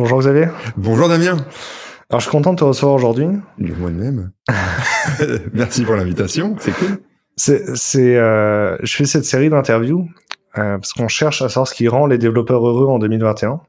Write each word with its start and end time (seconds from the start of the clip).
Bonjour 0.00 0.20
Xavier. 0.20 0.46
Bonjour 0.78 1.10
Damien. 1.10 1.36
Alors 2.08 2.20
je 2.20 2.24
suis 2.24 2.30
content 2.30 2.54
de 2.54 2.58
te 2.58 2.64
recevoir 2.64 2.94
aujourd'hui. 2.94 3.26
Moi-même. 3.58 4.30
Merci 5.52 5.84
pour 5.84 5.94
l'invitation, 5.94 6.56
c'est 6.58 6.72
cool. 6.72 7.02
C'est, 7.36 7.76
c'est, 7.76 8.16
euh, 8.16 8.78
je 8.82 8.96
fais 8.96 9.04
cette 9.04 9.26
série 9.26 9.50
d'interviews 9.50 10.08
euh, 10.56 10.78
parce 10.78 10.94
qu'on 10.94 11.08
cherche 11.08 11.42
à 11.42 11.50
savoir 11.50 11.68
ce 11.68 11.74
qui 11.74 11.86
rend 11.86 12.06
les 12.06 12.16
développeurs 12.16 12.66
heureux 12.66 12.86
en 12.86 12.98
2021. 12.98 13.60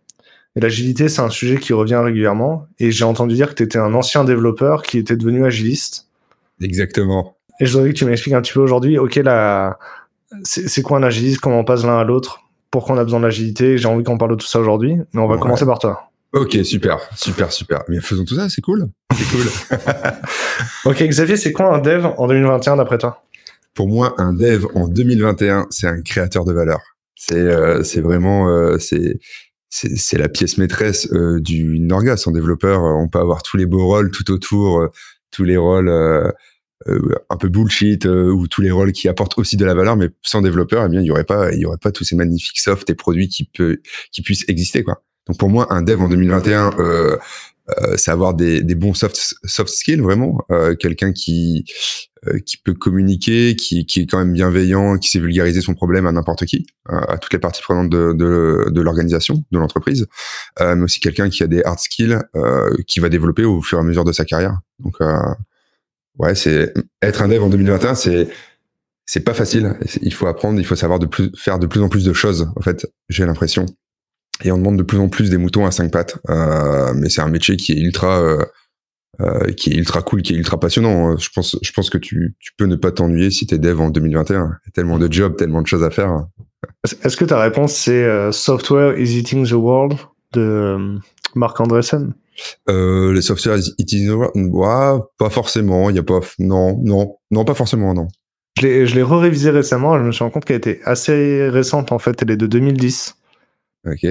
Et 0.56 0.62
l'agilité, 0.62 1.10
c'est 1.10 1.20
un 1.22 1.30
sujet 1.30 1.58
qui 1.58 1.74
revient 1.74 1.98
régulièrement. 2.02 2.66
Et 2.80 2.92
j'ai 2.92 3.04
entendu 3.04 3.36
dire 3.36 3.50
que 3.50 3.56
tu 3.56 3.64
étais 3.64 3.78
un 3.80 3.94
ancien 3.94 4.24
développeur 4.24 4.84
qui 4.84 5.00
était 5.00 5.18
devenu 5.18 5.46
agiliste. 5.46 6.08
Exactement. 6.62 7.36
Et 7.60 7.66
je 7.66 7.74
voudrais 7.74 7.90
que 7.90 7.98
tu 7.98 8.06
m'expliques 8.06 8.36
un 8.36 8.42
petit 8.42 8.54
peu 8.54 8.62
aujourd'hui, 8.62 8.98
ok, 8.98 9.16
la... 9.18 9.78
c'est, 10.44 10.70
c'est 10.70 10.82
quoi 10.82 10.98
un 10.98 11.04
agiliste, 11.04 11.42
comment 11.42 11.60
on 11.60 11.66
passe 11.66 11.84
l'un 11.84 11.98
à 12.00 12.06
l'autre, 12.06 12.40
pourquoi 12.72 12.96
on 12.96 13.00
a 13.00 13.04
besoin 13.04 13.20
de 13.20 13.26
l'agilité? 13.26 13.78
J'ai 13.78 13.90
envie 13.90 14.06
qu'on 14.06 14.18
parle 14.18 14.32
de 14.32 14.36
tout 14.38 14.48
ça 14.48 14.62
aujourd'hui, 14.62 14.96
mais 15.14 15.20
on 15.22 15.28
va 15.28 15.36
Ouais. 15.36 15.42
commencer 15.42 15.66
par 15.66 15.78
toi. 15.78 16.08
Ok, 16.34 16.58
super, 16.64 17.00
super, 17.16 17.52
super. 17.52 17.84
Mais 17.90 18.00
faisons 18.00 18.24
tout 18.24 18.36
ça, 18.36 18.48
c'est 18.48 18.62
cool. 18.62 18.88
C'est 19.14 19.38
cool. 19.38 19.78
Ok, 20.86 21.04
Xavier, 21.04 21.38
c'est 21.38 21.52
quoi 21.52 21.76
un 21.76 21.80
dev 21.80 22.06
en 22.18 22.28
2021 22.28 22.78
d'après 22.78 22.98
toi? 22.98 23.24
Pour 23.74 23.88
moi, 23.88 24.16
un 24.18 24.34
dev 24.34 24.66
en 24.76 24.88
2021, 24.88 25.68
c'est 25.70 25.88
un 25.88 26.02
créateur 26.02 26.46
de 26.46 26.54
valeur. 26.54 26.80
C'est 27.16 27.36
euh, 27.36 27.84
c'est 27.84 28.02
vraiment 28.02 28.50
euh, 28.50 28.78
c'est 28.80 29.20
c'est 29.70 30.18
la 30.18 30.28
pièce 30.28 30.58
maîtresse 30.58 31.08
euh, 31.14 31.40
d'une 31.40 31.92
orga. 31.92 32.18
Sans 32.18 32.32
développeur, 32.32 32.84
euh, 32.84 32.94
on 32.94 33.08
peut 33.08 33.20
avoir 33.20 33.44
tous 33.44 33.58
les 33.58 33.66
beaux 33.66 33.86
rôles 33.86 34.12
tout 34.12 34.32
autour, 34.32 34.82
euh, 34.82 34.88
tous 35.32 35.44
les 35.44 35.58
rôles 35.58 35.90
euh, 35.90 36.32
un 37.30 37.38
peu 37.38 37.48
bullshit 37.50 38.06
euh, 38.06 38.32
ou 38.32 38.48
tous 38.48 38.62
les 38.62 38.72
rôles 38.72 38.92
qui 38.92 39.08
apportent 39.08 39.38
aussi 39.38 39.56
de 39.58 39.66
la 39.66 39.74
valeur, 39.74 39.98
mais 39.98 40.10
sans 40.24 40.42
développeur, 40.42 40.86
eh 40.86 40.90
bien, 40.90 41.02
il 41.02 41.06
y 41.06 41.12
aurait 41.12 41.24
pas 41.26 41.52
il 41.52 41.60
y 41.60 41.66
aurait 41.66 41.78
pas 41.78 41.92
tous 41.92 42.04
ces 42.04 42.16
magnifiques 42.16 42.60
softs 42.60 42.90
et 42.90 42.96
produits 42.96 43.28
qui 43.28 43.44
peut 43.46 43.82
qui 44.12 44.22
puissent 44.22 44.46
exister 44.48 44.84
quoi. 44.84 45.04
Donc 45.28 45.38
pour 45.38 45.50
moi, 45.50 45.74
un 45.74 45.82
dev 45.82 46.02
en 46.02 46.10
2021, 46.10 46.72
euh, 46.80 47.18
euh, 47.70 47.96
c'est 47.98 48.12
avoir 48.12 48.34
des, 48.34 48.62
des 48.62 48.76
bons 48.76 48.94
soft 48.94 49.36
soft 49.46 49.70
skills 49.70 50.02
vraiment, 50.02 50.44
euh, 50.52 50.76
quelqu'un 50.76 51.14
qui 51.14 51.66
euh, 52.28 52.38
qui 52.38 52.58
peut 52.58 52.76
communiquer, 52.76 53.56
qui, 53.56 53.88
qui 53.88 54.02
est 54.02 54.06
quand 54.06 54.20
même 54.20 54.32
bienveillant, 54.32 55.00
qui 55.00 55.10
sait 55.10 55.20
vulgariser 55.20 55.60
son 55.60 55.74
problème 55.74 56.06
à 56.06 56.12
n'importe 56.12 56.46
qui, 56.46 56.68
à 56.88 57.18
toutes 57.18 57.34
les 57.34 57.40
parties 57.40 57.64
prenantes 57.64 57.90
de, 57.90 58.80
l'organisation, 58.80 59.44
de 59.52 59.58
l'entreprise, 59.58 60.06
euh, 60.60 60.76
mais 60.76 60.84
aussi 60.84 61.00
quelqu'un 61.00 61.32
qui 61.32 61.42
a 61.42 61.48
des 61.48 61.64
hard 61.64 61.80
skills, 61.80 62.20
euh, 62.36 62.70
qui 62.86 63.00
va 63.00 63.10
développer 63.10 63.44
au 63.44 63.64
fur 63.64 63.80
et 63.80 63.82
à 63.82 63.84
mesure 63.84 64.04
de 64.04 64.12
sa 64.12 64.24
carrière. 64.24 64.60
Donc, 64.78 64.98
ouais, 66.20 66.36
c'est 66.36 66.72
être 67.02 67.24
un 67.24 67.28
dev 67.28 67.42
en 67.42 67.50
2021, 67.50 67.96
c'est 67.96 68.28
c'est 69.08 69.22
pas 69.22 69.34
facile. 69.34 69.76
Il 70.04 70.14
faut 70.14 70.28
apprendre, 70.28 70.60
il 70.60 70.66
faut 70.66 70.76
savoir 70.76 71.00
de 71.00 71.08
plus, 71.08 71.32
faire 71.36 71.58
de 71.58 71.66
plus 71.66 71.82
en 71.82 71.90
plus 71.90 72.06
de 72.06 72.14
choses. 72.14 72.52
En 72.56 72.62
fait, 72.62 72.86
j'ai 73.10 73.26
l'impression. 73.26 73.66
Et 74.44 74.52
on 74.52 74.58
demande 74.58 74.78
de 74.78 74.84
plus 74.84 74.98
en 75.00 75.10
plus 75.10 75.30
des 75.30 75.38
moutons 75.38 75.66
à 75.66 75.72
cinq 75.72 75.92
pattes. 75.92 76.18
Euh, 76.30 76.94
mais 76.96 77.10
c'est 77.10 77.22
un 77.22 77.30
métier 77.30 77.58
qui 77.58 77.74
est 77.74 77.80
ultra 77.82 78.20
euh, 78.22 78.44
euh, 79.22 79.52
qui 79.54 79.72
est 79.72 79.76
ultra 79.76 80.02
cool, 80.02 80.22
qui 80.22 80.34
est 80.34 80.38
ultra 80.38 80.60
passionnant. 80.60 81.18
Je 81.18 81.30
pense, 81.34 81.58
je 81.62 81.72
pense 81.74 81.90
que 81.90 81.98
tu, 81.98 82.36
tu 82.40 82.52
peux 82.58 82.66
ne 82.66 82.76
pas 82.76 82.92
t'ennuyer 82.92 83.30
si 83.30 83.46
t'es 83.46 83.58
dev 83.60 83.80
en 83.80 83.90
2021. 83.90 84.36
Il 84.36 84.68
y 84.68 84.70
a 84.70 84.72
tellement 84.74 84.98
de 84.98 85.12
jobs, 85.12 85.36
tellement 85.38 85.62
de 85.62 85.68
choses 85.68 85.84
à 85.84 85.90
faire. 85.92 86.26
Est-ce- 87.04 87.18
que 87.18 87.26
ta 87.26 87.40
réponse 87.40 87.74
c'est 87.74 88.04
euh, 88.04 88.32
Software 88.32 88.98
is 89.00 89.18
eating 89.18 89.48
the 89.48 89.52
world 89.54 89.98
de 90.34 90.98
Mark 91.36 91.60
Andreessen 91.60 92.14
Euh, 92.70 93.14
les 93.14 93.22
software 93.22 93.58
is 93.58 94.10
over- 94.10 94.30
ouais, 94.36 95.00
pas 95.18 95.30
forcément. 95.30 95.90
Il 95.90 95.96
y 95.96 96.00
a 96.00 96.04
pas, 96.04 96.20
non, 96.40 96.80
non, 96.84 97.18
non, 97.32 97.46
pas 97.46 97.54
forcément, 97.54 97.94
non. 97.94 98.08
Je 98.60 98.66
l'ai, 98.68 98.86
je 98.88 98.96
l'ai 98.96 99.04
révisé 99.04 99.50
récemment, 99.50 99.98
je 99.98 100.04
me 100.04 100.12
suis 100.12 100.24
rendu 100.24 100.34
compte 100.34 100.46
qu'elle 100.46 100.58
était 100.58 100.82
assez 100.86 101.48
récente 101.50 101.92
en 101.92 102.00
fait, 102.00 102.22
elle 102.22 102.32
est 102.32 102.38
de 102.38 102.48
2010. 102.48 103.16
Ok. 103.88 104.06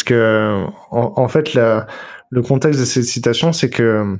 Parce 0.00 0.04
que 0.04 0.64
en, 0.90 1.12
en 1.16 1.28
fait, 1.28 1.52
la- 1.54 1.86
le 2.30 2.40
contexte 2.42 2.80
de 2.80 2.84
cette 2.86 3.04
citation, 3.04 3.52
c'est 3.52 3.68
que 3.68 4.16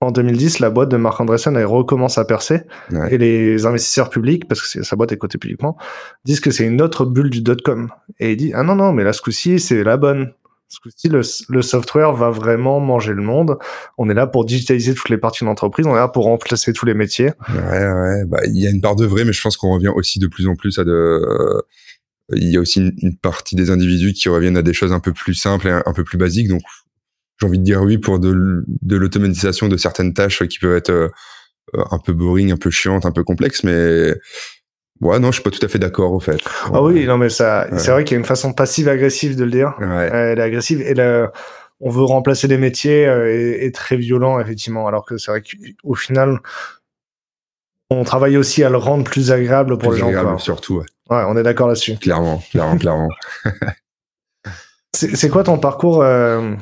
en 0.00 0.12
2010, 0.12 0.60
la 0.60 0.70
boîte 0.70 0.88
de 0.88 0.96
Mark 0.96 1.20
Andreessen 1.20 1.56
elle 1.58 1.66
recommence 1.66 2.16
à 2.16 2.24
percer 2.24 2.62
Ouais. 2.90 3.12
et 3.14 3.18
les 3.18 3.66
investisseurs 3.66 4.08
publics, 4.08 4.48
parce 4.48 4.62
que 4.62 4.82
sa 4.82 4.96
boîte 4.96 5.12
est 5.12 5.18
cotée 5.18 5.36
publiquement, 5.36 5.76
disent 6.24 6.40
que 6.40 6.50
c'est 6.50 6.64
une 6.64 6.80
autre 6.80 7.04
bulle 7.04 7.28
du 7.28 7.42
dot-com. 7.42 7.90
Et 8.18 8.30
il 8.32 8.36
dit 8.38 8.52
ah 8.54 8.62
non 8.62 8.76
non, 8.76 8.92
mais 8.94 9.04
là 9.04 9.12
ce 9.12 9.20
coup-ci 9.20 9.60
c'est 9.60 9.84
la 9.84 9.98
bonne. 9.98 10.32
Ce 10.68 10.78
coup-ci, 10.80 11.08
le, 11.08 11.20
le 11.48 11.62
software 11.62 12.12
va 12.12 12.30
vraiment 12.30 12.78
manger 12.78 13.12
le 13.12 13.22
monde. 13.22 13.58
On 13.98 14.08
est 14.08 14.14
là 14.14 14.28
pour 14.28 14.44
digitaliser 14.44 14.94
toutes 14.94 15.08
les 15.08 15.18
parties 15.18 15.42
de 15.42 15.48
l'entreprise. 15.48 15.84
On 15.84 15.94
est 15.94 15.98
là 15.98 16.06
pour 16.06 16.24
remplacer 16.26 16.72
tous 16.72 16.86
les 16.86 16.94
métiers. 16.94 17.32
Ouais, 17.48 17.92
ouais. 17.92 18.24
Bah, 18.28 18.38
il 18.46 18.56
y 18.56 18.68
a 18.68 18.70
une 18.70 18.80
part 18.80 18.94
de 18.94 19.04
vrai, 19.04 19.24
mais 19.24 19.32
je 19.32 19.42
pense 19.42 19.56
qu'on 19.56 19.72
revient 19.74 19.88
aussi 19.92 20.20
de 20.20 20.28
plus 20.28 20.46
en 20.46 20.54
plus 20.54 20.78
à 20.78 20.84
de. 20.84 21.20
Il 22.34 22.48
y 22.50 22.56
a 22.56 22.60
aussi 22.60 22.80
une, 22.80 22.92
une 23.02 23.16
partie 23.16 23.56
des 23.56 23.70
individus 23.70 24.12
qui 24.12 24.28
reviennent 24.28 24.56
à 24.56 24.62
des 24.62 24.72
choses 24.72 24.92
un 24.92 25.00
peu 25.00 25.12
plus 25.12 25.34
simples 25.34 25.68
et 25.68 25.70
un, 25.70 25.82
un 25.86 25.92
peu 25.92 26.04
plus 26.04 26.18
basiques. 26.18 26.48
Donc, 26.48 26.62
j'ai 27.40 27.46
envie 27.46 27.58
de 27.58 27.64
dire 27.64 27.82
oui 27.82 27.98
pour 27.98 28.18
de, 28.20 28.64
l'automatisation 28.88 29.68
de 29.68 29.76
certaines 29.76 30.12
tâches 30.14 30.44
qui 30.46 30.58
peuvent 30.58 30.76
être 30.76 30.90
euh, 30.90 31.08
un 31.74 31.98
peu 31.98 32.12
boring, 32.12 32.52
un 32.52 32.56
peu 32.56 32.70
chiantes, 32.70 33.06
un 33.06 33.12
peu 33.12 33.24
complexes, 33.24 33.64
mais 33.64 34.14
ouais, 35.00 35.18
non, 35.18 35.28
je 35.28 35.34
suis 35.40 35.42
pas 35.42 35.50
tout 35.50 35.64
à 35.64 35.68
fait 35.68 35.78
d'accord 35.78 36.12
au 36.12 36.20
fait. 36.20 36.38
Ah 36.72 36.82
oui, 36.82 37.06
non 37.06 37.16
mais 37.16 37.30
ça, 37.30 37.66
Ouais. 37.70 37.78
c'est 37.78 37.90
vrai 37.90 38.04
qu'il 38.04 38.14
y 38.14 38.16
a 38.16 38.20
une 38.20 38.26
façon 38.26 38.52
passive-agressive 38.52 39.36
de 39.36 39.44
le 39.44 39.50
dire. 39.50 39.74
Ouais. 39.78 39.86
Euh, 39.86 40.32
elle 40.32 40.38
est 40.38 40.42
agressive 40.42 40.80
et 40.82 40.94
on 41.82 41.88
veut 41.88 42.02
remplacer 42.04 42.46
les 42.48 42.58
métiers 42.58 43.06
euh, 43.06 43.32
et, 43.32 43.64
et 43.64 43.72
très 43.72 43.96
violent 43.96 44.38
effectivement 44.38 44.86
alors 44.86 45.06
que 45.06 45.16
c'est 45.16 45.30
vrai 45.30 45.40
qu'au 45.42 45.94
final 45.94 46.38
on 47.88 48.04
travaille 48.04 48.36
aussi 48.36 48.62
à 48.62 48.68
le 48.70 48.76
rendre 48.76 49.02
plus 49.04 49.32
agréable 49.32 49.78
pour 49.78 49.88
Plus 49.88 49.96
les 49.96 50.00
gens 50.00 50.06
agréable, 50.08 50.28
quoi. 50.30 50.38
surtout, 50.38 50.76
ouais. 50.78 50.84
Ouais 51.10 51.24
on 51.26 51.36
est 51.36 51.42
d'accord 51.42 51.68
là-dessus 51.68 51.96
clairement, 51.96 52.42
clairement, 52.50 52.76
clairement. 52.76 53.08
c'est 54.92 55.28
quoi 55.28 55.44
ton 55.44 55.58
parcours 55.58 56.02
euh, 56.02 56.54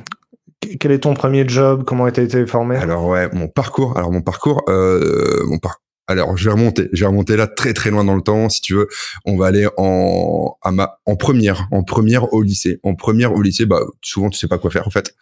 quel 0.80 0.92
est 0.92 1.00
ton 1.00 1.14
premier 1.14 1.48
job? 1.48 1.84
Comment 1.86 2.10
tu 2.10 2.20
été 2.20 2.46
formé? 2.46 2.76
Alors 2.76 3.06
ouais, 3.06 3.28
mon 3.32 3.48
parcours. 3.48 3.96
Alors 3.96 4.12
mon 4.12 4.22
parcours, 4.22 4.62
euh, 4.68 5.44
mon 5.46 5.58
par. 5.58 5.80
Alors 6.10 6.38
je 6.38 6.46
vais 6.46 6.52
remonter, 6.52 6.88
je 6.92 7.00
vais 7.00 7.06
remonter 7.06 7.36
là 7.36 7.46
très 7.46 7.74
très 7.74 7.90
loin 7.90 8.02
dans 8.02 8.16
le 8.16 8.22
temps. 8.22 8.48
Si 8.48 8.62
tu 8.62 8.74
veux, 8.74 8.88
on 9.26 9.36
va 9.36 9.46
aller 9.46 9.68
en 9.76 10.56
à 10.62 10.72
ma 10.72 10.98
en 11.04 11.16
première, 11.16 11.68
en 11.70 11.84
première 11.84 12.32
au 12.32 12.42
lycée. 12.42 12.80
En 12.82 12.94
première 12.94 13.34
au 13.34 13.42
lycée, 13.42 13.66
bah 13.66 13.80
souvent 14.00 14.30
tu 14.30 14.38
sais 14.38 14.48
pas 14.48 14.58
quoi 14.58 14.70
faire 14.70 14.86
en 14.86 14.90
fait. 14.90 15.14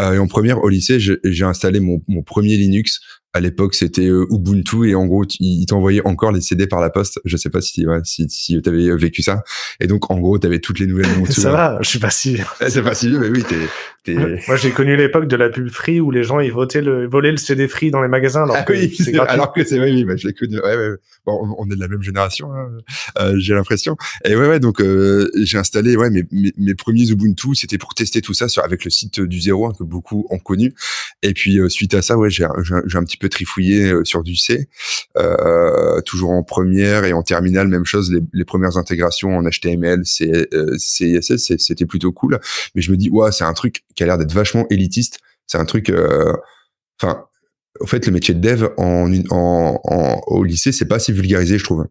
Euh, 0.00 0.14
et 0.14 0.18
en 0.18 0.28
première 0.28 0.62
au 0.62 0.68
lycée, 0.68 1.00
j'ai 1.00 1.18
j'ai 1.24 1.44
installé 1.44 1.80
mon, 1.80 2.00
mon 2.06 2.22
premier 2.22 2.56
Linux. 2.56 3.00
À 3.34 3.40
l'époque, 3.40 3.74
c'était 3.74 4.06
euh, 4.08 4.26
Ubuntu 4.30 4.88
et 4.88 4.94
en 4.94 5.06
gros, 5.06 5.24
tu- 5.26 5.36
il 5.40 5.66
t'envoyait 5.66 6.00
encore 6.06 6.32
les 6.32 6.40
CD 6.40 6.66
par 6.66 6.80
la 6.80 6.90
poste. 6.90 7.20
Je 7.24 7.36
sais 7.36 7.50
pas 7.50 7.60
si 7.60 7.86
ouais, 7.86 8.00
si, 8.04 8.26
si 8.30 8.60
tu 8.62 8.68
avais 8.68 8.94
vécu 8.96 9.22
ça. 9.22 9.42
Et 9.80 9.86
donc 9.86 10.10
en 10.10 10.18
gros, 10.18 10.38
tu 10.38 10.46
avais 10.46 10.60
toutes 10.60 10.78
les 10.78 10.86
nouvelles 10.86 11.06
Ubuntu. 11.16 11.40
ça 11.40 11.50
va 11.52 11.78
je 11.80 11.88
suis 11.88 11.98
pas 11.98 12.10
si 12.10 12.38
C'est 12.68 12.82
pas 12.82 12.94
si 12.94 13.08
vieux, 13.08 13.18
mais 13.20 13.28
oui, 13.28 13.44
t'es 13.48 13.56
moi 14.46 14.56
j'ai 14.56 14.70
connu 14.70 14.96
l'époque 14.96 15.28
de 15.28 15.36
la 15.36 15.50
pub 15.50 15.68
free 15.68 16.00
où 16.00 16.10
les 16.10 16.22
gens 16.22 16.40
ils 16.40 16.50
votaient 16.52 16.80
le 16.80 17.06
volaient 17.06 17.30
le 17.30 17.36
CD 17.36 17.68
free 17.68 17.90
dans 17.90 18.00
les 18.00 18.08
magasins 18.08 18.44
alors 18.44 18.56
Ah 18.58 18.62
que 18.62 18.72
oui, 18.72 18.94
c'est 18.96 19.18
alors 19.18 19.52
que 19.52 19.62
c'est 19.64 19.78
oui, 19.78 19.90
oui, 19.92 20.04
bah, 20.04 20.16
je 20.16 20.26
l'ai 20.28 20.32
connu. 20.32 20.56
Ouais, 20.60 20.76
ouais, 20.76 20.88
ouais. 20.88 20.96
Bon, 21.26 21.54
on, 21.58 21.66
est 21.70 21.74
de 21.74 21.80
la 21.80 21.88
même 21.88 22.02
génération, 22.02 22.50
hein, 22.54 22.70
euh, 23.20 23.34
j'ai 23.38 23.52
l'impression. 23.52 23.96
Et 24.24 24.34
ouais, 24.34 24.48
ouais, 24.48 24.60
donc 24.60 24.80
euh, 24.80 25.30
j'ai 25.42 25.58
installé 25.58 25.94
ouais 25.96 26.08
mes, 26.08 26.24
mes, 26.32 26.52
mes 26.56 26.74
premiers 26.74 27.10
Ubuntu, 27.10 27.54
c'était 27.54 27.76
pour 27.76 27.92
tester 27.94 28.22
tout 28.22 28.32
ça 28.32 28.48
sur 28.48 28.64
avec 28.64 28.82
le 28.84 28.90
site 28.90 29.20
du 29.20 29.38
zéro 29.40 29.66
hein, 29.66 29.72
que 29.78 29.84
beaucoup 29.84 30.26
ont 30.30 30.38
connu. 30.38 30.72
Et 31.22 31.34
puis 31.34 31.58
euh, 31.60 31.68
suite 31.68 31.92
à 31.92 32.00
ça, 32.00 32.16
ouais, 32.16 32.30
j'ai 32.30 32.46
j'ai 32.86 32.96
un 32.98 33.04
petit 33.04 33.18
peu 33.18 33.27
trifouillé 33.28 33.90
euh, 33.90 34.04
sur 34.04 34.22
du 34.22 34.36
C, 34.36 34.68
euh, 35.16 36.00
toujours 36.02 36.30
en 36.30 36.42
première 36.42 37.04
et 37.04 37.12
en 37.12 37.22
terminale, 37.22 37.68
même 37.68 37.84
chose. 37.84 38.12
Les, 38.32 38.44
premières 38.44 38.76
intégrations 38.76 39.36
en 39.36 39.42
HTML, 39.42 40.06
C, 40.06 40.48
euh, 40.54 40.76
CSS, 40.76 41.56
c'était 41.58 41.86
plutôt 41.86 42.12
cool. 42.12 42.40
Mais 42.74 42.82
je 42.82 42.90
me 42.90 42.96
dis, 42.96 43.10
ouais, 43.10 43.32
c'est 43.32 43.44
un 43.44 43.52
truc 43.52 43.84
qui 43.94 44.02
a 44.02 44.06
l'air 44.06 44.18
d'être 44.18 44.32
vachement 44.32 44.66
élitiste. 44.70 45.18
C'est 45.46 45.58
un 45.58 45.64
truc, 45.64 45.92
enfin 47.00 47.24
au 47.80 47.86
fait, 47.86 48.06
le 48.06 48.12
métier 48.12 48.34
de 48.34 48.40
dev 48.40 48.68
en, 48.76 49.80
au 50.26 50.44
lycée, 50.44 50.72
c'est 50.72 50.86
pas 50.86 50.98
si 50.98 51.12
vulgarisé, 51.12 51.58
je 51.58 51.64
trouve. 51.64 51.86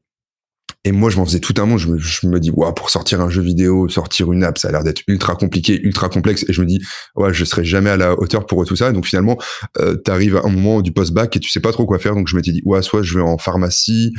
Et 0.88 0.94
moi, 0.94 1.09
je 1.09 1.18
m'en 1.18 1.25
faisais 1.25 1.42
tout 1.42 1.53
un 1.58 1.66
monde. 1.66 1.80
Je 1.80 1.90
me, 1.90 1.98
je 1.98 2.28
me 2.28 2.40
dis, 2.40 2.50
waouh, 2.50 2.74
pour 2.74 2.90
sortir 2.90 3.20
un 3.20 3.30
jeu 3.30 3.42
vidéo, 3.42 3.90
sortir 3.90 4.31
une 4.31 4.46
app, 4.46 4.58
ça 4.58 4.70
a 4.70 4.72
l'air 4.72 4.86
d'être 4.86 5.02
ultra 5.08 5.36
compliqué, 5.36 5.81
ultra 5.84 6.08
complexe. 6.08 6.46
Et 6.48 6.53
je 6.53 6.62
me 6.62 6.66
dis, 6.66 6.80
ouais, 7.18 7.34
je 7.34 7.44
serai 7.44 7.66
jamais 7.66 7.90
à 7.90 7.98
la 7.98 8.18
hauteur 8.18 8.46
pour 8.46 8.66
tout 8.66 8.78
ça. 8.78 8.94
Donc 8.94 9.06
finalement, 9.06 9.38
euh, 9.80 9.95
t'arrives 9.95 10.38
à 10.38 10.45
un 10.45 10.50
moment 10.50 10.81
du 10.81 10.94
post-bac 10.94 11.36
et 11.36 11.42
tu 11.42 11.50
sais 11.50 11.60
pas 11.60 11.74
trop 11.74 11.86
quoi 11.86 12.00
faire. 12.00 12.16
Donc 12.16 12.30
je 12.30 12.38
m'étais 12.38 12.54
dit, 12.54 12.62
ouais, 12.63 12.81
soit 12.81 13.04
je 13.04 13.16
vais 13.16 13.22
en 13.22 13.38
pharmacie, 13.38 14.13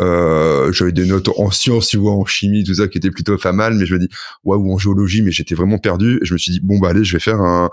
euh, 0.00 0.72
j'avais 0.72 0.92
des 0.92 1.04
notes 1.04 1.28
en 1.36 1.50
sciences, 1.50 1.88
tu 1.88 1.98
vois, 1.98 2.12
en 2.12 2.24
chimie, 2.24 2.64
tout 2.64 2.72
ça, 2.72 2.88
qui 2.88 2.96
était 2.96 3.10
plutôt 3.10 3.36
pas 3.36 3.52
mal. 3.52 3.74
Mais 3.74 3.84
je 3.84 3.92
me 3.92 4.00
dis, 4.00 4.08
ouais, 4.44 4.56
ou 4.56 4.72
en 4.72 4.78
géologie, 4.78 5.20
mais 5.20 5.30
j'étais 5.30 5.54
vraiment 5.54 5.76
perdu. 5.76 6.20
Et 6.22 6.24
je 6.24 6.32
me 6.32 6.38
suis 6.38 6.52
dit, 6.52 6.60
bon, 6.62 6.78
bah 6.78 6.88
allez, 6.88 7.04
je 7.04 7.12
vais 7.12 7.20
faire 7.20 7.42
un, 7.42 7.68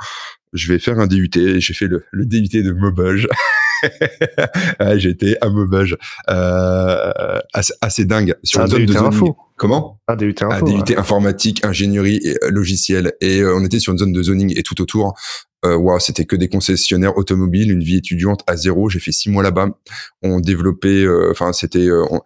je 0.52 0.74
vais 0.74 0.80
faire 0.80 1.00
un 1.00 1.08
DUT. 1.08 1.32
J'ai 1.34 1.74
fait 1.74 1.88
le, 1.88 2.04
le 2.12 2.26
DUT 2.26 2.50
de 2.50 2.74
Maubeuge. 2.74 3.30
ah, 4.80 4.96
été 4.96 5.38
à 5.42 5.50
Maubeuge. 5.50 5.98
Euh, 6.30 7.40
assez, 7.54 7.74
assez 7.82 8.06
dingue. 8.06 8.36
Sur 8.44 8.62
un 8.62 8.66
une 8.66 8.72
zone 8.72 8.86
de 8.86 8.94
zoning. 8.94 9.08
info 9.08 9.38
Comment? 9.58 10.00
Un 10.08 10.16
DUT 10.16 10.36
un 10.42 10.50
info 10.50 10.66
DUT 10.66 10.74
ouais. 10.74 10.98
informatique, 10.98 11.64
ingénierie 11.66 12.20
et 12.24 12.36
euh, 12.44 12.50
logiciel. 12.50 13.14
Et 13.22 13.42
euh, 13.42 13.56
on 13.56 13.64
était 13.64 13.80
sur 13.80 13.94
une 13.94 14.00
zone 14.00 14.12
de 14.14 14.24
zoning 14.24 14.54
et 14.58 14.64
tout 14.64 14.82
autour. 14.82 15.14
Euh, 15.64 15.76
wow, 15.76 16.00
c'était 16.00 16.26
que 16.26 16.36
des 16.36 16.48
concessionnaires 16.48 17.18
automobiles, 17.18 17.72
une 17.72 17.84
vie 17.84 17.98
étudiante 17.98 18.42
à 18.48 18.56
zéro. 18.56 18.90
J'ai 18.90 19.00
fait 19.00 19.12
six 19.12 19.30
mois 19.30 19.44
là-bas. 19.44 19.70
On 20.24 20.40
développait, 20.40 21.04
euh, 21.04 21.30
enfin 21.32 21.54
c'était, 21.54 21.88
euh, 21.88 22.04
on- 22.10 22.22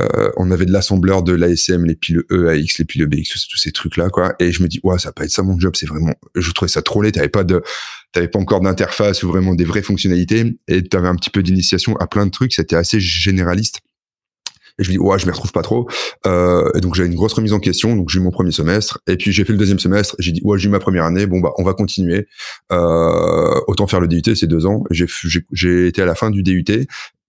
euh, 0.00 0.30
on 0.36 0.50
avait 0.50 0.66
de 0.66 0.72
l'assembleur 0.72 1.22
de 1.22 1.32
l'ASM, 1.32 1.84
les 1.84 1.94
piles 1.94 2.22
EAX, 2.30 2.78
les 2.78 2.84
piles 2.84 3.06
BX, 3.06 3.46
tous, 3.48 3.56
ces 3.56 3.72
trucs-là, 3.72 4.08
quoi. 4.10 4.34
Et 4.40 4.52
je 4.52 4.62
me 4.62 4.68
dis, 4.68 4.80
ouais, 4.82 4.98
ça 4.98 5.08
va 5.08 5.12
pas 5.12 5.24
être 5.24 5.30
ça 5.30 5.42
mon 5.42 5.58
job, 5.58 5.74
c'est 5.76 5.86
vraiment, 5.86 6.14
je 6.34 6.50
trouvais 6.52 6.70
ça 6.70 6.82
trop 6.82 7.02
laid, 7.02 7.12
t'avais 7.12 7.28
pas 7.28 7.44
de, 7.44 7.62
t'avais 8.12 8.28
pas 8.28 8.38
encore 8.38 8.60
d'interface 8.60 9.22
ou 9.22 9.28
vraiment 9.28 9.54
des 9.54 9.64
vraies 9.64 9.82
fonctionnalités, 9.82 10.56
et 10.68 10.82
t'avais 10.82 11.08
un 11.08 11.16
petit 11.16 11.30
peu 11.30 11.42
d'initiation 11.42 11.96
à 11.96 12.06
plein 12.06 12.26
de 12.26 12.30
trucs, 12.30 12.52
c'était 12.52 12.76
assez 12.76 13.00
généraliste. 13.00 13.80
Et 14.78 14.84
je 14.84 14.90
me 14.90 14.94
dis, 14.94 14.98
ouais, 14.98 15.18
je 15.18 15.26
m'y 15.26 15.30
retrouve 15.30 15.52
pas 15.52 15.62
trop. 15.62 15.88
Euh, 16.26 16.68
et 16.74 16.80
donc, 16.80 16.96
j'ai 16.96 17.04
une 17.04 17.14
grosse 17.14 17.32
remise 17.32 17.52
en 17.52 17.60
question. 17.60 17.94
Donc, 17.94 18.10
j'ai 18.10 18.18
eu 18.18 18.22
mon 18.22 18.32
premier 18.32 18.50
semestre. 18.50 18.98
Et 19.06 19.16
puis, 19.16 19.30
j'ai 19.32 19.44
fait 19.44 19.52
le 19.52 19.58
deuxième 19.58 19.78
semestre. 19.78 20.16
J'ai 20.18 20.32
dit, 20.32 20.40
ouais, 20.42 20.58
j'ai 20.58 20.66
eu 20.66 20.70
ma 20.70 20.80
première 20.80 21.04
année. 21.04 21.26
Bon, 21.26 21.38
bah, 21.38 21.52
on 21.58 21.62
va 21.62 21.74
continuer. 21.74 22.26
Euh, 22.72 23.60
autant 23.68 23.86
faire 23.86 24.00
le 24.00 24.08
DUT, 24.08 24.34
c'est 24.34 24.48
deux 24.48 24.66
ans. 24.66 24.82
J'ai, 24.90 25.86
été 25.86 26.02
à 26.02 26.06
la 26.06 26.16
fin 26.16 26.30
du 26.30 26.42
DUT. 26.42 26.64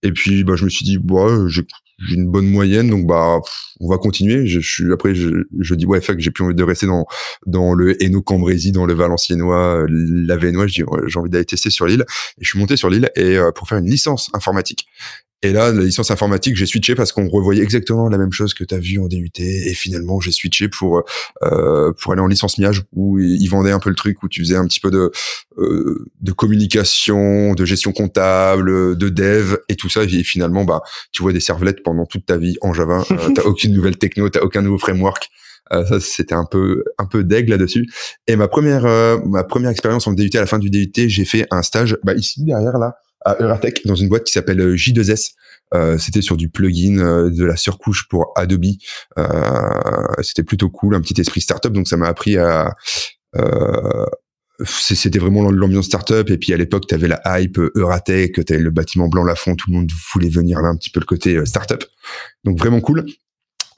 Et 0.05 0.11
puis, 0.11 0.43
bah, 0.43 0.55
je 0.55 0.65
me 0.65 0.69
suis 0.69 0.85
dit, 0.85 0.97
ouais, 0.97 1.49
j'ai, 1.49 1.63
une 2.11 2.29
bonne 2.29 2.47
moyenne, 2.47 2.89
donc 2.89 3.07
bah 3.07 3.39
on 3.79 3.89
va 3.89 3.97
continuer. 3.97 4.45
Je, 4.45 4.59
suis 4.59 4.91
après 4.91 5.15
je, 5.15 5.29
je 5.59 5.75
dis 5.75 5.85
ouais 5.85 6.01
que 6.01 6.19
j'ai 6.19 6.29
plus 6.29 6.43
envie 6.43 6.53
de 6.53 6.63
rester 6.63 6.87
dans 6.87 7.05
dans 7.45 7.73
le 7.73 8.01
Hainaut 8.03 8.21
Cambrésis, 8.21 8.73
dans 8.73 8.85
le 8.85 8.93
Valenciennois, 8.93 9.85
la 9.87 10.35
Vénois. 10.35 10.67
J'ai 10.67 10.83
j'ai 11.07 11.19
envie 11.19 11.29
d'aller 11.29 11.45
tester 11.45 11.69
sur 11.69 11.85
l'île 11.85 12.03
et 12.37 12.43
je 12.43 12.49
suis 12.49 12.59
monté 12.59 12.75
sur 12.75 12.89
l'île 12.89 13.09
et 13.15 13.37
euh, 13.37 13.51
pour 13.51 13.69
faire 13.69 13.77
une 13.77 13.89
licence 13.89 14.29
informatique. 14.33 14.87
Et 15.45 15.53
là, 15.53 15.71
la 15.71 15.83
licence 15.83 16.09
informatique, 16.09 16.55
j'ai 16.55 16.65
switché 16.65 16.95
parce 16.95 17.11
qu'on 17.11 17.29
revoyait 17.29 17.61
exactement 17.61 18.09
la 18.09 18.17
même 18.17 18.31
chose 18.31 18.53
que 18.53 18.63
tu 18.63 18.73
as 18.73 18.79
vu 18.79 18.99
en 18.99 19.07
DUT. 19.07 19.29
Et 19.37 19.73
finalement, 19.73 20.19
j'ai 20.19 20.31
switché 20.31 20.69
pour 20.69 21.03
euh, 21.43 21.93
pour 22.01 22.13
aller 22.13 22.21
en 22.21 22.27
licence 22.27 22.57
miage 22.57 22.83
où 22.93 23.19
ils 23.19 23.47
vendaient 23.47 23.71
un 23.71 23.79
peu 23.79 23.89
le 23.89 23.95
truc, 23.95 24.23
où 24.23 24.27
tu 24.27 24.41
faisais 24.41 24.55
un 24.55 24.65
petit 24.65 24.79
peu 24.79 24.89
de 24.89 25.11
euh, 25.57 26.05
de 26.21 26.31
communication, 26.31 27.53
de 27.53 27.65
gestion 27.65 27.91
comptable, 27.91 28.97
de 28.97 29.09
dev 29.09 29.57
et 29.69 29.75
tout 29.75 29.89
ça. 29.89 30.03
Et 30.03 30.23
finalement, 30.23 30.65
bah, 30.65 30.81
tu 31.11 31.21
vois 31.21 31.31
des 31.31 31.39
servlettes 31.39 31.83
pendant 31.83 32.05
toute 32.05 32.25
ta 32.25 32.37
vie 32.37 32.57
en 32.61 32.73
Java. 32.73 33.03
Euh, 33.11 33.29
t'as 33.35 33.43
aucune 33.43 33.73
nouvelle 33.73 33.97
techno, 33.97 34.29
t'as 34.29 34.41
aucun 34.41 34.61
nouveau 34.61 34.79
framework. 34.79 35.29
Euh, 35.73 35.85
ça, 35.85 35.99
c'était 35.99 36.35
un 36.35 36.45
peu 36.45 36.83
un 36.97 37.05
peu 37.05 37.23
deg 37.23 37.49
là-dessus. 37.49 37.87
Et 38.27 38.35
ma 38.35 38.47
première 38.47 38.85
euh, 38.85 39.17
ma 39.25 39.43
première 39.43 39.71
expérience 39.71 40.07
en 40.07 40.13
DUT 40.13 40.29
à 40.35 40.39
la 40.39 40.45
fin 40.45 40.59
du 40.59 40.69
DUT, 40.69 40.91
j'ai 40.95 41.25
fait 41.25 41.47
un 41.51 41.61
stage 41.61 41.97
bah, 42.03 42.13
ici 42.13 42.43
derrière 42.43 42.77
là 42.77 42.97
à 43.25 43.35
Euratech 43.41 43.85
dans 43.85 43.95
une 43.95 44.07
boîte 44.07 44.23
qui 44.23 44.31
s'appelle 44.31 44.61
euh, 44.61 44.75
J2S. 44.75 45.31
Euh, 45.73 45.97
c'était 45.97 46.21
sur 46.21 46.37
du 46.37 46.49
plugin 46.49 46.99
euh, 46.99 47.29
de 47.29 47.43
la 47.43 47.55
surcouche 47.55 48.07
pour 48.07 48.31
Adobe. 48.35 48.65
Euh, 49.17 49.25
c'était 50.21 50.43
plutôt 50.43 50.69
cool, 50.69 50.95
un 50.95 51.01
petit 51.01 51.19
esprit 51.19 51.41
startup. 51.41 51.73
Donc 51.73 51.87
ça 51.87 51.97
m'a 51.97 52.07
appris 52.07 52.37
à 52.37 52.73
c'était 54.65 55.19
vraiment 55.19 55.51
l'ambiance 55.51 55.87
startup 55.87 56.29
et 56.29 56.37
puis 56.37 56.53
à 56.53 56.57
l'époque 56.57 56.87
tu 56.87 56.95
avais 56.95 57.09
la 57.09 57.21
hype 57.25 57.59
Euratech, 57.75 58.45
tu 58.45 58.57
le 58.57 58.71
bâtiment 58.71 59.09
blanc 59.09 59.25
Lafont, 59.25 59.57
tout 59.57 59.69
le 59.69 59.75
monde 59.75 59.91
voulait 60.13 60.29
venir 60.29 60.61
là 60.61 60.69
un 60.69 60.77
petit 60.77 60.89
peu 60.89 61.01
le 61.01 61.05
côté 61.05 61.45
startup. 61.45 61.83
Donc 62.45 62.57
vraiment 62.57 62.79
cool. 62.79 63.05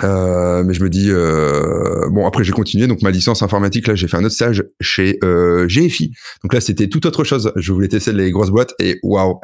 Euh, 0.04 0.64
mais 0.64 0.76
je 0.76 0.84
me 0.84 0.90
dis 0.90 1.10
euh, 1.10 2.08
bon 2.10 2.28
après 2.28 2.44
j'ai 2.44 2.52
continué. 2.52 2.88
Donc 2.88 3.02
ma 3.02 3.12
licence 3.12 3.42
informatique 3.42 3.88
là 3.88 3.96
j'ai 3.96 4.08
fait 4.08 4.18
un 4.18 4.24
autre 4.24 4.36
stage 4.36 4.64
chez 4.80 5.18
euh, 5.24 5.66
GFI 5.68 6.14
donc 6.44 6.54
là 6.54 6.62
c'était 6.62 6.88
tout 6.88 7.06
autre 7.08 7.24
chose. 7.24 7.52
Je 7.56 7.72
voulais 7.72 7.88
tester 7.88 8.14
les 8.14 8.32
grosses 8.32 8.52
boîtes 8.52 8.74
et 8.80 9.00
waouh. 9.04 9.40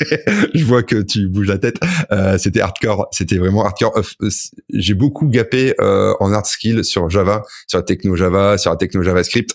Je 0.54 0.64
vois 0.64 0.82
que 0.82 1.02
tu 1.02 1.28
bouges 1.28 1.48
la 1.48 1.58
tête. 1.58 1.78
Euh, 2.12 2.38
c'était 2.38 2.60
hardcore. 2.60 3.08
C'était 3.10 3.38
vraiment 3.38 3.64
hardcore. 3.64 3.98
Euh, 3.98 4.28
j'ai 4.72 4.94
beaucoup 4.94 5.26
gapé 5.26 5.74
euh, 5.80 6.14
en 6.20 6.32
hard 6.32 6.46
skill 6.46 6.84
sur 6.84 7.10
Java 7.10 7.42
sur 7.66 7.78
la 7.78 7.82
techno 7.82 8.14
Java 8.16 8.58
sur 8.58 8.70
la 8.70 8.76
techno 8.76 9.02
JavaScript. 9.02 9.54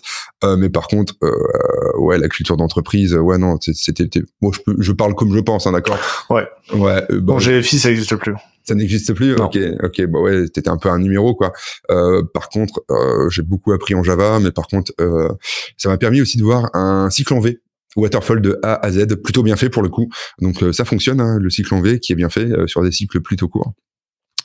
Mais 0.58 0.68
par 0.68 0.88
contre 0.88 1.14
ouais 1.98 2.18
la 2.18 2.28
culture 2.28 2.56
d'entreprise 2.56 3.14
ouais 3.14 3.38
non 3.38 3.58
c'était 3.60 4.08
moi 4.40 4.50
je, 4.52 4.60
peux, 4.60 4.76
je 4.80 4.92
parle 4.92 5.14
comme 5.14 5.32
je 5.34 5.40
pense 5.40 5.66
hein, 5.66 5.72
d'accord? 5.72 5.98
Ouais. 6.30 6.48
Ouais 6.74 7.06
bon, 7.10 7.38
GFI 7.38 7.78
ça 7.78 7.90
existe 7.90 8.16
plus 8.16 8.34
ça 8.64 8.74
n'existe 8.74 9.12
plus. 9.14 9.34
Ok, 9.34 9.58
ok, 9.82 10.06
bah 10.06 10.20
ouais, 10.20 10.44
c'était 10.54 10.68
un 10.68 10.76
peu 10.76 10.88
un 10.88 10.98
numéro 10.98 11.34
quoi. 11.34 11.52
Euh, 11.90 12.22
par 12.34 12.48
contre, 12.48 12.82
euh, 12.90 13.28
j'ai 13.30 13.42
beaucoup 13.42 13.72
appris 13.72 13.94
en 13.94 14.02
Java, 14.02 14.38
mais 14.40 14.52
par 14.52 14.66
contre, 14.66 14.92
euh, 15.00 15.28
ça 15.76 15.88
m'a 15.88 15.98
permis 15.98 16.20
aussi 16.20 16.36
de 16.36 16.42
voir 16.42 16.70
un 16.74 17.10
cycle 17.10 17.34
en 17.34 17.40
V. 17.40 17.60
Waterfall 17.94 18.40
de 18.40 18.58
A 18.62 18.74
à 18.86 18.90
Z, 18.90 19.16
plutôt 19.22 19.42
bien 19.42 19.56
fait 19.56 19.68
pour 19.68 19.82
le 19.82 19.90
coup. 19.90 20.08
Donc 20.40 20.64
ça 20.72 20.86
fonctionne, 20.86 21.20
hein, 21.20 21.38
le 21.38 21.50
cycle 21.50 21.74
en 21.74 21.82
V 21.82 22.00
qui 22.00 22.12
est 22.12 22.16
bien 22.16 22.30
fait 22.30 22.48
sur 22.66 22.82
des 22.82 22.90
cycles 22.90 23.20
plutôt 23.20 23.48
courts. 23.48 23.74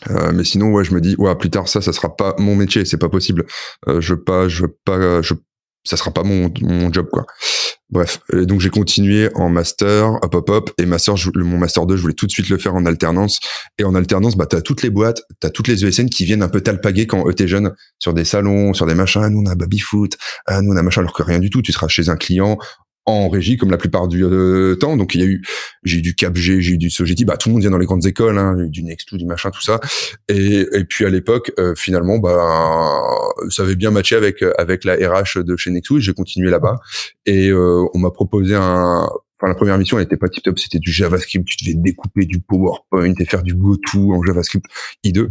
Euh, 0.09 0.31
mais 0.33 0.43
sinon, 0.43 0.71
ouais, 0.71 0.83
je 0.83 0.93
me 0.93 1.01
dis, 1.01 1.15
ouais, 1.17 1.35
plus 1.35 1.49
tard, 1.49 1.67
ça, 1.67 1.81
ça 1.81 1.91
sera 1.91 2.15
pas 2.15 2.35
mon 2.37 2.55
métier, 2.55 2.85
c'est 2.85 2.97
pas 2.97 3.09
possible. 3.09 3.45
Euh, 3.87 3.99
je 4.01 4.13
veux 4.13 4.23
pas, 4.23 4.47
je 4.47 4.63
veux 4.63 4.77
pas, 4.85 5.21
je, 5.21 5.33
ça 5.83 5.97
sera 5.97 6.11
pas 6.11 6.23
mon, 6.23 6.51
mon 6.61 6.91
job, 6.91 7.07
quoi. 7.11 7.25
Bref, 7.89 8.19
et 8.33 8.45
donc 8.45 8.59
j'ai 8.59 8.69
continué 8.69 9.29
en 9.35 9.47
master, 9.47 10.19
hop 10.21 10.35
hop 10.35 10.49
hop, 10.49 10.71
et 10.77 10.85
master, 10.85 11.15
je, 11.15 11.29
mon 11.35 11.57
master 11.57 11.85
2, 11.85 11.95
je 11.95 12.01
voulais 12.01 12.13
tout 12.13 12.25
de 12.25 12.31
suite 12.31 12.49
le 12.49 12.57
faire 12.57 12.75
en 12.75 12.85
alternance. 12.85 13.39
Et 13.77 13.85
en 13.85 13.95
alternance, 13.95 14.35
bah 14.35 14.45
t'as 14.45 14.59
toutes 14.59 14.83
les 14.83 14.89
boîtes, 14.89 15.21
t'as 15.39 15.49
toutes 15.49 15.69
les 15.69 15.85
ESN 15.85 16.09
qui 16.09 16.25
viennent 16.25 16.43
un 16.43 16.49
peu 16.49 16.59
t'alpaguer 16.59 17.07
quand 17.07 17.25
eux 17.29 17.33
t'es 17.33 17.47
jeune 17.47 17.71
sur 17.97 18.13
des 18.13 18.25
salons, 18.25 18.73
sur 18.73 18.85
des 18.87 18.93
machins. 18.93 19.21
Ah, 19.23 19.29
nous 19.29 19.41
on 19.41 19.45
a 19.45 19.55
babyfoot, 19.55 20.17
ah, 20.47 20.61
nous 20.61 20.73
on 20.73 20.75
a 20.75 20.83
machin, 20.83 20.99
alors 20.99 21.13
que 21.13 21.23
rien 21.23 21.39
du 21.39 21.49
tout. 21.49 21.61
Tu 21.61 21.71
seras 21.71 21.87
chez 21.87 22.09
un 22.09 22.17
client 22.17 22.57
en 23.07 23.29
régie 23.29 23.57
comme 23.57 23.71
la 23.71 23.77
plupart 23.77 24.07
du 24.07 24.23
euh, 24.23 24.75
temps. 24.75 24.97
Donc 24.97 25.15
il 25.15 25.21
y 25.21 25.23
a 25.23 25.27
eu, 25.27 25.41
j'ai 25.83 25.97
eu 25.97 26.01
du 26.01 26.13
CapG, 26.13 26.59
j'ai 26.59 26.73
eu 26.73 26.77
du 26.77 26.89
Sogeti, 26.91 27.25
bah 27.25 27.37
tout 27.37 27.49
le 27.49 27.53
monde 27.53 27.61
vient 27.61 27.71
dans 27.71 27.77
les 27.77 27.85
grandes 27.85 28.05
écoles, 28.05 28.37
hein, 28.37 28.55
du 28.67 28.83
Next, 28.83 29.15
du 29.15 29.25
machin, 29.25 29.49
tout 29.49 29.61
ça. 29.61 29.79
Et, 30.27 30.65
et 30.73 30.83
puis 30.83 31.05
à 31.05 31.09
l'époque, 31.09 31.51
euh, 31.57 31.73
finalement, 31.75 32.19
bah 32.19 33.01
ça 33.49 33.63
avait 33.63 33.75
bien 33.75 33.91
matché 33.91 34.15
avec 34.15 34.43
avec 34.57 34.83
la 34.83 34.95
RH 34.95 35.43
de 35.43 35.55
chez 35.55 35.71
Nexus. 35.71 36.01
J'ai 36.01 36.13
continué 36.13 36.51
là-bas 36.51 36.75
et 37.25 37.49
euh, 37.49 37.85
on 37.93 37.99
m'a 37.99 38.11
proposé 38.11 38.55
un 38.55 39.09
Enfin, 39.39 39.49
la 39.49 39.55
première 39.55 39.77
mission, 39.77 39.99
elle 39.99 40.05
était 40.05 40.17
pas 40.17 40.29
tip 40.29 40.43
top, 40.43 40.57
c'était 40.57 40.79
du 40.79 40.91
JavaScript. 40.91 41.45
Tu 41.45 41.63
devais 41.63 41.77
découper 41.77 42.25
du 42.25 42.39
PowerPoint 42.39 43.13
et 43.19 43.25
faire 43.25 43.43
du 43.43 43.53
GoTo 43.53 44.13
en 44.13 44.23
JavaScript 44.23 44.65
I2. 45.05 45.27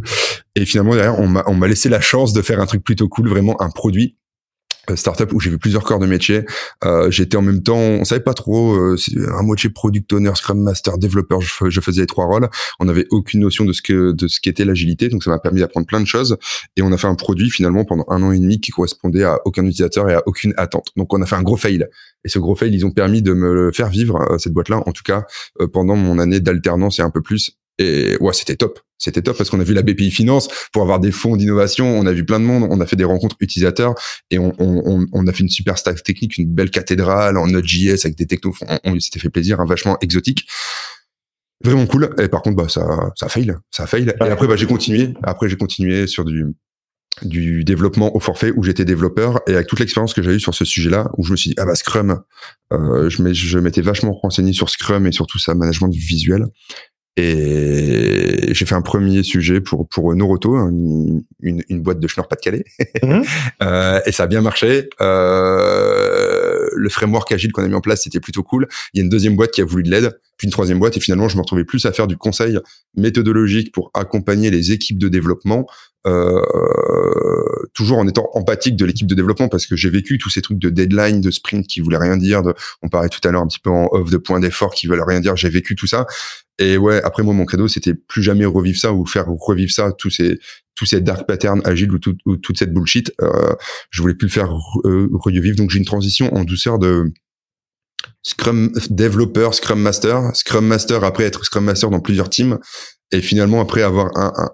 Et 0.55 0.64
finalement, 0.64 0.94
derrière, 0.94 1.19
on 1.19 1.26
m'a, 1.26 1.43
on 1.49 1.55
m'a 1.55 1.67
laissé 1.67 1.88
la 1.88 2.00
chance 2.00 2.32
de 2.32 2.40
faire 2.40 2.61
un 2.61 2.67
truc 2.67 2.84
plutôt 2.84 3.08
cool, 3.08 3.29
vraiment 3.29 3.61
un 3.61 3.70
produit 3.70 4.17
startup 4.94 5.33
où 5.33 5.41
j'ai 5.41 5.50
vu 5.50 5.59
plusieurs 5.59 5.85
corps 5.85 5.99
de 5.99 6.06
métier. 6.06 6.44
Euh, 6.85 7.11
j'étais 7.11 7.37
en 7.37 7.43
même 7.43 7.62
temps, 7.62 7.77
on 7.77 8.05
savait 8.05 8.23
pas 8.23 8.35
trop, 8.35 8.75
euh, 8.75 8.97
un 9.38 9.43
moitié 9.43 9.71
product 9.71 10.12
owner, 10.12 10.33
scrum 10.35 10.61
master, 10.61 10.99
développeur. 10.99 11.41
Je, 11.41 11.81
faisais 11.81 12.03
les 12.03 12.06
trois 12.06 12.27
rôles. 12.27 12.49
On 12.81 12.85
n'avait 12.85 13.06
aucune 13.11 13.41
notion 13.41 13.65
de 13.65 13.73
ce 13.73 13.83
que 13.83 14.12
de 14.12 14.29
ce 14.29 14.41
qu'était 14.41 14.65
l'agilité, 14.65 15.09
donc 15.09 15.23
ça 15.23 15.31
m'a 15.31 15.38
permis 15.38 15.61
d'apprendre 15.61 15.87
plein 15.87 16.00
de 16.00 16.06
choses. 16.06 16.37
Et 16.77 16.83
on 16.83 16.93
a 16.93 16.97
fait 16.97 17.06
un 17.06 17.15
produit 17.15 17.50
finalement 17.50 17.85
pendant 17.85 18.05
un 18.09 18.23
an 18.23 18.33
et 18.33 18.38
demi 18.38 18.61
qui 18.61 18.71
correspondait 18.71 19.25
à 19.25 19.38
aucun 19.44 19.62
utilisateur 19.65 20.09
et 20.11 20.15
à 20.15 20.23
aucune 20.27 20.55
attente. 20.56 20.89
Donc 20.97 21.12
on 21.12 21.23
a 21.23 21.27
fait 21.27 21.37
un 21.37 21.43
gros 21.43 21.56
fail. 21.56 21.87
Et 22.25 22.29
ce 22.29 22.39
gros 22.39 22.56
fail, 22.56 22.75
ils 22.75 22.85
ont 22.85 22.91
permis 22.91 23.23
de 23.23 23.32
me 23.32 23.71
faire 23.73 23.89
vivre 23.89 24.21
euh, 24.21 24.39
cette 24.39 24.53
boîte-là, 24.53 24.82
en 24.87 24.93
tout 24.93 25.03
cas 25.03 25.25
pendant 25.73 25.97
mon 25.97 26.19
année 26.19 26.41
d'alternance 26.41 26.99
et 26.99 27.03
un 27.03 27.11
peu 27.11 27.23
plus. 27.23 27.59
Et 27.79 28.17
ouais, 28.21 28.32
c'était 28.32 28.56
top. 28.56 28.81
C'était 28.98 29.22
top 29.22 29.37
parce 29.37 29.50
qu'on 29.50 29.60
a 29.60 29.64
vu 29.64 29.75
la 29.75 29.82
BPI 29.82 30.10
Finance 30.10 30.48
pour 30.72 30.82
avoir 30.82 31.00
des 31.00 31.12
fonds 31.12 31.37
d'innovation. 31.37 31.87
On 31.87 32.06
a 32.06 32.12
vu 32.12 32.25
plein 32.25 32.40
de 32.40 32.44
monde. 32.44 32.66
On 32.70 32.81
a 32.81 32.87
fait 32.87 32.96
des 32.96 33.04
rencontres 33.04 33.37
utilisateurs 33.40 33.94
et 34.31 34.38
on, 34.38 34.52
on, 34.58 35.06
on 35.12 35.26
a 35.26 35.32
fait 35.32 35.40
une 35.40 35.48
super 35.48 35.76
stack 35.78 36.02
technique, 36.02 36.38
une 36.38 36.52
belle 36.52 36.70
cathédrale 36.70 37.37
en 37.37 37.46
Node.js 37.46 38.04
avec 38.04 38.16
des 38.16 38.26
technos. 38.26 38.54
On, 38.66 38.78
on 38.84 39.00
s'était 39.00 39.20
fait 39.20 39.31
plaisir, 39.31 39.60
hein, 39.60 39.67
vachement 39.67 39.98
exotique. 40.00 40.46
Vraiment 41.65 41.86
cool. 41.86 42.15
Et 42.19 42.29
par 42.29 42.43
contre, 42.43 42.56
bah, 42.56 42.69
ça, 42.69 43.12
ça 43.17 43.29
fail. 43.29 43.55
Ça 43.70 43.86
fail. 43.86 44.15
Et 44.20 44.31
après, 44.31 44.46
bah, 44.46 44.56
j'ai 44.56 44.67
continué. 44.67 45.15
Après, 45.22 45.48
j'ai 45.48 45.56
continué 45.56 46.06
sur 46.06 46.24
du, 46.24 46.46
du 47.22 47.65
développement 47.65 48.15
au 48.15 48.20
forfait 48.20 48.53
où 48.55 48.62
j'étais 48.62 48.84
développeur 48.84 49.41
et 49.46 49.55
avec 49.55 49.67
toute 49.67 49.81
l'expérience 49.81 50.12
que 50.12 50.22
j'ai 50.22 50.32
eue 50.32 50.41
sur 50.41 50.55
ce 50.55 50.65
sujet-là 50.65 51.10
où 51.17 51.24
je 51.24 51.32
me 51.32 51.36
suis 51.36 51.50
dit 51.50 51.56
ah 51.58 51.65
bah 51.65 51.74
Scrum 51.74 52.20
euh, 52.72 53.08
je 53.08 53.58
m'étais 53.58 53.81
vachement 53.81 54.12
renseigné 54.12 54.53
sur 54.53 54.69
Scrum 54.69 55.06
et 55.06 55.12
sur 55.12 55.26
tout 55.26 55.38
ça 55.38 55.55
management 55.55 55.88
du 55.88 55.98
visuel 55.98 56.44
et 57.17 58.53
j'ai 58.53 58.67
fait 58.67 58.75
un 58.75 58.82
premier 58.82 59.23
sujet 59.23 59.61
pour 59.61 59.89
pour 59.89 60.15
Noroto, 60.15 60.55
une, 60.56 61.23
une, 61.41 61.81
boîte 61.81 61.99
de 61.99 62.06
Schnorr 62.08 62.29
Pas-de-Calais, 62.29 62.65
mhm. 63.03 63.23
euh, 63.63 64.01
et 64.05 64.13
ça 64.13 64.25
a 64.25 64.27
bien 64.27 64.43
marché. 64.43 64.89
Euh, 65.01 66.69
le 66.75 66.89
framework 66.91 67.32
agile 67.32 67.53
qu'on 67.53 67.65
a 67.65 67.69
mis 67.69 67.75
en 67.75 67.81
place, 67.81 68.03
c'était 68.03 68.20
plutôt 68.20 68.43
cool. 68.43 68.69
Il 68.93 68.99
y 68.99 69.01
a 69.01 69.05
une 69.05 69.08
deuxième 69.08 69.35
boîte 69.35 69.53
qui 69.53 69.63
a 69.63 69.65
voulu 69.65 69.82
de 69.82 69.91
l'aide, 69.91 70.19
puis 70.37 70.46
une 70.46 70.53
troisième 70.53 70.79
boîte, 70.79 70.96
et 70.96 71.01
finalement, 71.01 71.29
je 71.29 71.37
me 71.37 71.41
retrouvais 71.41 71.65
plus 71.65 71.87
à 71.87 71.93
faire 71.93 72.06
du 72.06 72.19
conseil 72.19 72.58
méthodologique 72.96 73.73
pour 73.73 73.91
accompagner 73.94 74.51
les 74.51 74.73
équipes 74.73 74.99
de 74.99 75.08
développement 75.08 75.67
euh, 76.06 76.43
toujours 77.77 77.99
en 77.99 78.09
étant 78.09 78.31
empathique 78.33 78.75
de 78.75 78.85
l'équipe 78.85 79.06
de 79.06 79.15
développement 79.15 79.49
parce 79.49 79.67
que 79.67 79.77
j'ai 79.77 79.91
vécu 79.91 80.19
tous 80.19 80.31
ces 80.31 80.41
trucs 80.43 80.59
de 80.59 80.71
deadline, 80.71 81.21
de 81.21 81.31
sprint 81.31 81.67
qui 81.67 81.81
voulaient 81.81 81.99
rien 81.99 82.17
dire. 82.17 82.43
De, 82.43 82.55
on 82.83 82.89
parlait 82.89 83.11
tout 83.11 83.21
à 83.29 83.31
l'heure 83.31 83.43
un 83.43 83.47
petit 83.47 83.61
peu 83.61 83.71
en 83.71 83.89
off 83.93 84.11
de 84.11 84.17
points 84.17 84.41
d'effort 84.41 84.75
qui 84.75 84.87
veulent 84.87 85.05
rien 85.06 85.21
dire. 85.21 85.37
J'ai 85.37 85.51
vécu 85.51 85.77
tout 85.77 85.87
ça. 85.87 86.06
Et 86.59 86.79
ouais, 86.79 87.03
après 87.03 87.23
moi, 87.23 87.35
mon 87.35 87.45
credo, 87.45 87.69
c'était 87.69 87.93
plus 87.95 88.23
jamais 88.23 88.47
revivre 88.47 88.79
ça 88.79 88.93
ou 88.95 89.05
faire 89.05 89.27
revivre 89.27 89.71
ça, 89.71 89.93
tous 89.93 90.11
ces 90.11 90.41
tous 90.75 90.85
ces 90.85 91.01
dark 91.01 91.27
patterns 91.27 91.63
agiles 91.65 91.91
ou, 91.93 91.99
tout, 91.99 92.17
ou 92.27 92.37
toute 92.37 92.59
cette 92.59 92.73
bullshit. 92.73 93.13
Euh, 93.23 93.55
je 93.91 94.03
voulais 94.03 94.15
plus 94.15 94.27
le 94.27 94.33
faire 94.33 94.51
euh, 94.85 95.09
revivre. 95.13 95.56
Donc 95.56 95.71
j'ai 95.71 95.79
une 95.79 95.87
transition 95.87 96.35
en 96.35 96.45
douceur 96.45 96.79
de 96.79 97.13
Scrum 98.23 98.73
développeur, 98.91 99.55
Scrum 99.55 99.81
Master, 99.81 100.35
Scrum 100.35 100.67
Master 100.67 101.05
après 101.05 101.25
être 101.25 101.45
Scrum 101.45 101.65
Master 101.65 101.91
dans 101.91 102.01
plusieurs 102.01 102.29
teams, 102.29 102.59
et 103.13 103.21
finalement 103.21 103.61
après 103.61 103.83
avoir 103.83 104.17
un, 104.17 104.33
un 104.37 104.51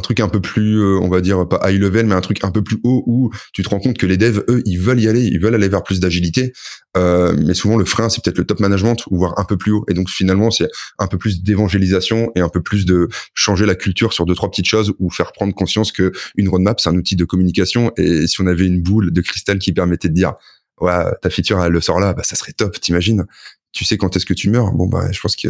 truc 0.00 0.20
un 0.20 0.28
peu 0.28 0.40
plus, 0.40 0.80
euh, 0.80 0.98
on 1.00 1.08
va 1.08 1.20
dire 1.20 1.46
pas 1.46 1.70
high 1.70 1.78
level, 1.78 2.06
mais 2.06 2.14
un 2.14 2.20
truc 2.20 2.42
un 2.44 2.50
peu 2.50 2.62
plus 2.62 2.78
haut 2.82 3.04
où 3.06 3.30
tu 3.52 3.62
te 3.62 3.68
rends 3.68 3.78
compte 3.78 3.98
que 3.98 4.06
les 4.06 4.16
devs, 4.16 4.42
eux, 4.48 4.62
ils 4.64 4.78
veulent 4.78 5.00
y 5.00 5.08
aller, 5.08 5.22
ils 5.22 5.38
veulent 5.38 5.54
aller 5.54 5.68
vers 5.68 5.82
plus 5.82 6.00
d'agilité. 6.00 6.52
Euh, 6.96 7.34
mais 7.38 7.54
souvent 7.54 7.76
le 7.76 7.84
frein, 7.84 8.08
c'est 8.08 8.22
peut-être 8.22 8.38
le 8.38 8.44
top 8.44 8.60
management 8.60 8.96
ou 9.10 9.18
voir 9.18 9.38
un 9.38 9.44
peu 9.44 9.56
plus 9.56 9.72
haut. 9.72 9.84
Et 9.88 9.94
donc 9.94 10.08
finalement, 10.08 10.50
c'est 10.50 10.68
un 10.98 11.06
peu 11.06 11.18
plus 11.18 11.42
d'évangélisation 11.42 12.32
et 12.34 12.40
un 12.40 12.48
peu 12.48 12.62
plus 12.62 12.86
de 12.86 13.08
changer 13.34 13.66
la 13.66 13.74
culture 13.74 14.12
sur 14.12 14.26
deux 14.26 14.34
trois 14.34 14.50
petites 14.50 14.66
choses 14.66 14.94
ou 14.98 15.10
faire 15.10 15.32
prendre 15.32 15.54
conscience 15.54 15.92
que 15.92 16.12
une 16.36 16.48
roadmap, 16.48 16.80
c'est 16.80 16.88
un 16.88 16.96
outil 16.96 17.16
de 17.16 17.24
communication. 17.24 17.92
Et 17.96 18.26
si 18.26 18.40
on 18.40 18.46
avait 18.46 18.66
une 18.66 18.82
boule 18.82 19.12
de 19.12 19.20
cristal 19.20 19.58
qui 19.58 19.72
permettait 19.72 20.08
de 20.08 20.14
dire, 20.14 20.34
ouais, 20.80 21.04
ta 21.20 21.30
feature, 21.30 21.62
elle 21.62 21.72
le 21.72 21.80
sort 21.80 22.00
là, 22.00 22.14
bah 22.14 22.22
ça 22.24 22.36
serait 22.36 22.52
top. 22.52 22.80
T'imagines? 22.80 23.24
Tu 23.72 23.84
sais 23.84 23.96
quand 23.96 24.16
est-ce 24.16 24.26
que 24.26 24.34
tu 24.34 24.50
meurs? 24.50 24.72
Bon 24.72 24.86
bah, 24.86 25.10
je 25.12 25.20
pense 25.20 25.36
que 25.36 25.48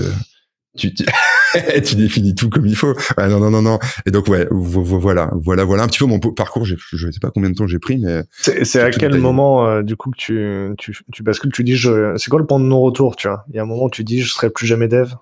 tu, 0.76 0.94
tu, 0.94 1.04
tu, 1.84 1.96
définis 1.96 2.34
tout 2.34 2.48
comme 2.48 2.66
il 2.66 2.76
faut. 2.76 2.94
Ah, 3.16 3.28
non, 3.28 3.40
non, 3.40 3.50
non, 3.50 3.62
non. 3.62 3.78
Et 4.06 4.10
donc, 4.10 4.28
ouais, 4.28 4.46
voilà, 4.50 5.30
voilà, 5.34 5.64
voilà 5.64 5.82
un 5.82 5.86
petit 5.86 5.98
peu 5.98 6.06
mon 6.06 6.18
parcours. 6.18 6.64
Je 6.64 6.76
sais 6.76 7.20
pas 7.20 7.30
combien 7.30 7.50
de 7.50 7.54
temps 7.54 7.66
j'ai 7.66 7.78
pris, 7.78 7.98
mais. 7.98 8.22
C'est 8.40 8.80
à 8.80 8.90
quel 8.90 9.18
moment, 9.18 9.66
euh, 9.66 9.82
du 9.82 9.96
coup, 9.96 10.10
que 10.10 10.16
tu, 10.16 10.74
tu, 10.78 10.98
tu 11.12 11.22
bascules, 11.22 11.52
tu 11.52 11.64
dis, 11.64 11.76
je, 11.76 12.14
c'est 12.16 12.30
quoi 12.30 12.38
le 12.38 12.46
point 12.46 12.60
de 12.60 12.64
non-retour, 12.64 13.16
tu 13.16 13.28
vois? 13.28 13.44
Il 13.50 13.56
y 13.56 13.58
a 13.58 13.62
un 13.62 13.66
moment 13.66 13.84
où 13.84 13.90
tu 13.90 14.04
dis, 14.04 14.20
je 14.20 14.32
serai 14.32 14.50
plus 14.50 14.66
jamais 14.66 14.88
dev? 14.88 15.12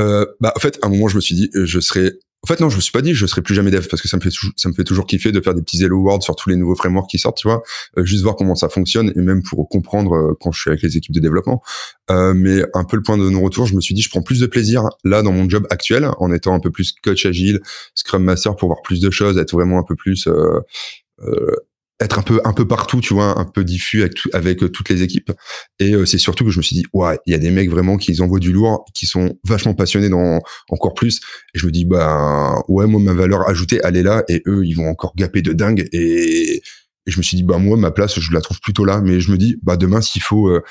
Euh, 0.00 0.26
bah, 0.40 0.52
en 0.56 0.60
fait, 0.60 0.78
à 0.82 0.86
un 0.86 0.90
moment, 0.90 1.08
je 1.08 1.16
me 1.16 1.20
suis 1.20 1.34
dit, 1.34 1.50
je 1.54 1.80
serai 1.80 2.12
en 2.44 2.46
fait, 2.46 2.60
non, 2.60 2.70
je 2.70 2.76
me 2.76 2.80
suis 2.80 2.92
pas 2.92 3.02
dit 3.02 3.14
je 3.14 3.26
serai 3.26 3.42
plus 3.42 3.54
jamais 3.54 3.72
dev 3.72 3.86
parce 3.88 4.00
que 4.00 4.06
ça 4.06 4.16
me 4.16 4.22
fait 4.22 4.30
ça 4.56 4.68
me 4.68 4.74
fait 4.74 4.84
toujours 4.84 5.06
kiffer 5.06 5.32
de 5.32 5.40
faire 5.40 5.54
des 5.54 5.62
petits 5.62 5.82
hello 5.82 5.98
world 5.98 6.22
sur 6.22 6.36
tous 6.36 6.48
les 6.48 6.56
nouveaux 6.56 6.76
frameworks 6.76 7.10
qui 7.10 7.18
sortent, 7.18 7.36
tu 7.36 7.48
vois, 7.48 7.62
euh, 7.98 8.04
juste 8.04 8.22
voir 8.22 8.36
comment 8.36 8.54
ça 8.54 8.68
fonctionne 8.68 9.12
et 9.16 9.20
même 9.20 9.42
pour 9.42 9.68
comprendre 9.68 10.14
euh, 10.14 10.36
quand 10.40 10.52
je 10.52 10.60
suis 10.60 10.70
avec 10.70 10.82
les 10.82 10.96
équipes 10.96 11.14
de 11.14 11.20
développement. 11.20 11.62
Euh, 12.10 12.34
mais 12.34 12.62
un 12.74 12.84
peu 12.84 12.96
le 12.96 13.02
point 13.02 13.18
de 13.18 13.28
non-retour, 13.28 13.66
je 13.66 13.74
me 13.74 13.80
suis 13.80 13.94
dit 13.94 14.02
je 14.02 14.08
prends 14.08 14.22
plus 14.22 14.38
de 14.38 14.46
plaisir 14.46 14.84
là 15.02 15.22
dans 15.22 15.32
mon 15.32 15.48
job 15.48 15.66
actuel 15.70 16.08
en 16.18 16.32
étant 16.32 16.54
un 16.54 16.60
peu 16.60 16.70
plus 16.70 16.94
coach 17.02 17.26
agile, 17.26 17.60
Scrum 17.96 18.22
Master 18.22 18.54
pour 18.54 18.68
voir 18.68 18.82
plus 18.82 19.00
de 19.00 19.10
choses, 19.10 19.36
être 19.36 19.52
vraiment 19.52 19.80
un 19.80 19.84
peu 19.84 19.96
plus 19.96 20.28
euh, 20.28 21.56
être 22.00 22.18
un 22.18 22.22
peu 22.22 22.40
un 22.44 22.52
peu 22.52 22.66
partout 22.66 23.00
tu 23.00 23.14
vois 23.14 23.38
un 23.38 23.44
peu 23.44 23.64
diffus 23.64 24.08
avec, 24.32 24.62
euh, 24.62 24.68
toutes 24.68 24.88
les 24.88 25.02
équipes. 25.02 25.32
Et 25.78 25.94
euh, 25.94 26.06
c'est 26.06 26.18
surtout 26.18 26.44
que 26.44 26.50
je 26.50 26.58
me 26.58 26.62
suis 26.62 26.76
dit 26.76 26.84
ouais 26.92 27.18
il 27.26 27.32
y 27.32 27.34
a 27.34 27.38
des 27.38 27.50
mecs 27.50 27.70
vraiment 27.70 27.96
qui 27.96 28.20
envoient 28.20 28.38
du 28.38 28.52
lourd 28.52 28.84
qui 28.94 29.06
sont 29.06 29.36
vachement 29.44 29.74
passionnés 29.74 30.08
dans 30.08 30.40
encore 30.70 30.94
plus. 30.94 31.20
Et 31.54 31.58
je 31.58 31.66
me 31.66 31.72
dis 31.72 31.84
bah 31.84 32.54
ouais 32.68 32.86
moi 32.86 33.00
ma 33.00 33.14
valeur 33.14 33.48
ajoutée 33.48 33.80
elle 33.82 33.96
est 33.96 34.02
là. 34.02 34.22
Et 34.28 34.42
eux 34.46 34.64
ils 34.64 34.74
vont 34.74 34.88
encore 34.88 35.14
gaper 35.16 35.42
de 35.42 35.52
dingue. 35.52 35.88
Et, 35.92 36.62
je 37.06 37.16
me 37.16 37.22
suis 37.22 37.38
dit 37.38 37.42
bah 37.42 37.56
moi 37.56 37.78
ma 37.78 37.90
place 37.90 38.20
je 38.20 38.32
la 38.34 38.42
trouve 38.42 38.60
plutôt 38.60 38.84
là. 38.84 39.00
Mais 39.00 39.18
je 39.18 39.32
me 39.32 39.38
dis 39.38 39.56
bah 39.62 39.76
demain 39.78 40.02
s'il 40.02 40.22
faut 40.22 40.48
euh, 40.48 40.62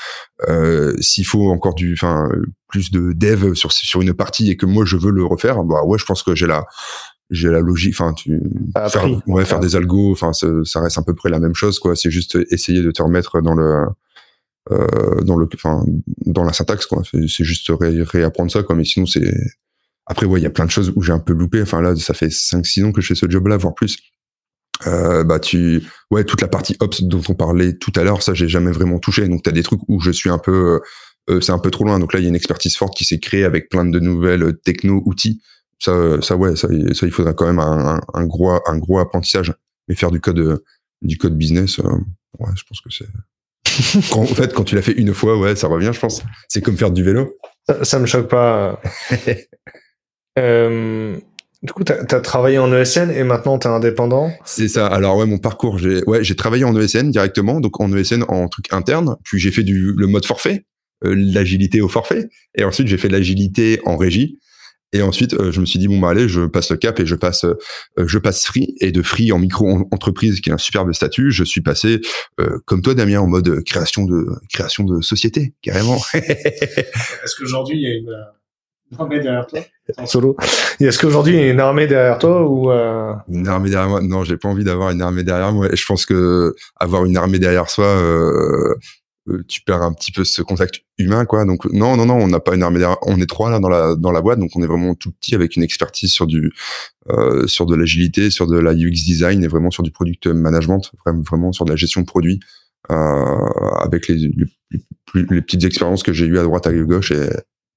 euh 0.49 0.93
s'il 1.01 1.25
faut 1.25 1.49
encore 1.49 1.73
du 1.73 1.93
enfin 1.93 2.29
plus 2.67 2.91
de 2.91 3.11
dev 3.13 3.55
sur 3.55 3.71
sur 3.71 4.01
une 4.01 4.13
partie 4.13 4.51
et 4.51 4.55
que 4.55 4.67
moi 4.67 4.85
je 4.85 4.97
veux 4.97 5.11
le 5.11 5.25
refaire 5.25 5.63
bah 5.63 5.83
ouais 5.83 5.97
je 5.97 6.05
pense 6.05 6.21
que 6.21 6.35
j'ai 6.35 6.45
la 6.45 6.63
j'ai 7.29 7.49
la 7.49 7.59
logique 7.59 7.93
enfin 7.93 8.13
tu 8.13 8.39
faire, 8.89 9.05
ouais, 9.27 9.45
faire 9.45 9.59
des 9.59 9.75
algos 9.75 10.11
enfin 10.11 10.31
ça, 10.33 10.79
reste 10.79 10.97
à 10.97 11.01
peu 11.01 11.13
près 11.13 11.29
la 11.29 11.39
même 11.39 11.55
chose 11.55 11.79
quoi. 11.79 11.95
C'est 11.95 12.11
juste 12.11 12.37
essayer 12.51 12.81
de 12.81 12.91
te 12.91 13.01
remettre 13.01 13.41
dans 13.41 13.53
le 13.53 13.85
euh, 14.71 15.21
dans 15.21 15.37
le 15.37 15.47
enfin 15.53 15.83
dans 16.25 16.43
la 16.43 16.53
syntaxe 16.53 16.85
quoi. 16.85 17.03
C'est 17.11 17.43
juste 17.43 17.71
réapprendre 17.79 18.51
ça 18.51 18.63
quoi. 18.63 18.75
Mais 18.75 18.85
sinon 18.85 19.05
c'est 19.05 19.33
après 20.05 20.25
ouais 20.25 20.39
il 20.39 20.43
y 20.43 20.47
a 20.47 20.51
plein 20.51 20.65
de 20.65 20.71
choses 20.71 20.93
où 20.95 21.01
j'ai 21.01 21.11
un 21.11 21.19
peu 21.19 21.33
loupé. 21.33 21.61
Enfin 21.61 21.81
là 21.81 21.95
ça 21.97 22.13
fait 22.13 22.29
5 22.29 22.65
6 22.65 22.83
ans 22.85 22.91
que 22.91 23.01
je 23.01 23.07
fais 23.07 23.15
ce 23.15 23.29
job 23.29 23.47
là 23.47 23.57
voire 23.57 23.73
plus. 23.73 23.97
Euh, 24.85 25.23
bah 25.23 25.39
tu 25.39 25.83
ouais 26.11 26.23
toute 26.23 26.41
la 26.41 26.47
partie 26.47 26.77
ops 26.79 27.01
dont 27.01 27.23
on 27.29 27.33
parlait 27.33 27.73
tout 27.73 27.91
à 27.95 28.03
l'heure 28.03 28.21
ça 28.21 28.33
j'ai 28.33 28.47
jamais 28.47 28.71
vraiment 28.71 28.99
touché. 28.99 29.27
Donc 29.27 29.43
tu 29.43 29.49
as 29.49 29.53
des 29.53 29.63
trucs 29.63 29.81
où 29.89 29.99
je 29.99 30.11
suis 30.11 30.29
un 30.29 30.37
peu 30.37 30.79
euh, 31.29 31.41
c'est 31.41 31.51
un 31.51 31.59
peu 31.59 31.71
trop 31.71 31.83
loin. 31.83 31.99
Donc 31.99 32.13
là 32.13 32.19
il 32.19 32.23
y 32.23 32.25
a 32.25 32.29
une 32.29 32.35
expertise 32.35 32.77
forte 32.77 32.95
qui 32.95 33.03
s'est 33.03 33.19
créée 33.19 33.43
avec 33.43 33.67
plein 33.69 33.83
de 33.85 33.99
nouvelles 33.99 34.57
techno 34.63 35.01
outils 35.05 35.41
ça, 35.79 36.21
ça 36.21 36.35
ouais, 36.35 36.55
ça, 36.55 36.67
ça, 36.67 37.05
il 37.05 37.11
faudra 37.11 37.33
quand 37.33 37.45
même 37.45 37.59
un, 37.59 37.99
un, 38.13 38.25
gros, 38.25 38.51
un 38.51 38.77
gros 38.77 38.99
apprentissage. 38.99 39.53
Mais 39.87 39.95
faire 39.95 40.11
du 40.11 40.19
code, 40.19 40.61
du 41.01 41.17
code 41.17 41.37
business, 41.37 41.79
euh, 41.79 41.83
ouais, 42.39 42.51
je 42.55 42.63
pense 42.67 42.81
que 42.81 42.89
c'est. 42.91 43.07
en 44.13 44.25
fait, 44.25 44.53
quand 44.53 44.63
tu 44.63 44.75
l'as 44.75 44.81
fait 44.81 44.93
une 44.93 45.13
fois, 45.13 45.37
ouais, 45.37 45.55
ça 45.55 45.67
revient, 45.67 45.91
je 45.93 45.99
pense. 45.99 46.23
C'est 46.49 46.61
comme 46.61 46.77
faire 46.77 46.91
du 46.91 47.03
vélo. 47.03 47.37
Ça, 47.67 47.83
ça 47.85 47.99
me 47.99 48.05
choque 48.05 48.29
pas. 48.29 48.81
euh, 50.39 51.17
du 51.63 51.73
coup, 51.73 51.83
tu 51.83 51.91
as, 51.91 52.21
travaillé 52.21 52.59
en 52.59 52.71
ESN 52.71 53.11
et 53.11 53.23
maintenant 53.23 53.57
tu 53.57 53.67
es 53.67 53.71
indépendant 53.71 54.31
C'est 54.45 54.67
ça. 54.67 54.87
Alors 54.87 55.17
ouais, 55.17 55.25
mon 55.25 55.39
parcours, 55.39 55.79
j'ai 55.79 56.03
ouais, 56.05 56.23
j'ai 56.23 56.35
travaillé 56.35 56.63
en 56.63 56.75
ESN 56.75 57.09
directement, 57.11 57.59
donc 57.59 57.79
en 57.81 57.91
ESN 57.91 58.23
en 58.27 58.47
truc 58.47 58.71
interne, 58.71 59.17
puis 59.23 59.39
j'ai 59.39 59.51
fait 59.51 59.63
du 59.63 59.93
le 59.97 60.07
mode 60.07 60.25
forfait, 60.25 60.65
euh, 61.03 61.15
l'agilité 61.15 61.81
au 61.81 61.87
forfait, 61.87 62.29
et 62.55 62.63
ensuite 62.63 62.87
j'ai 62.87 62.97
fait 62.97 63.09
l'agilité 63.09 63.81
en 63.85 63.97
régie. 63.97 64.39
Et 64.93 65.01
ensuite, 65.01 65.33
euh, 65.33 65.51
je 65.51 65.59
me 65.59 65.65
suis 65.65 65.79
dit 65.79 65.87
bon 65.87 65.99
bah 65.99 66.09
allez, 66.09 66.29
je 66.29 66.41
passe 66.45 66.71
le 66.71 66.77
cap 66.77 66.99
et 66.99 67.05
je 67.05 67.15
passe, 67.15 67.43
euh, 67.43 67.55
je 67.97 68.17
passe 68.17 68.45
free 68.45 68.73
et 68.79 68.91
de 68.91 69.01
free 69.01 69.31
en 69.33 69.39
micro 69.39 69.67
entreprise 69.91 70.39
qui 70.39 70.49
est 70.49 70.53
un 70.53 70.57
superbe 70.57 70.93
statut, 70.93 71.31
je 71.31 71.43
suis 71.43 71.61
passé 71.61 71.99
euh, 72.39 72.59
comme 72.65 72.81
toi 72.81 72.93
Damien 72.93 73.19
en 73.19 73.27
mode 73.27 73.63
création 73.65 74.05
de 74.05 74.27
création 74.53 74.85
de 74.85 75.01
société 75.01 75.53
carrément. 75.61 75.97
Est-ce 76.13 77.35
qu'aujourd'hui 77.37 77.77
il 77.77 77.81
y 77.81 77.87
a 77.87 77.95
une, 77.95 78.97
armée 78.97 79.19
derrière 79.19 79.45
toi? 79.45 79.59
En 79.97 80.05
solo 80.05 80.37
Est-ce 80.79 80.97
qu'aujourd'hui 80.99 81.33
il 81.33 81.39
y 81.39 81.43
a 81.43 81.51
une 81.51 81.59
armée 81.59 81.87
derrière 81.87 82.17
toi 82.17 82.49
ou 82.49 82.71
une 83.27 83.47
armée 83.47 83.69
derrière 83.69 83.89
moi? 83.89 84.01
Non, 84.01 84.23
j'ai 84.23 84.37
pas 84.37 84.47
envie 84.47 84.63
d'avoir 84.63 84.91
une 84.91 85.01
armée 85.01 85.23
derrière 85.23 85.51
moi. 85.51 85.67
Je 85.73 85.85
pense 85.85 86.05
que 86.05 86.55
avoir 86.77 87.03
une 87.03 87.17
armée 87.17 87.39
derrière 87.39 87.69
soi 87.69 87.85
euh, 87.85 88.73
tu 89.47 89.61
perds 89.61 89.81
un 89.81 89.93
petit 89.93 90.11
peu 90.11 90.23
ce 90.23 90.41
contact 90.41 90.81
humain 90.97 91.25
quoi. 91.25 91.45
Donc 91.45 91.65
non 91.71 91.97
non 91.97 92.05
non 92.05 92.15
on 92.15 92.27
n'a 92.27 92.39
pas 92.39 92.55
une 92.55 92.63
armée 92.63 92.85
on 93.03 93.19
est 93.19 93.25
trois 93.25 93.49
là 93.49 93.59
dans 93.59 93.69
la 93.69 93.95
dans 93.95 94.11
la 94.11 94.21
boîte 94.21 94.39
donc 94.39 94.51
on 94.55 94.63
est 94.63 94.67
vraiment 94.67 94.95
tout 94.95 95.11
petit 95.11 95.35
avec 95.35 95.55
une 95.55 95.63
expertise 95.63 96.11
sur 96.11 96.27
du 96.27 96.51
euh, 97.09 97.47
sur 97.47 97.65
de 97.65 97.75
l'agilité 97.75 98.29
sur 98.31 98.47
de 98.47 98.57
la 98.57 98.73
UX 98.73 99.03
design 99.05 99.43
et 99.43 99.47
vraiment 99.47 99.71
sur 99.71 99.83
du 99.83 99.91
product 99.91 100.27
management 100.27 100.91
vraiment 101.05 101.21
vraiment 101.21 101.51
sur 101.51 101.65
de 101.65 101.71
la 101.71 101.75
gestion 101.75 102.01
de 102.01 102.05
produits 102.05 102.39
euh, 102.91 102.95
avec 103.81 104.07
les, 104.07 104.15
les, 104.15 104.45
les, 105.13 105.41
petites 105.41 105.63
expériences 105.65 106.03
que 106.03 106.13
j'ai 106.13 106.25
eues 106.25 106.39
à 106.39 106.43
droite 106.43 106.67
à 106.67 106.73
gauche 106.73 107.11
et 107.11 107.29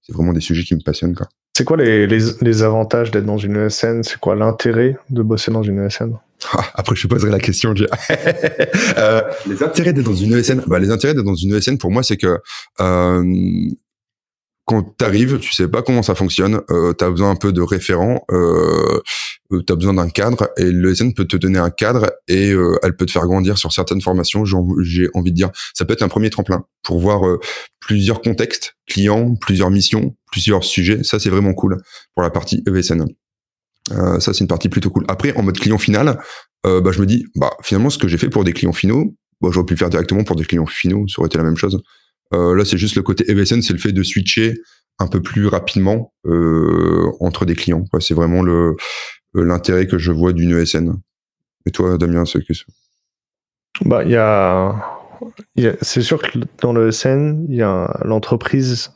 c'est 0.02 0.12
vraiment 0.12 0.33
des 0.33 0.40
sujets 0.40 0.64
qui 0.64 0.75
me 0.75 0.83
passionnent 0.83 1.14
quoi 1.14 1.26
c'est 1.57 1.64
quoi 1.64 1.76
les, 1.76 2.07
les, 2.07 2.21
les 2.40 2.62
avantages 2.62 3.11
d'être 3.11 3.26
dans 3.26 3.38
une 3.38 3.57
ESN 3.57 4.02
c'est 4.02 4.19
quoi 4.19 4.35
l'intérêt 4.35 4.97
de 5.11 5.23
bosser 5.23 5.50
dans 5.50 5.62
une 5.62 5.85
ESN 5.85 6.16
ah, 6.52 6.64
après, 6.75 6.97
je 6.97 7.07
poserai 7.07 7.30
la 7.30 7.38
question. 7.38 7.75
euh, 8.99 9.23
les 9.47 9.62
intérêts 9.62 9.92
d'être 9.92 10.07
dans 10.07 10.14
une 10.14 10.33
ESN, 10.35 10.62
bah, 10.66 10.78
les 10.78 10.90
intérêts 10.90 11.14
d'être 11.14 11.25
dans 11.25 11.35
une 11.35 11.54
ESN 11.54 11.78
pour 11.78 11.90
moi, 11.90 12.02
c'est 12.02 12.16
que 12.16 12.38
euh, 12.80 13.25
quand 14.64 14.97
t'arrives, 14.97 15.38
tu 15.38 15.52
sais 15.52 15.69
pas 15.69 15.83
comment 15.83 16.02
ça 16.02 16.14
fonctionne, 16.14 16.61
euh, 16.71 16.95
tu 16.97 17.04
as 17.04 17.11
besoin 17.11 17.30
un 17.30 17.37
peu 17.37 17.52
de 17.52 17.61
référents, 17.61 18.25
euh 18.30 19.00
tu 19.50 19.73
as 19.73 19.76
besoin 19.76 19.95
d'un 19.95 20.09
cadre, 20.09 20.49
et 20.57 20.71
l'ESN 20.71 21.12
peut 21.12 21.25
te 21.25 21.37
donner 21.37 21.59
un 21.59 21.71
cadre 21.71 22.12
et 22.28 22.50
euh, 22.50 22.78
elle 22.83 22.97
peut 22.97 23.07
te 23.07 23.11
faire 23.11 23.26
grandir 23.26 23.59
sur 23.59 23.73
certaines 23.73 24.00
formations. 24.00 24.45
J'ai 24.45 25.09
envie 25.14 25.30
de 25.30 25.37
dire, 25.37 25.50
ça 25.75 25.85
peut 25.85 25.92
être 25.92 26.02
un 26.02 26.09
premier 26.09 26.30
tremplin 26.30 26.64
pour 26.83 27.00
voir 27.00 27.26
euh, 27.26 27.40
plusieurs 27.80 28.21
contextes, 28.21 28.75
clients, 28.87 29.35
plusieurs 29.35 29.71
missions, 29.71 30.16
plusieurs 30.30 30.64
sujets. 30.64 31.02
Ça, 31.02 31.19
c'est 31.19 31.30
vraiment 31.30 31.54
cool 31.54 31.78
pour 32.14 32.23
la 32.23 32.30
partie 32.30 32.62
ESN. 32.66 33.07
Euh, 33.92 34.21
ça, 34.21 34.33
c'est 34.33 34.40
une 34.40 34.49
partie 34.49 34.69
plutôt 34.69 34.90
cool. 34.90 35.04
Après, 35.09 35.37
en 35.37 35.42
mode 35.42 35.59
client 35.59 35.78
final, 35.78 36.21
euh, 36.66 36.80
bah, 36.80 36.92
je 36.92 37.00
me 37.00 37.07
dis, 37.07 37.26
bah, 37.35 37.50
finalement, 37.62 37.90
ce 37.90 37.99
que 37.99 38.09
j'ai 38.09 38.19
fait 38.19 38.28
pour 38.28 38.45
des 38.45 38.52
clients 38.52 38.73
finaux, 38.73 39.16
bah, 39.40 39.49
j'aurais 39.52 39.66
pu 39.66 39.75
le 39.75 39.78
faire 39.78 39.90
directement 39.90 40.25
pour 40.25 40.37
des 40.37 40.45
clients 40.45 40.66
finaux, 40.66 41.07
ça 41.09 41.21
aurait 41.21 41.26
été 41.26 41.38
la 41.38 41.45
même 41.45 41.57
chose. 41.57 41.83
Euh, 42.35 42.54
là, 42.54 42.64
c'est 42.64 42.78
juste 42.78 42.97
le 42.97 43.02
côté 43.02 43.30
EVSN, 43.30 43.62
c'est 43.62 43.73
le 43.73 43.78
fait 43.78 43.92
de 43.92 44.02
switcher 44.02 44.54
un 44.99 45.07
peu 45.07 45.23
plus 45.23 45.47
rapidement 45.47 46.12
euh, 46.26 47.11
entre 47.21 47.47
des 47.47 47.54
clients. 47.54 47.85
c'est 48.00 48.14
vraiment 48.14 48.42
le 48.42 48.76
l'intérêt 49.34 49.87
que 49.87 49.99
je 49.99 50.12
vois 50.12 50.32
d'une 50.32 50.56
ESN. 50.56 50.94
Et 51.66 51.70
toi, 51.70 51.99
Damien, 51.99 52.25
c'est 52.25 52.44
que 52.44 52.52
Bah, 53.84 54.04
y 54.04 54.10
y 54.10 54.16
a 54.16 55.76
c'est 55.82 56.02
sûr 56.02 56.20
que 56.20 56.38
dans 56.60 56.72
le 56.72 56.88
ESN, 56.88 57.46
il 57.49 57.56
y 57.56 57.62
a 57.62 58.00
l'entreprise 58.04 58.92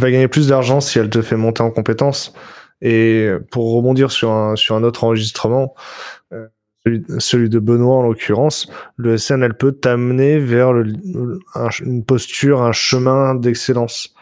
va 0.00 0.10
gagner 0.10 0.28
plus 0.28 0.48
d'argent 0.48 0.80
si 0.80 0.98
elle 0.98 1.10
te 1.10 1.22
fait 1.22 1.36
monter 1.36 1.62
en 1.62 1.70
compétences. 1.70 2.34
Et 2.82 3.30
pour 3.50 3.72
rebondir 3.72 4.10
sur 4.10 4.30
un, 4.30 4.56
sur 4.56 4.74
un 4.76 4.82
autre 4.82 5.04
enregistrement, 5.04 5.74
euh, 6.32 6.48
celui, 7.18 7.48
de 7.48 7.58
Benoît 7.58 7.96
en 7.96 8.02
l'occurrence, 8.02 8.70
le 8.96 9.16
SN, 9.16 9.42
elle 9.42 9.56
peut 9.56 9.72
t'amener 9.72 10.38
vers 10.38 10.72
une 11.80 12.04
posture, 12.04 12.62
un 12.62 12.72
chemin 12.72 13.34
d'excellence. 13.34 14.14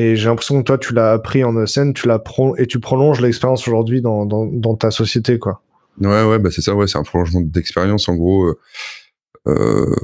Et 0.00 0.16
j'ai 0.16 0.30
l'impression 0.30 0.58
que 0.58 0.64
toi, 0.64 0.78
tu 0.78 0.94
l'as 0.94 1.12
appris 1.12 1.44
en 1.44 1.62
ESN, 1.62 1.92
tu 1.92 2.08
l'as 2.08 2.22
et 2.56 2.66
tu 2.66 2.80
prolonges 2.80 3.20
l'expérience 3.20 3.68
aujourd'hui 3.68 4.00
dans, 4.00 4.24
dans, 4.24 4.46
dans, 4.46 4.74
ta 4.74 4.90
société, 4.90 5.38
quoi. 5.38 5.62
Ouais, 6.00 6.24
ouais, 6.24 6.38
bah 6.38 6.48
c'est 6.50 6.62
ça, 6.62 6.74
ouais, 6.74 6.86
c'est 6.86 6.96
un 6.96 7.02
prolongement 7.02 7.42
d'expérience, 7.42 8.08
en 8.08 8.14
gros. 8.14 8.46
Euh, 8.46 8.58
euh, 9.48 9.94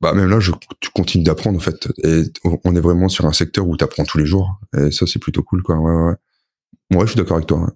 bah 0.00 0.14
même 0.14 0.28
là, 0.28 0.40
je, 0.40 0.50
tu 0.80 0.90
continues 0.90 1.22
d'apprendre, 1.22 1.58
en 1.58 1.60
fait. 1.60 1.92
Et 2.02 2.24
on 2.64 2.74
est 2.74 2.80
vraiment 2.80 3.08
sur 3.08 3.24
un 3.24 3.32
secteur 3.32 3.68
où 3.68 3.76
tu 3.76 3.84
apprends 3.84 4.02
tous 4.02 4.18
les 4.18 4.26
jours. 4.26 4.58
Et 4.76 4.90
ça, 4.90 5.06
c'est 5.06 5.20
plutôt 5.20 5.44
cool, 5.44 5.62
quoi. 5.62 5.76
Ouais, 5.76 5.94
ouais. 5.94 6.96
Ouais, 6.96 7.02
je 7.02 7.12
suis 7.12 7.16
d'accord 7.16 7.36
avec 7.36 7.46
toi. 7.46 7.70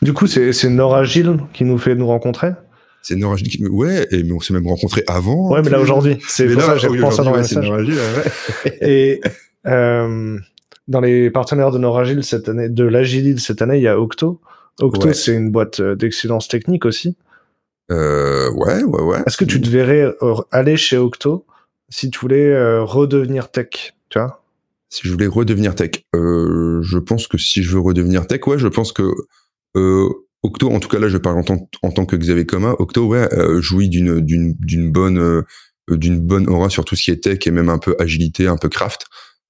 du 0.00 0.14
coup, 0.14 0.26
c'est 0.26 0.70
Nora 0.70 1.04
Gilles 1.04 1.40
qui 1.52 1.64
nous 1.64 1.76
fait 1.76 1.94
nous 1.94 2.06
rencontrer? 2.06 2.52
C'est 3.02 3.16
Nora 3.16 3.36
Gilles 3.36 3.48
qui... 3.48 3.66
Ouais, 3.66 4.06
et, 4.10 4.22
mais 4.22 4.32
on 4.32 4.40
s'est 4.40 4.54
même 4.54 4.66
rencontrés 4.66 5.04
avant. 5.08 5.52
Ouais, 5.52 5.60
mais 5.60 5.68
là 5.68 5.78
aujourd'hui, 5.78 6.16
c'est 6.26 6.46
pour 6.46 6.62
ça 6.62 6.72
que 6.72 6.78
j'ai 6.78 6.98
pensé 6.98 7.22
dans 7.22 7.32
le 7.32 7.38
message. 7.40 7.68
Nora 7.68 7.84
Gilles, 7.84 7.98
ouais. 7.98 8.78
et 8.80 9.20
euh, 9.66 10.38
dans 10.88 11.00
les 11.00 11.30
partenaires 11.30 11.70
de 11.70 11.78
Nora 11.78 12.04
Gilles 12.04 12.24
cette 12.24 12.48
année, 12.48 12.68
de 12.68 12.84
l'Agilide 12.84 13.38
cette 13.40 13.62
année, 13.62 13.76
il 13.78 13.82
y 13.82 13.88
a 13.88 13.98
Octo. 13.98 14.40
Octo, 14.80 15.08
Ouais. 15.08 15.14
c'est 15.14 15.34
une 15.34 15.50
boîte 15.50 15.80
euh, 15.80 15.94
d'excellence 15.94 16.48
technique 16.48 16.84
aussi. 16.84 17.16
Euh, 17.90 18.50
ouais, 18.52 18.82
ouais, 18.82 19.02
ouais. 19.02 19.18
Est-ce 19.26 19.36
que 19.36 19.44
tu 19.44 19.60
te 19.60 19.68
verrais 19.68 20.14
euh, 20.22 20.34
aller 20.50 20.76
chez 20.76 20.96
Octo 20.96 21.46
si 21.90 22.10
tu 22.10 22.18
voulais 22.18 22.48
euh, 22.48 22.82
redevenir 22.82 23.50
tech 23.50 23.94
Tu 24.10 24.18
vois? 24.18 24.42
Si 24.90 25.02
je 25.06 25.12
voulais 25.12 25.26
redevenir 25.26 25.74
tech, 25.74 25.90
euh, 26.14 26.80
je 26.82 26.98
pense 26.98 27.26
que 27.28 27.36
si 27.38 27.62
je 27.62 27.72
veux 27.74 27.80
redevenir 27.80 28.26
tech, 28.26 28.46
ouais, 28.46 28.58
je 28.58 28.68
pense 28.68 28.92
que 28.92 29.02
Octo, 30.42 30.70
en 30.70 30.78
tout 30.78 30.88
cas 30.88 30.98
là, 30.98 31.08
je 31.08 31.16
parle 31.18 31.38
en 31.38 31.42
tant, 31.42 31.68
en 31.82 31.90
tant 31.90 32.04
que 32.06 32.16
Xavier 32.16 32.46
Coma, 32.46 32.74
Octo, 32.78 33.06
ouais, 33.06 33.28
jouit 33.60 33.88
d'une 33.88 34.20
d'une 34.20 34.54
d'une 34.60 34.92
bonne 34.92 35.42
d'une 35.90 36.20
bonne 36.20 36.48
aura 36.48 36.68
sur 36.70 36.84
tout 36.84 36.94
ce 36.96 37.04
qui 37.04 37.10
est 37.10 37.22
tech 37.24 37.38
et 37.46 37.50
même 37.50 37.70
un 37.70 37.78
peu 37.78 37.96
agilité, 37.98 38.46
un 38.46 38.56
peu 38.56 38.68
craft. 38.68 39.06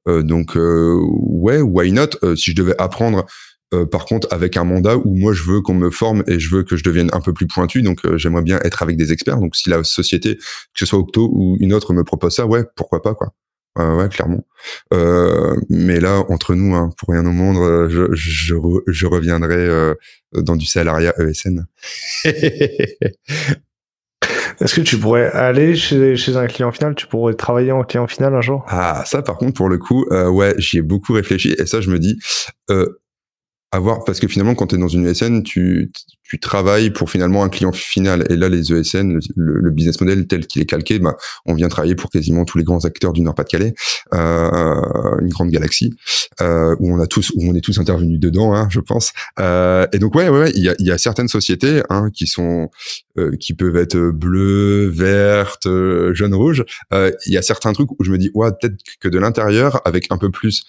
Euh, 0.09 0.23
donc 0.23 0.57
euh, 0.57 0.97
ouais, 1.01 1.61
why 1.61 1.93
not? 1.93 2.09
Euh, 2.23 2.37
Si 2.37 2.51
je 2.53 2.57
devais 2.57 2.75
apprendre, 2.79 3.27
euh, 3.73 3.87
par 3.87 4.05
contre, 4.05 4.29
avec 4.31 4.57
un 4.57 4.65
mandat 4.65 4.97
où 4.99 5.15
moi 5.17 5.33
je 5.33 5.43
veux 5.45 5.61
qu'on 5.61 5.75
me 5.75 5.91
forme 5.91 6.23
et 6.27 6.39
je 6.39 6.51
veux 6.55 6.63
que 6.63 6.77
je 6.77 6.85
devienne 6.85 7.11
un 7.13 7.21
peu 7.21 7.33
plus 7.33 7.47
pointu, 7.47 7.83
donc 7.83 8.05
euh, 8.05 8.19
j'aimerais 8.19 8.43
bien 8.43 8.61
être 8.65 8.83
avec 8.83 8.97
des 8.97 9.13
experts. 9.13 9.39
Donc 9.39 9.57
si 9.57 9.69
la 9.71 9.83
société, 9.85 10.37
que 10.37 10.43
ce 10.77 10.87
soit 10.87 10.99
Octo 10.99 11.31
ou 11.33 11.57
une 11.61 11.73
autre, 11.75 11.93
me 11.95 12.05
propose 12.05 12.35
ça, 12.35 12.47
ouais, 12.47 12.63
pourquoi 12.77 13.03
pas 13.03 13.15
quoi. 13.15 13.33
Ouais, 13.77 13.93
ouais, 13.97 14.09
clairement. 14.09 14.47
Euh, 14.93 15.57
mais 15.69 15.99
là, 15.99 16.23
entre 16.29 16.55
nous, 16.55 16.77
hein, 16.77 16.91
pour 16.97 17.09
rien 17.11 17.27
au 17.27 17.33
monde, 17.33 17.57
euh, 17.57 17.89
je, 17.89 18.15
je, 18.15 18.55
je 18.87 19.07
reviendrai 19.07 19.57
euh, 19.57 19.95
dans 20.33 20.55
du 20.55 20.65
salariat 20.67 21.13
ESN. 21.19 21.67
Est-ce 24.61 24.75
que 24.75 24.81
tu 24.81 24.99
pourrais 24.99 25.31
aller 25.33 25.75
chez, 25.77 26.37
un 26.37 26.47
client 26.47 26.73
final? 26.73 26.95
Tu 26.95 27.07
pourrais 27.07 27.35
travailler 27.35 27.73
en 27.73 27.83
client 27.83 28.07
final 28.07 28.35
un 28.35 28.41
jour? 28.41 28.65
Ah, 28.69 29.03
ça, 29.07 29.23
par 29.23 29.37
contre, 29.37 29.55
pour 29.55 29.69
le 29.69 29.79
coup, 29.79 30.05
euh, 30.11 30.29
ouais, 30.29 30.55
j'y 30.59 30.79
ai 30.79 30.83
beaucoup 30.83 31.13
réfléchi 31.13 31.55
et 31.59 31.67
ça, 31.67 31.81
je 31.81 31.91
me 31.91 31.99
dis, 31.99 32.19
euh, 32.71 32.87
avoir, 33.75 34.05
parce 34.05 34.21
que 34.21 34.29
finalement, 34.29 34.55
quand 34.55 34.69
tu 34.69 34.77
es 34.77 34.79
dans 34.79 34.89
une 34.89 35.07
ESN, 35.07 35.43
tu, 35.43 35.91
tu 36.23 36.39
travailles 36.39 36.91
pour 36.91 37.11
finalement 37.11 37.43
un 37.43 37.49
client 37.49 37.73
final. 37.73 38.25
Et 38.31 38.37
là, 38.37 38.49
les 38.49 38.73
ESN, 38.73 39.19
le, 39.37 39.61
le 39.61 39.71
business 39.71 40.01
model 40.01 40.27
tel 40.27 40.47
qu'il 40.47 40.63
est 40.63 40.67
calqué, 40.67 40.99
bah, 40.99 41.17
on 41.45 41.55
vient 41.55 41.69
travailler 41.69 41.95
pour 41.95 42.11
quasiment 42.11 42.45
tous 42.45 42.57
les 42.59 42.65
grands 42.65 42.85
acteurs 42.85 43.13
du 43.13 43.21
Nord-Pas-de-Calais, 43.21 43.75
euh, 44.15 45.19
une 45.21 45.29
grande 45.29 45.51
galaxie, 45.51 45.93
euh, 46.41 46.77
où 46.79 46.95
on 46.95 47.01
a 47.01 47.07
tous, 47.07 47.31
où 47.35 47.43
on 47.43 47.55
est 47.55 47.61
tous 47.61 47.79
intervenus 47.79 48.21
dedans, 48.21 48.55
hein, 48.55 48.69
je 48.71 48.81
pense. 48.81 49.13
Euh, 49.41 49.87
et 49.93 49.99
donc, 49.99 50.15
ouais, 50.15 50.29
ouais, 50.29 50.53
il 50.55 50.63
y 50.63 50.69
a, 50.69 50.75
y 50.79 50.91
a 50.91 50.99
certaines 50.99 51.29
sociétés 51.29 51.83
hein, 51.91 52.11
qui 52.15 52.27
sont, 52.27 52.71
euh, 53.19 53.37
qui 53.39 53.55
peuvent 53.55 53.77
être 53.77 53.99
bleues, 53.99 54.89
vertes, 54.89 55.67
euh, 55.67 56.15
jaunes, 56.15 56.35
rouges. 56.35 56.65
Euh, 56.93 57.11
Il 57.27 57.33
y 57.33 57.39
a 57.39 57.43
certains 57.43 57.73
trucs 57.73 57.91
où 57.91 58.05
je 58.05 58.11
me 58.11 58.19
dis, 58.19 58.31
ouais, 58.35 58.51
peut-être 58.61 58.77
que 59.01 59.09
de 59.09 59.19
l'intérieur, 59.19 59.81
avec 59.85 60.07
un 60.11 60.19
peu 60.19 60.31
plus 60.31 60.65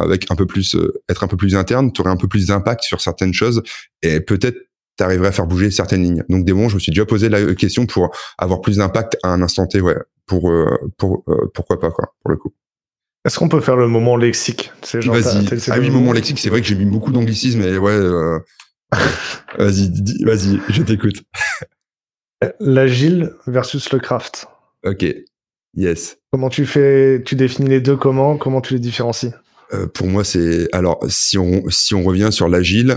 avec 0.00 0.30
un 0.30 0.36
peu 0.36 0.46
plus 0.46 0.74
euh, 0.74 1.02
être 1.08 1.24
un 1.24 1.28
peu 1.28 1.36
plus 1.36 1.54
interne, 1.54 1.92
tu 1.92 2.00
aurais 2.00 2.10
un 2.10 2.16
peu 2.16 2.28
plus 2.28 2.46
d'impact 2.48 2.82
sur 2.82 3.00
certaines 3.00 3.34
choses 3.34 3.62
et 4.02 4.20
peut-être 4.20 4.58
tu 5.00 5.04
arriverais 5.04 5.28
à 5.28 5.32
faire 5.32 5.46
bouger 5.46 5.70
certaines 5.70 6.02
lignes. 6.02 6.24
Donc 6.28 6.44
des 6.44 6.52
moments, 6.52 6.68
je 6.68 6.74
me 6.74 6.80
suis 6.80 6.92
déjà 6.92 7.06
posé 7.06 7.28
la 7.28 7.54
question 7.54 7.86
pour 7.86 8.10
avoir 8.38 8.60
plus 8.60 8.76
d'impact 8.76 9.16
à 9.22 9.28
un 9.28 9.40
instant 9.42 9.66
T, 9.66 9.80
ouais, 9.80 9.96
pour 10.26 10.50
euh, 10.50 10.76
pour 10.98 11.24
euh, 11.28 11.50
pourquoi 11.54 11.80
pas 11.80 11.90
quoi, 11.90 12.14
pour 12.22 12.30
le 12.30 12.36
coup. 12.36 12.54
Est-ce 13.24 13.38
qu'on 13.38 13.48
peut 13.48 13.60
faire 13.60 13.76
le 13.76 13.88
moment 13.88 14.16
lexique? 14.16 14.72
Vas-y. 14.92 15.46
Ah 15.68 15.78
oui, 15.78 15.90
moment 15.90 16.12
lexique, 16.12 16.38
c'est 16.38 16.48
vrai 16.48 16.60
que 16.60 16.66
j'ai 16.66 16.74
mis 16.74 16.86
beaucoup 16.86 17.12
d'anglicisme, 17.12 17.60
mais 17.60 17.76
ouais. 17.76 17.92
euh, 17.92 18.38
vas-y, 19.58 19.90
vas-y, 20.24 20.60
je 20.68 20.82
t'écoute. 20.82 21.22
L'agile 22.60 23.34
versus 23.46 23.92
le 23.92 23.98
craft. 23.98 24.46
Ok, 24.84 25.04
yes. 25.74 26.16
Comment 26.32 26.48
tu 26.48 26.64
fais 26.64 27.22
Tu 27.24 27.36
définis 27.36 27.68
les 27.68 27.80
deux 27.80 27.96
comment 27.96 28.38
Comment 28.38 28.62
tu 28.62 28.74
les 28.74 28.80
différencies? 28.80 29.32
Euh, 29.72 29.86
pour 29.86 30.06
moi, 30.08 30.24
c'est 30.24 30.68
alors 30.72 30.98
si 31.08 31.38
on 31.38 31.62
si 31.68 31.94
on 31.94 32.02
revient 32.02 32.30
sur 32.32 32.48
l'agile, 32.48 32.96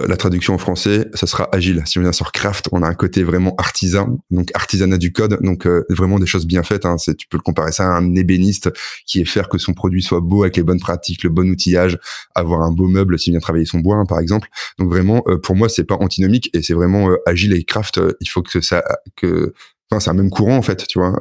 euh, 0.00 0.06
la 0.08 0.16
traduction 0.16 0.54
en 0.54 0.58
français, 0.58 1.08
ça 1.14 1.26
sera 1.26 1.48
agile. 1.52 1.82
Si 1.86 1.98
on 1.98 2.02
vient 2.02 2.12
sur 2.12 2.32
craft, 2.32 2.68
on 2.72 2.82
a 2.82 2.88
un 2.88 2.94
côté 2.94 3.22
vraiment 3.22 3.54
artisan, 3.58 4.18
donc 4.30 4.50
artisanat 4.54 4.98
du 4.98 5.12
code, 5.12 5.38
donc 5.42 5.66
euh, 5.66 5.84
vraiment 5.90 6.18
des 6.18 6.26
choses 6.26 6.46
bien 6.46 6.62
faites. 6.62 6.86
Hein. 6.86 6.96
C'est 6.98 7.16
tu 7.16 7.26
peux 7.28 7.36
le 7.36 7.42
comparer 7.42 7.72
ça 7.72 7.84
à 7.84 7.98
un 7.98 8.14
ébéniste 8.14 8.70
qui 9.06 9.20
est 9.20 9.24
faire 9.24 9.48
que 9.48 9.58
son 9.58 9.74
produit 9.74 10.02
soit 10.02 10.20
beau 10.20 10.42
avec 10.42 10.56
les 10.56 10.62
bonnes 10.62 10.80
pratiques, 10.80 11.22
le 11.22 11.30
bon 11.30 11.48
outillage, 11.50 11.98
avoir 12.34 12.62
un 12.62 12.72
beau 12.72 12.88
meuble 12.88 13.18
s'il 13.18 13.32
vient 13.32 13.40
travailler 13.40 13.66
son 13.66 13.80
bois, 13.80 13.96
hein, 13.96 14.06
par 14.06 14.20
exemple. 14.20 14.48
Donc 14.78 14.88
vraiment, 14.90 15.22
euh, 15.28 15.38
pour 15.38 15.54
moi, 15.56 15.68
c'est 15.68 15.84
pas 15.84 15.96
antinomique 15.96 16.50
et 16.54 16.62
c'est 16.62 16.74
vraiment 16.74 17.10
euh, 17.10 17.16
agile 17.26 17.52
et 17.54 17.64
craft. 17.64 18.00
il 18.20 18.28
faut 18.28 18.42
que 18.42 18.60
ça 18.60 18.82
que 19.16 19.52
Enfin, 19.88 20.00
c'est 20.00 20.10
un 20.10 20.14
même 20.14 20.30
courant 20.30 20.56
en 20.56 20.62
fait, 20.62 20.84
tu 20.88 20.98
vois. 20.98 21.14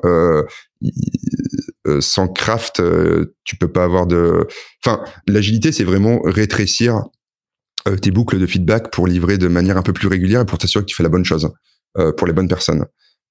Il- 0.82 0.92
euh, 1.86 2.01
sans 2.01 2.27
craft, 2.27 2.80
euh, 2.80 3.36
tu 3.44 3.56
peux 3.58 3.72
pas 3.72 3.84
avoir 3.84 4.08
de. 4.08 4.48
Enfin, 4.84 5.04
l'agilité, 5.27 5.72
c'est 5.72 5.84
vraiment 5.84 6.20
rétrécir 6.24 7.04
euh, 7.88 7.98
tes 7.98 8.10
boucles 8.10 8.39
de 8.39 8.48
feedback 8.48 8.91
pour 8.91 9.06
livrer 9.06 9.38
de 9.38 9.48
manière 9.48 9.78
un 9.78 9.84
peu 9.84 9.93
plus 9.93 10.08
régulière 10.08 10.41
et 10.41 10.45
pour 10.45 10.58
t'assurer 10.58 10.84
que 10.84 10.89
tu 10.89 10.95
fais 10.95 11.04
la 11.04 11.10
bonne 11.10 11.26
chose 11.26 11.52
euh, 11.98 12.12
pour 12.12 12.26
les 12.26 12.34
bonnes 12.34 12.48
personnes. 12.48 12.86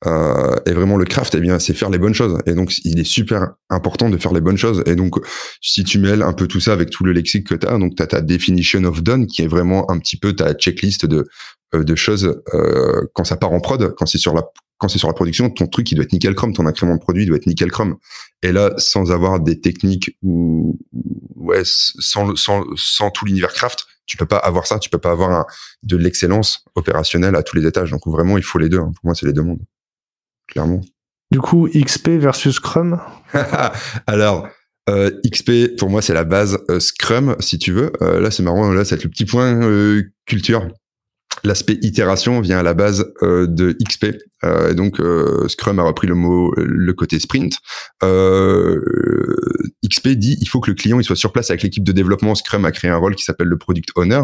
Euh, 0.07 0.57
et 0.67 0.73
vraiment, 0.73 0.97
le 0.97 1.05
craft, 1.07 1.35
eh 1.35 1.41
bien, 1.41 1.59
c'est 1.59 1.73
faire 1.75 1.89
les 1.91 1.99
bonnes 1.99 2.15
choses. 2.15 2.39
Et 2.47 2.53
donc, 2.55 2.73
il 2.85 2.99
est 3.01 3.05
super 3.05 3.55
important 3.71 4.11
de 4.11 4.19
faire 4.19 4.33
les 4.33 4.41
bonnes 4.43 4.59
choses. 4.59 4.83
Et 4.87 4.97
donc, 4.97 5.15
si 5.63 5.83
tu 5.85 5.99
mêles 5.99 6.23
un 6.23 6.33
peu 6.35 6.47
tout 6.47 6.61
ça 6.61 6.73
avec 6.73 6.91
tout 6.91 7.05
le 7.05 7.13
lexique 7.13 7.47
que 7.47 7.55
tu 7.55 7.67
as, 7.67 7.79
donc 7.79 7.97
tu 7.97 8.03
as 8.03 8.07
ta 8.07 8.21
definition 8.21 8.85
of 8.85 9.03
done, 9.03 9.27
qui 9.27 9.43
est 9.43 9.47
vraiment 9.47 9.91
un 9.91 9.99
petit 9.99 10.19
peu 10.19 10.35
ta 10.35 10.53
checklist 10.55 11.07
de, 11.07 11.27
euh, 11.75 11.85
de 11.85 11.95
choses 11.95 12.41
euh, 12.53 13.03
quand 13.15 13.25
ça 13.25 13.37
part 13.37 13.53
en 13.53 13.61
prod, 13.61 13.95
quand 13.97 14.07
c'est 14.07 14.19
sur 14.19 14.35
la 14.35 14.43
quand 14.79 14.89
c'est 14.89 14.99
sur 14.99 15.09
la 15.09 15.15
production, 15.15 15.49
ton 15.51 15.69
truc 15.69 15.91
il 15.93 15.95
doit 15.95 16.05
être 16.05 16.13
nickel 16.13 16.35
chrome, 16.35 16.53
ton 16.53 16.67
incrément 16.67 16.95
de 16.97 17.01
produit 17.01 17.25
doit 17.27 17.37
être 17.37 17.47
nickel 17.47 17.71
chrome. 17.71 17.97
Et 18.43 18.51
là, 18.53 18.73
sans 18.77 19.13
avoir 19.13 19.39
des 19.41 19.61
techniques 19.61 20.19
ou 20.23 20.79
ou- 20.93 21.31
ouais, 21.37 21.63
sans 21.65 22.35
sans 22.37 22.65
sans 22.77 23.11
tout 23.11 23.25
l'univers 23.25 23.53
craft, 23.55 23.87
tu 24.05 24.17
peux 24.17 24.27
pas 24.27 24.37
avoir 24.39 24.67
ça, 24.67 24.79
tu 24.81 24.91
peux 24.91 24.99
pas 24.99 25.13
avoir 25.13 25.31
un- 25.31 25.47
de 25.85 25.97
l'excellence 25.97 26.65
opérationnelle 26.75 27.37
à 27.37 27.43
tous 27.43 27.57
les 27.57 27.67
étages. 27.67 27.91
Donc 27.93 28.03
vraiment, 28.07 28.37
il 28.37 28.43
faut 28.45 28.59
les 28.59 28.69
deux. 28.69 28.79
hein. 28.81 28.93
Pour 28.97 29.05
moi, 29.05 29.15
c'est 29.15 29.27
les 29.27 29.33
deux 29.33 29.43
mondes, 29.43 29.61
clairement. 30.49 30.81
Du 31.31 31.41
coup, 31.41 31.69
XP 31.69 32.11
versus 32.11 32.57
Scrum 32.57 33.01
Alors, 34.07 34.49
euh, 34.91 35.11
XP, 35.27 35.77
pour 35.79 35.91
moi, 35.91 36.03
c'est 36.03 36.15
la 36.15 36.25
base 36.25 36.59
euh, 36.71 36.79
Scrum, 36.79 37.37
si 37.41 37.59
tu 37.59 37.73
veux. 37.73 37.93
Euh, 38.03 38.21
là, 38.21 38.31
c'est 38.31 38.43
marrant, 38.43 38.71
là, 38.71 38.85
c'est 38.85 39.03
le 39.03 39.11
petit 39.11 39.25
point 39.25 39.61
culture. 40.27 40.69
L'aspect 41.43 41.79
itération 41.83 42.41
vient 42.41 42.59
à 42.59 42.63
la 42.63 42.75
base 42.75 43.13
de 43.23 43.77
XP. 43.85 44.17
Euh, 44.45 44.71
et 44.71 44.75
donc, 44.75 45.01
euh, 45.01 45.49
Scrum 45.49 45.79
a 45.79 45.83
repris 45.83 46.07
le 46.07 46.15
mot, 46.15 46.53
le 46.57 46.93
côté 46.93 47.19
sprint. 47.19 47.55
Euh, 48.03 48.81
XP 49.87 50.09
dit 50.11 50.37
il 50.41 50.49
faut 50.49 50.61
que 50.61 50.71
le 50.71 50.75
client 50.75 50.99
il 50.99 51.05
soit 51.05 51.17
sur 51.17 51.33
place 51.33 51.51
avec 51.51 51.63
l'équipe 51.63 51.85
de 51.85 51.93
développement. 51.93 52.35
Scrum 52.35 52.65
a 52.65 52.73
créé 52.73 52.91
un 52.91 52.97
rôle 52.97 53.15
qui 53.15 53.25
s'appelle 53.25 53.49
le 53.49 53.59
product 53.59 53.91
owner. 53.97 54.23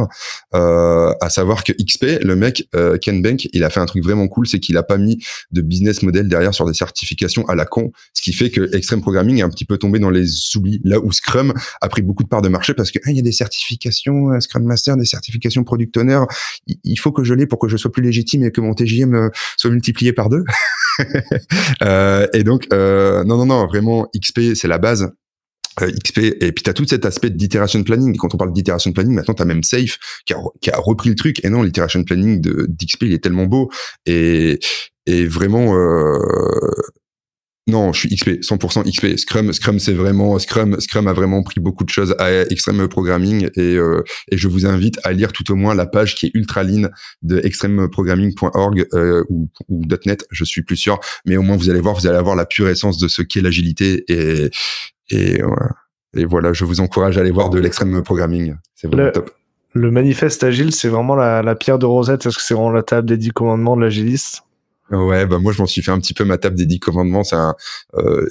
Euh, 0.55 1.13
à 1.21 1.31
savoir 1.31 1.65
que 1.65 1.73
XP, 1.73 2.23
le 2.23 2.37
mec 2.37 2.69
Ken 3.03 3.23
Bank, 3.23 3.49
il 3.53 3.65
a 3.65 3.71
fait 3.71 3.81
un 3.81 3.87
truc 3.87 4.03
vraiment 4.03 4.29
cool, 4.29 4.47
c'est 4.47 4.61
qu'il 4.61 4.77
a 4.77 4.83
pas 4.83 4.99
mis 4.99 5.23
de 5.51 5.61
business 5.61 6.03
model 6.03 6.29
derrière 6.29 6.55
sur 6.55 6.67
des 6.67 6.75
certifications 6.75 7.47
à 7.49 7.55
la 7.55 7.65
con, 7.65 7.93
ce 8.15 8.23
qui 8.23 8.33
fait 8.33 8.51
que 8.51 8.75
Extreme 8.75 9.01
Programming 9.01 9.39
est 9.39 9.43
un 9.43 9.51
petit 9.51 9.65
peu 9.65 9.79
tombé 9.79 9.99
dans 9.99 10.11
les 10.11 10.27
oublis. 10.57 10.81
Là 10.85 10.99
où 11.01 11.13
Scrum 11.13 11.53
a 11.81 11.89
pris 11.89 12.03
beaucoup 12.03 12.23
de 12.23 12.29
parts 12.29 12.43
de 12.43 12.49
marché 12.49 12.75
parce 12.75 12.91
que 12.91 12.99
il 13.07 13.17
y 13.17 13.19
a 13.19 13.23
des 13.23 13.33
certifications 13.33 14.41
Scrum 14.41 14.65
Master, 14.65 14.97
des 14.97 15.05
certifications 15.05 15.65
Product 15.65 15.97
Owner. 15.97 16.21
Il- 16.85 17.01
faut 17.01 17.13
que 17.13 17.25
je 17.25 17.33
l'ai 17.33 17.47
pour 17.47 17.59
que 17.59 17.67
je 17.67 17.79
sois 17.79 17.91
plus 17.91 18.03
légitime 18.03 18.45
et 18.45 18.51
que 18.51 18.61
mon 18.61 18.75
TJM 18.75 19.31
soit 19.57 19.71
multiplié 19.71 20.10
par 20.13 20.29
deux. 20.29 20.45
Euh, 21.83 22.27
et 22.35 22.45
donc, 22.45 22.67
euh, 22.75 23.25
non, 23.25 23.39
non, 23.39 23.47
non, 23.47 23.67
vraiment, 23.67 24.07
XP, 24.15 24.55
c'est 24.55 24.69
la 24.69 24.77
base. 24.77 25.11
Euh, 25.81 25.91
XP, 25.91 26.19
et 26.19 26.53
puis 26.53 26.63
tu 26.63 26.69
as 26.69 26.75
tout 26.75 26.85
cet 26.85 27.07
aspect 27.07 27.31
d'iteration 27.31 27.83
planning. 27.83 28.15
Et 28.15 28.19
quand 28.19 28.35
on 28.35 28.37
parle 28.37 28.53
d'iteration 28.53 28.93
planning, 28.93 29.15
maintenant 29.15 29.35
tu 29.35 29.43
as 29.43 29.47
même 29.47 29.63
Safe 29.63 29.99
qui 30.27 30.35
a, 30.35 30.39
qui 30.61 30.71
a 30.71 30.77
repris 30.77 31.09
le 31.09 31.15
truc. 31.15 31.43
Et 31.45 31.49
non, 31.49 31.63
l'iteration 31.63 32.05
planning 32.05 32.41
d'XP, 32.41 33.05
il 33.05 33.13
est 33.15 33.23
tellement 33.23 33.47
beau. 33.47 33.71
Et, 34.05 34.59
et 35.07 35.25
vraiment, 35.25 35.75
euh, 35.75 36.19
non, 37.67 37.93
je 37.93 38.01
suis 38.01 38.17
XP, 38.17 38.41
100% 38.41 38.91
XP. 38.91 39.17
Scrum, 39.19 39.53
Scrum, 39.53 39.79
c'est 39.79 39.93
vraiment 39.93 40.39
Scrum. 40.39 40.81
Scrum 40.81 41.07
a 41.07 41.13
vraiment 41.13 41.43
pris 41.43 41.61
beaucoup 41.61 41.85
de 41.85 41.91
choses 41.91 42.15
à 42.19 42.43
Extreme 42.51 42.89
Programming 42.89 43.49
et, 43.55 43.77
euh, 43.77 44.03
et 44.31 44.37
je 44.39 44.49
vous 44.49 44.67
invite 44.67 44.99
à 45.05 45.13
lire 45.13 45.33
tout 45.33 45.51
au 45.53 45.57
moins 45.57 45.75
la 45.75 45.87
page 45.87 46.15
qui 46.15 46.27
est 46.27 46.31
ultra 46.35 46.65
lean 46.65 46.89
de 47.23 47.41
extremeprogramming.org 47.45 48.87
euh, 48.95 49.23
ou, 49.29 49.49
ou 49.69 49.83
.net, 50.07 50.27
je 50.31 50.45
suis 50.45 50.63
plus 50.63 50.77
sûr, 50.77 50.99
mais 51.27 51.37
au 51.37 51.43
moins 51.43 51.57
vous 51.57 51.71
allez 51.71 51.81
voir, 51.81 51.95
vous 51.95 52.07
allez 52.07 52.17
avoir 52.17 52.35
la 52.35 52.47
pure 52.47 52.69
essence 52.69 52.99
de 52.99 53.09
ce 53.09 53.23
qu'est 53.23 53.43
l'agilité 53.43 54.05
et 54.09 54.51
et, 55.13 55.43
voilà. 55.43 55.71
et 56.17 56.25
voilà, 56.25 56.53
je 56.53 56.65
vous 56.65 56.81
encourage 56.81 57.19
à 57.19 57.21
aller 57.21 57.33
voir 57.33 57.51
de 57.51 57.59
l'extrême 57.59 58.03
programming, 58.03 58.55
c'est 58.75 58.87
vraiment 58.87 59.05
Le- 59.07 59.13
top. 59.13 59.31
Le 59.73 59.91
manifeste 59.93 60.43
agile, 60.43 60.75
c'est 60.75 60.89
vraiment 60.89 61.15
la, 61.15 61.43
la 61.43 61.55
pierre 61.55 61.79
de 61.79 61.87
Rosette. 61.87 62.27
Est-ce 62.27 62.37
que 62.37 62.43
c'est 62.43 62.55
vraiment 62.55 62.73
la 62.73 62.83
table 62.83 63.09
des 63.09 63.17
dix 63.17 63.31
commandements 63.31 63.77
de 63.77 63.83
l'agiliste 63.83 64.43
Ouais, 64.93 65.25
bah 65.27 65.39
moi 65.39 65.53
je 65.53 65.59
m'en 65.61 65.67
suis 65.67 65.83
fait 65.83 65.93
un 65.93 66.01
petit 66.01 66.15
peu 66.15 66.25
ma 66.25 66.37
table 66.37 66.57
des 66.57 66.67
dix 66.67 66.81
commandements. 66.81 67.23
C'est 67.23 67.37
un, 67.37 67.55
euh, 67.95 68.27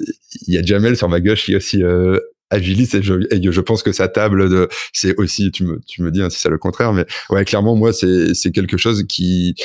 il 0.48 0.54
y 0.54 0.58
a 0.58 0.62
Jamel 0.64 0.98
sur 0.98 1.08
ma 1.08 1.22
gauche 1.22 1.46
qui 1.46 1.54
est 1.54 1.56
aussi 1.56 1.84
euh, 1.84 2.20
agiliste 2.50 2.96
et 2.96 3.04
je, 3.04 3.14
et 3.34 3.42
je 3.52 3.62
pense 3.62 3.82
que 3.82 3.92
sa 3.94 4.10
table 4.10 4.68
c'est 4.92 5.16
aussi, 5.18 5.52
tu 5.52 5.64
me, 5.64 5.80
tu 5.88 6.02
me 6.02 6.12
dis 6.12 6.22
hein, 6.22 6.30
si 6.30 6.40
c'est 6.40 6.50
le 6.50 6.58
contraire, 6.58 6.92
mais 6.92 7.06
ouais, 7.30 7.46
clairement 7.46 7.76
moi 7.76 7.94
c'est, 7.94 8.34
c'est 8.34 8.52
quelque 8.52 8.76
chose 8.76 9.06
qui, 9.08 9.56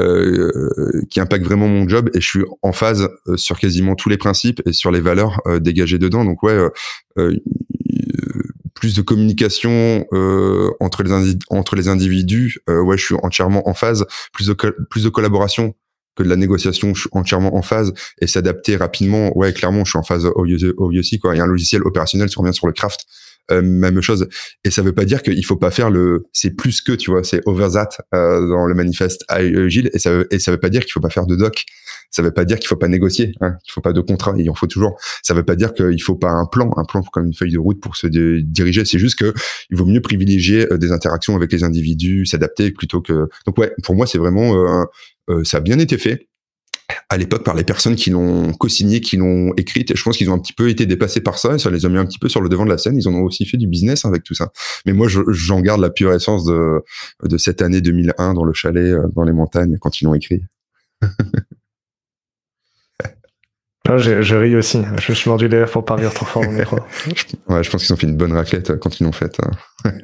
euh, 0.00 0.70
qui 1.10 1.18
impacte 1.18 1.44
vraiment 1.44 1.66
mon 1.66 1.88
job 1.88 2.10
et 2.14 2.20
je 2.20 2.28
suis 2.28 2.44
en 2.62 2.72
phase 2.72 3.08
euh, 3.26 3.36
sur 3.36 3.58
quasiment 3.58 3.96
tous 3.96 4.08
les 4.08 4.18
principes 4.18 4.62
et 4.66 4.72
sur 4.72 4.90
les 4.92 5.00
valeurs 5.00 5.40
euh, 5.46 5.58
dégagées 5.58 5.98
dedans. 5.98 6.24
Donc 6.24 6.42
ouais, 6.44 6.52
euh, 6.52 6.70
euh, 7.18 7.36
plus 8.74 8.94
de 8.94 9.00
communication 9.00 10.06
entre 10.80 11.02
les 11.02 11.34
entre 11.48 11.76
les 11.76 11.88
individus, 11.88 12.58
ouais, 12.68 12.98
je 12.98 13.04
suis 13.04 13.14
entièrement 13.22 13.66
en 13.66 13.72
phase. 13.72 14.04
Plus 14.34 14.48
de 14.48 14.52
plus 14.52 15.02
de 15.02 15.08
collaboration 15.08 15.74
que 16.16 16.22
de 16.22 16.28
la 16.28 16.36
négociation, 16.36 16.94
je 16.94 17.02
suis 17.02 17.10
entièrement 17.12 17.56
en 17.56 17.62
phase 17.62 17.92
et 18.20 18.26
s'adapter 18.26 18.76
rapidement. 18.76 19.36
Ouais, 19.36 19.52
clairement, 19.52 19.84
je 19.84 19.90
suis 19.90 19.98
en 19.98 20.02
phase 20.02 20.26
aussi 20.76 21.18
quoi. 21.18 21.34
Il 21.34 21.38
y 21.38 21.40
a 21.40 21.44
un 21.44 21.48
logiciel 21.48 21.82
opérationnel, 21.82 22.28
si 22.28 22.36
revient 22.38 22.54
sur 22.54 22.66
le 22.66 22.72
craft, 22.72 23.00
euh, 23.50 23.62
même 23.62 24.00
chose. 24.00 24.28
Et 24.64 24.70
ça 24.70 24.82
veut 24.82 24.94
pas 24.94 25.04
dire 25.04 25.22
qu'il 25.22 25.44
faut 25.44 25.56
pas 25.56 25.70
faire 25.70 25.90
le, 25.90 26.24
c'est 26.32 26.50
plus 26.50 26.80
que, 26.80 26.92
tu 26.92 27.10
vois, 27.10 27.22
c'est 27.22 27.40
over 27.46 27.68
that 27.72 27.90
euh, 28.14 28.48
dans 28.48 28.66
le 28.66 28.74
manifeste 28.74 29.24
agile. 29.28 29.90
Et 29.92 29.98
ça 29.98 30.10
veut, 30.10 30.26
et 30.30 30.38
ça 30.38 30.50
veut 30.50 30.58
pas 30.58 30.70
dire 30.70 30.82
qu'il 30.82 30.92
faut 30.92 31.00
pas 31.00 31.10
faire 31.10 31.26
de 31.26 31.36
doc. 31.36 31.64
Ça 32.10 32.22
veut 32.22 32.32
pas 32.32 32.44
dire 32.44 32.58
qu'il 32.58 32.68
faut 32.68 32.76
pas 32.76 32.88
négocier, 32.88 33.32
hein, 33.40 33.56
qu'il 33.64 33.72
faut 33.72 33.80
pas 33.80 33.92
de 33.92 34.00
contrat. 34.00 34.34
Il 34.38 34.48
en 34.50 34.54
faut 34.54 34.66
toujours. 34.66 34.98
Ça 35.22 35.34
veut 35.34 35.44
pas 35.44 35.56
dire 35.56 35.74
qu'il 35.74 36.02
faut 36.02 36.16
pas 36.16 36.30
un 36.30 36.46
plan, 36.46 36.70
un 36.76 36.84
plan 36.84 37.02
comme 37.02 37.26
une 37.26 37.34
feuille 37.34 37.52
de 37.52 37.58
route 37.58 37.80
pour 37.80 37.96
se 37.96 38.06
diriger. 38.06 38.84
C'est 38.84 38.98
juste 38.98 39.18
que 39.18 39.34
il 39.70 39.76
vaut 39.76 39.86
mieux 39.86 40.00
privilégier 40.00 40.72
euh, 40.72 40.78
des 40.78 40.92
interactions 40.92 41.36
avec 41.36 41.52
les 41.52 41.64
individus, 41.64 42.26
s'adapter 42.26 42.70
plutôt 42.70 43.00
que. 43.00 43.28
Donc 43.46 43.58
ouais, 43.58 43.72
pour 43.82 43.94
moi 43.94 44.06
c'est 44.06 44.18
vraiment, 44.18 44.54
euh, 45.30 45.44
ça 45.44 45.58
a 45.58 45.60
bien 45.60 45.78
été 45.78 45.98
fait 45.98 46.28
à 47.08 47.16
l'époque 47.16 47.44
par 47.44 47.54
les 47.54 47.64
personnes 47.64 47.96
qui 47.96 48.10
l'ont 48.10 48.52
co-signé, 48.52 49.00
qui 49.00 49.16
l'ont 49.16 49.52
écrite. 49.56 49.90
Et 49.90 49.96
je 49.96 50.02
pense 50.02 50.16
qu'ils 50.16 50.30
ont 50.30 50.34
un 50.34 50.38
petit 50.38 50.52
peu 50.52 50.68
été 50.68 50.86
dépassés 50.86 51.20
par 51.20 51.38
ça 51.38 51.58
ça 51.58 51.70
les 51.70 51.84
a 51.84 51.88
mis 51.88 51.98
un 51.98 52.06
petit 52.06 52.18
peu 52.18 52.28
sur 52.28 52.40
le 52.40 52.48
devant 52.48 52.64
de 52.64 52.70
la 52.70 52.78
scène. 52.78 52.96
Ils 52.96 53.08
en 53.08 53.14
ont 53.14 53.22
aussi 53.22 53.44
fait 53.46 53.56
du 53.56 53.66
business 53.66 54.04
avec 54.04 54.22
tout 54.22 54.34
ça. 54.34 54.52
Mais 54.84 54.92
moi, 54.92 55.08
j'en 55.08 55.60
garde 55.60 55.80
la 55.80 55.90
pure 55.90 56.12
essence 56.12 56.44
de, 56.44 56.82
de 57.22 57.38
cette 57.38 57.62
année 57.62 57.80
2001 57.80 58.34
dans 58.34 58.44
le 58.44 58.52
chalet, 58.52 58.92
euh, 58.92 59.06
dans 59.14 59.24
les 59.24 59.32
montagnes, 59.32 59.78
quand 59.80 60.00
ils 60.00 60.04
l'ont 60.04 60.14
écrit. 60.14 60.42
Ah, 63.88 63.98
je, 63.98 64.34
ris 64.34 64.56
aussi. 64.56 64.82
Je 64.98 65.12
me 65.12 65.14
suis 65.14 65.28
mordu 65.28 65.48
les 65.48 65.58
lèvres 65.58 65.70
pour 65.70 65.84
pas 65.84 65.94
rire 65.94 66.12
trop 66.12 66.26
fort 66.26 66.42
ouais, 66.42 67.62
je 67.62 67.70
pense 67.70 67.84
qu'ils 67.84 67.92
ont 67.92 67.96
fait 67.96 68.06
une 68.06 68.16
bonne 68.16 68.32
raclette 68.32 68.70
euh, 68.70 68.76
quand 68.76 69.00
ils 69.00 69.04
l'ont 69.04 69.12
faite. 69.12 69.38
Hein. 69.84 69.90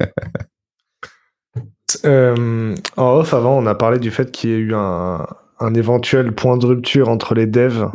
Euh, 2.05 2.75
en 2.97 3.17
off, 3.17 3.35
avant, 3.35 3.55
on 3.55 3.67
a 3.67 3.75
parlé 3.75 3.99
du 3.99 4.09
fait 4.09 4.31
qu'il 4.31 4.49
y 4.49 4.53
ait 4.53 4.57
eu 4.57 4.73
un, 4.73 5.27
un 5.59 5.73
éventuel 5.75 6.33
point 6.33 6.57
de 6.57 6.65
rupture 6.65 7.07
entre 7.07 7.35
les 7.35 7.45
devs 7.45 7.87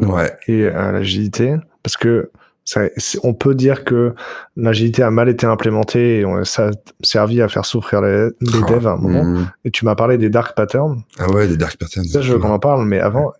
et 0.47 0.63
euh, 0.65 0.93
l'agilité, 0.93 1.57
parce 1.83 1.97
que 1.97 2.31
ça, 2.65 2.83
on 3.25 3.35
peut 3.35 3.57
dire 3.57 3.83
que 3.83 4.15
l'agilité 4.57 5.03
a 5.03 5.11
mal 5.11 5.29
été 5.29 5.47
implémentée 5.47 6.21
et 6.21 6.25
ça 6.45 6.69
a 6.69 6.71
servi 7.03 7.43
à 7.43 7.49
faire 7.49 7.65
souffrir 7.65 8.01
les, 8.03 8.29
les 8.41 8.63
devs 8.69 8.87
à 8.87 8.93
un 8.93 8.97
moment. 8.99 9.25
Mm. 9.25 9.51
Et 9.65 9.71
tu 9.71 9.85
m'as 9.85 9.97
parlé 9.97 10.17
des 10.17 10.31
dark 10.31 10.55
patterns. 10.55 11.03
Ah 11.19 11.31
ouais, 11.31 11.49
des 11.49 11.57
dark 11.57 11.77
patterns. 11.77 12.05
Ça, 12.05 12.21
je 12.21 12.33
veux 12.33 12.39
qu'on 12.39 12.51
en 12.51 12.59
parle, 12.59 12.85
mais 12.85 13.01
avant, 13.01 13.33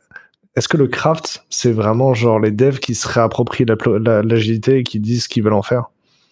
est-ce 0.59 0.69
que 0.69 0.77
le 0.77 0.89
craft, 0.89 1.45
c'est 1.51 1.73
vraiment 1.73 2.15
genre 2.15 2.41
les 2.41 2.51
devs 2.51 2.79
qui 2.79 2.95
se 2.95 3.07
réapproprient 3.09 3.65
l'agilité 3.65 4.79
et 4.79 4.83
qui 4.83 5.01
disent 5.01 5.25
ce 5.25 5.29
qu'ils 5.29 5.43
veulent 5.43 5.53
en 5.53 5.63
faire? 5.63 5.85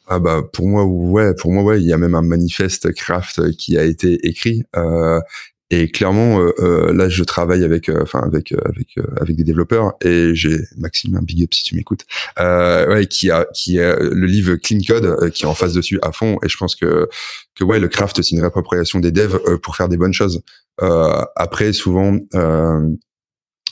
Ah 0.09 0.21
bah 0.21 0.43
pour 0.53 0.69
moi 0.69 0.85
ouais 0.85 1.35
pour 1.35 1.51
moi 1.51 1.65
ouais 1.65 1.81
il 1.81 1.87
y 1.87 1.93
a 1.93 1.99
même 1.99 2.15
un 2.15 2.23
manifeste 2.23 2.93
craft 2.93 3.51
qui 3.57 3.77
a 3.77 3.83
été 3.83 4.25
écrit 4.25 4.63
euh, 4.77 5.19
et 5.71 5.89
clairement, 5.89 6.41
euh, 6.41 6.53
euh, 6.61 6.93
là, 6.93 7.09
je 7.09 7.25
travaille 7.25 7.65
avec, 7.65 7.89
euh, 7.89 8.01
enfin 8.03 8.21
avec 8.21 8.53
avec 8.53 8.95
avec 9.21 9.35
des 9.35 9.43
développeurs 9.43 9.95
et 10.01 10.33
j'ai 10.35 10.59
Maxime, 10.77 11.17
un 11.17 11.23
big 11.23 11.43
up 11.43 11.53
si 11.53 11.65
tu 11.65 11.75
m'écoutes, 11.75 12.05
ouais, 12.39 13.07
qui 13.11 13.31
a 13.33 13.47
qui 13.53 13.81
a 13.81 13.97
le 13.99 14.27
livre 14.27 14.55
Clean 14.57 14.79
Code 14.87 15.31
qui 15.33 15.43
est 15.43 15.47
en 15.47 15.55
face 15.55 15.73
dessus 15.73 15.99
à 16.03 16.13
fond. 16.13 16.39
Et 16.45 16.49
je 16.49 16.57
pense 16.57 16.77
que 16.77 17.09
que 17.57 17.65
ouais, 17.65 17.81
le 17.81 17.89
craft 17.89 18.23
c'est 18.23 18.31
une 18.31 18.41
réappropriation 18.41 19.01
des 19.01 19.11
devs 19.11 19.41
pour 19.61 19.75
faire 19.75 19.89
des 19.89 19.97
bonnes 19.97 20.13
choses. 20.13 20.41
après, 21.37 21.73
souvent, 21.73 22.17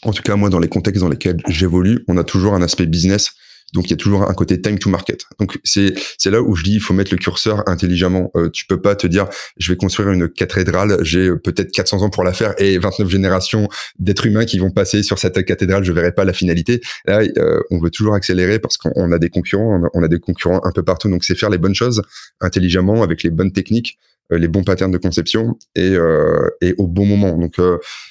en 0.05 0.13
tout 0.13 0.23
cas 0.23 0.37
moi, 0.37 0.51
dans 0.51 0.59
les 0.59 0.69
contextes 0.69 1.01
dans 1.01 1.09
lesquels 1.09 1.39
j'évolue, 1.49 2.05
on 2.09 2.17
a 2.17 2.25
toujours 2.25 2.55
un 2.55 2.63
aspect 2.63 2.87
business 2.87 3.35
donc 3.75 3.87
il 3.87 3.91
y 3.91 3.95
a 3.95 3.97
toujours 3.97 4.23
un 4.29 4.35
côté 4.35 4.61
time 4.61 4.79
to 4.79 4.89
market. 4.89 5.25
Donc 5.41 5.59
c'est 5.65 5.95
c'est 6.17 6.31
là 6.31 6.41
où 6.41 6.55
je 6.55 6.63
dis 6.63 6.75
il 6.75 6.81
faut 6.81 6.95
mettre 6.95 7.13
le 7.13 7.19
curseur 7.19 7.69
intelligemment. 7.69 8.31
Euh, 8.37 8.49
tu 8.49 8.67
peux 8.67 8.81
pas 8.81 8.95
te 8.95 9.07
dire 9.07 9.29
je 9.57 9.73
vais 9.73 9.77
construire 9.77 10.11
une 10.11 10.29
cathédrale, 10.29 10.99
j'ai 11.03 11.29
euh, 11.29 11.37
peut-être 11.37 11.73
400 11.73 12.03
ans 12.03 12.11
pour 12.11 12.23
la 12.23 12.33
faire 12.33 12.55
et 12.59 12.79
29 12.79 13.09
générations 13.09 13.69
d'êtres 13.99 14.27
humains 14.27 14.45
qui 14.45 14.59
vont 14.59 14.71
passer 14.71 15.03
sur 15.03 15.19
cette 15.19 15.45
cathédrale, 15.45 15.83
je 15.85 15.93
verrai 15.93 16.13
pas 16.13 16.25
la 16.25 16.33
finalité. 16.33 16.81
Là 17.07 17.23
euh, 17.37 17.61
on 17.71 17.81
veut 17.81 17.91
toujours 17.91 18.15
accélérer 18.15 18.61
parce 18.61 18.77
qu'on 18.77 19.11
a 19.11 19.19
des 19.19 19.29
concurrents, 19.29 19.83
on 19.93 20.03
a, 20.03 20.09
des 20.09 20.21
concurrents 20.21 20.61
un 20.65 20.71
peu 20.71 20.85
partout. 20.85 21.11
Donc 21.11 21.25
c'est 21.25 21.35
faire 21.35 21.51
les 21.51 21.59
bonnes 21.59 21.75
choses 21.75 22.03
intelligemment 22.41 23.03
avec 23.03 23.25
les 23.25 23.31
bonnes 23.31 23.53
techniques 23.53 23.99
les 24.31 24.49
bons 24.49 24.65
patterns 24.65 24.91
de 24.91 24.99
conception 24.99 25.59
et, 25.75 25.91
euh, 25.91 26.49
et 26.61 26.75
au 26.79 26.87
bon 26.87 27.07
moment. 27.07 27.37
Donc 27.37 27.57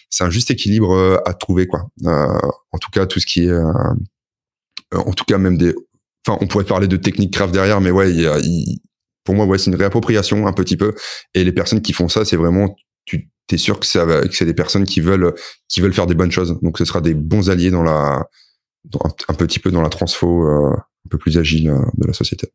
c'est 0.10 0.23
un 0.23 0.30
juste 0.30 0.52
équilibre 0.52 1.21
à 1.26 1.34
trouver 1.34 1.67
quoi. 1.67 1.88
en 2.06 2.78
tout 2.80 2.91
cas 2.91 3.06
tout 3.06 3.19
ce 3.19 3.26
qui 3.26 3.45
est 3.45 3.52
euh, 4.93 4.99
en 4.99 5.13
tout 5.13 5.26
cas 5.26 5.38
même 5.38 5.58
des 5.58 5.73
enfin 6.26 6.38
on 6.41 6.47
pourrait 6.47 6.65
parler 6.65 6.88
de 6.88 6.97
technique 6.97 7.34
craft 7.34 7.54
derrière 7.54 7.82
mais 7.82 7.91
ouais 7.91 8.12
il, 8.13 8.80
pour 9.23 9.36
moi 9.36 9.45
ouais 9.45 9.58
c'est 9.58 9.71
une 9.71 9.76
réappropriation 9.76 10.47
un 10.47 10.54
petit 10.54 10.78
peu 10.78 10.93
et 11.34 11.43
les 11.43 11.52
personnes 11.52 11.82
qui 11.82 11.93
font 11.93 12.10
ça 12.10 12.26
c'est 12.26 12.38
vraiment 12.38 12.76
tu 13.06 13.30
es 13.52 13.58
sûr 13.58 13.80
que 13.80 13.86
ça 13.86 14.06
va, 14.06 14.21
que 14.21 14.34
c'est 14.34 14.45
des 14.45 14.54
personnes 14.54 14.86
qui 14.86 15.02
veulent 15.02 15.34
qui 15.67 15.82
veulent 15.82 15.93
faire 15.93 16.08
des 16.08 16.15
bonnes 16.15 16.32
choses 16.32 16.58
donc 16.62 16.78
ce 16.78 16.86
sera 16.86 17.02
des 17.02 17.13
bons 17.13 17.49
alliés 17.49 17.71
dans 17.71 17.84
la 17.84 18.26
un, 19.28 19.34
petit 19.34 19.60
peu 19.60 19.71
dans 19.71 19.82
la 19.82 19.89
transfo 19.89 20.47
euh, 20.47 20.73
un 20.73 21.10
peu 21.10 21.17
plus 21.17 21.38
agile 21.38 21.69
euh, 21.69 21.80
de 21.97 22.08
la 22.08 22.13
société 22.13 22.47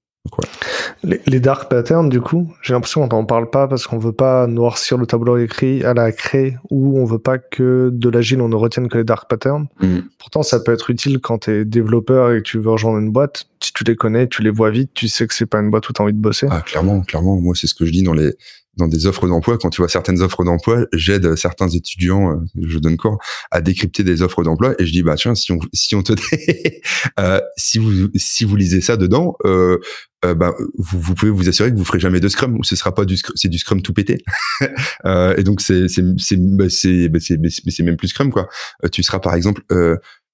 les, 1.03 1.41
dark 1.41 1.71
patterns, 1.71 2.09
du 2.09 2.21
coup, 2.21 2.53
j'ai 2.63 2.75
l'impression 2.75 3.07
qu'on 3.07 3.17
n'en 3.17 3.25
parle 3.25 3.51
pas 3.51 3.69
parce 3.69 3.87
qu'on 3.87 3.99
veut 3.99 4.13
pas 4.13 4.47
noircir 4.47 4.99
le 4.99 5.07
tableau 5.07 5.39
écrit 5.39 5.85
à 5.85 5.95
la 5.95 6.13
craie 6.13 6.57
ou 6.71 6.99
on 6.99 7.05
veut 7.05 7.19
pas 7.19 7.39
que 7.39 7.91
de 7.93 8.09
l'agile 8.09 8.41
on 8.41 8.49
ne 8.49 8.57
retienne 8.57 8.89
que 8.89 8.99
les 8.99 9.05
dark 9.05 9.29
patterns. 9.29 9.69
Mm. 9.81 9.99
Pourtant, 10.19 10.43
ça 10.43 10.61
peut 10.61 10.73
être 10.73 10.91
utile 10.91 11.21
quand 11.21 11.39
tu 11.45 11.51
es 11.51 11.65
développeur 11.65 12.33
et 12.33 12.39
que 12.39 12.43
tu 12.43 12.59
veux 12.59 12.71
rejoindre 12.71 12.99
une 12.99 13.11
boîte. 13.11 13.47
Si 13.61 13.73
tu 13.73 13.85
les 13.85 13.97
connais, 13.97 14.27
tu 14.27 14.43
les 14.43 14.51
vois 14.51 14.71
vite, 14.71 14.91
tu 14.95 15.09
sais 15.09 15.27
que 15.27 15.35
c'est 15.35 15.47
pas 15.47 15.61
une 15.61 15.71
boîte 15.71 15.89
où 15.89 15.93
tu 15.93 16.03
as 16.03 16.05
envie 16.05 16.13
de 16.13 16.21
bosser. 16.21 16.49
Ah, 16.51 16.63
clairement, 16.63 17.01
clairement. 17.03 17.41
Moi, 17.41 17.55
c'est 17.55 17.67
ce 17.67 17.75
que 17.75 17.85
je 17.85 17.93
dis 17.93 18.03
dans 18.03 18.15
les, 18.15 18.35
dans 18.79 18.89
des 18.89 19.07
offres 19.07 19.27
d'emploi, 19.27 19.59
quand 19.59 19.71
tu 19.71 19.81
vois 19.81 19.89
certaines 19.89 20.23
offres 20.23 20.45
d'emploi, 20.45 20.87
j'aide 20.93 21.35
certains 21.37 21.69
étudiants, 21.69 22.33
euh, 22.33 22.37
je 22.63 22.79
donne 22.79 22.97
cours, 22.97 23.19
à 23.51 23.61
décrypter 23.61 24.05
des 24.05 24.23
offres 24.23 24.43
d'emploi 24.45 24.75
et 24.79 24.87
je 24.87 24.93
dis 24.93 25.03
bah 25.03 25.17
tiens 25.17 25.35
si 25.35 25.53
on 25.53 25.59
si 25.73 25.95
on 25.95 26.03
te 26.03 26.13
euh, 27.21 27.41
si 27.57 27.79
vous 27.79 28.09
si 28.15 28.45
vous 28.45 28.57
lisez 28.57 28.81
ça 28.81 28.97
dedans, 28.97 29.37
euh, 29.45 29.79
euh, 30.25 30.35
bah, 30.35 30.55
vous, 30.79 31.15
pouvez 31.15 31.31
vous 31.31 31.49
assurer 31.49 31.71
que 31.71 31.77
vous 31.77 31.85
ferez 31.85 32.01
jamais 32.01 32.21
de 32.21 32.29
Scrum 32.29 32.57
ou 32.57 32.65
ce 32.65 32.77
sera 32.77 32.95
pas 32.95 33.05
du 33.05 33.17
c'est 33.35 33.49
du 33.49 33.59
Scrum 33.59 33.83
tout 33.83 33.93
pété 33.93 34.23
et 35.05 35.43
donc 35.43 35.61
c'est 35.61 35.89
c'est 35.89 36.03
c'est 36.19 36.37
bah, 36.39 36.67
c'est 36.71 37.09
bah, 37.09 37.19
c'est 37.21 37.83
même 37.83 37.97
plus 37.97 38.09
Scrum 38.09 38.31
quoi. 38.31 38.49
Tu 38.93 39.03
seras 39.03 39.19
par 39.19 39.35
exemple 39.35 39.63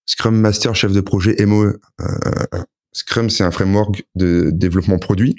Scrum 0.06 0.36
Master 0.36 0.74
chef 0.74 0.92
de 0.92 1.00
projet 1.00 1.34
MOE. 1.44 1.74
Scrum 2.92 3.30
c'est 3.30 3.44
un 3.44 3.50
framework 3.50 4.04
de 4.14 4.50
développement 4.52 4.98
produit 4.98 5.34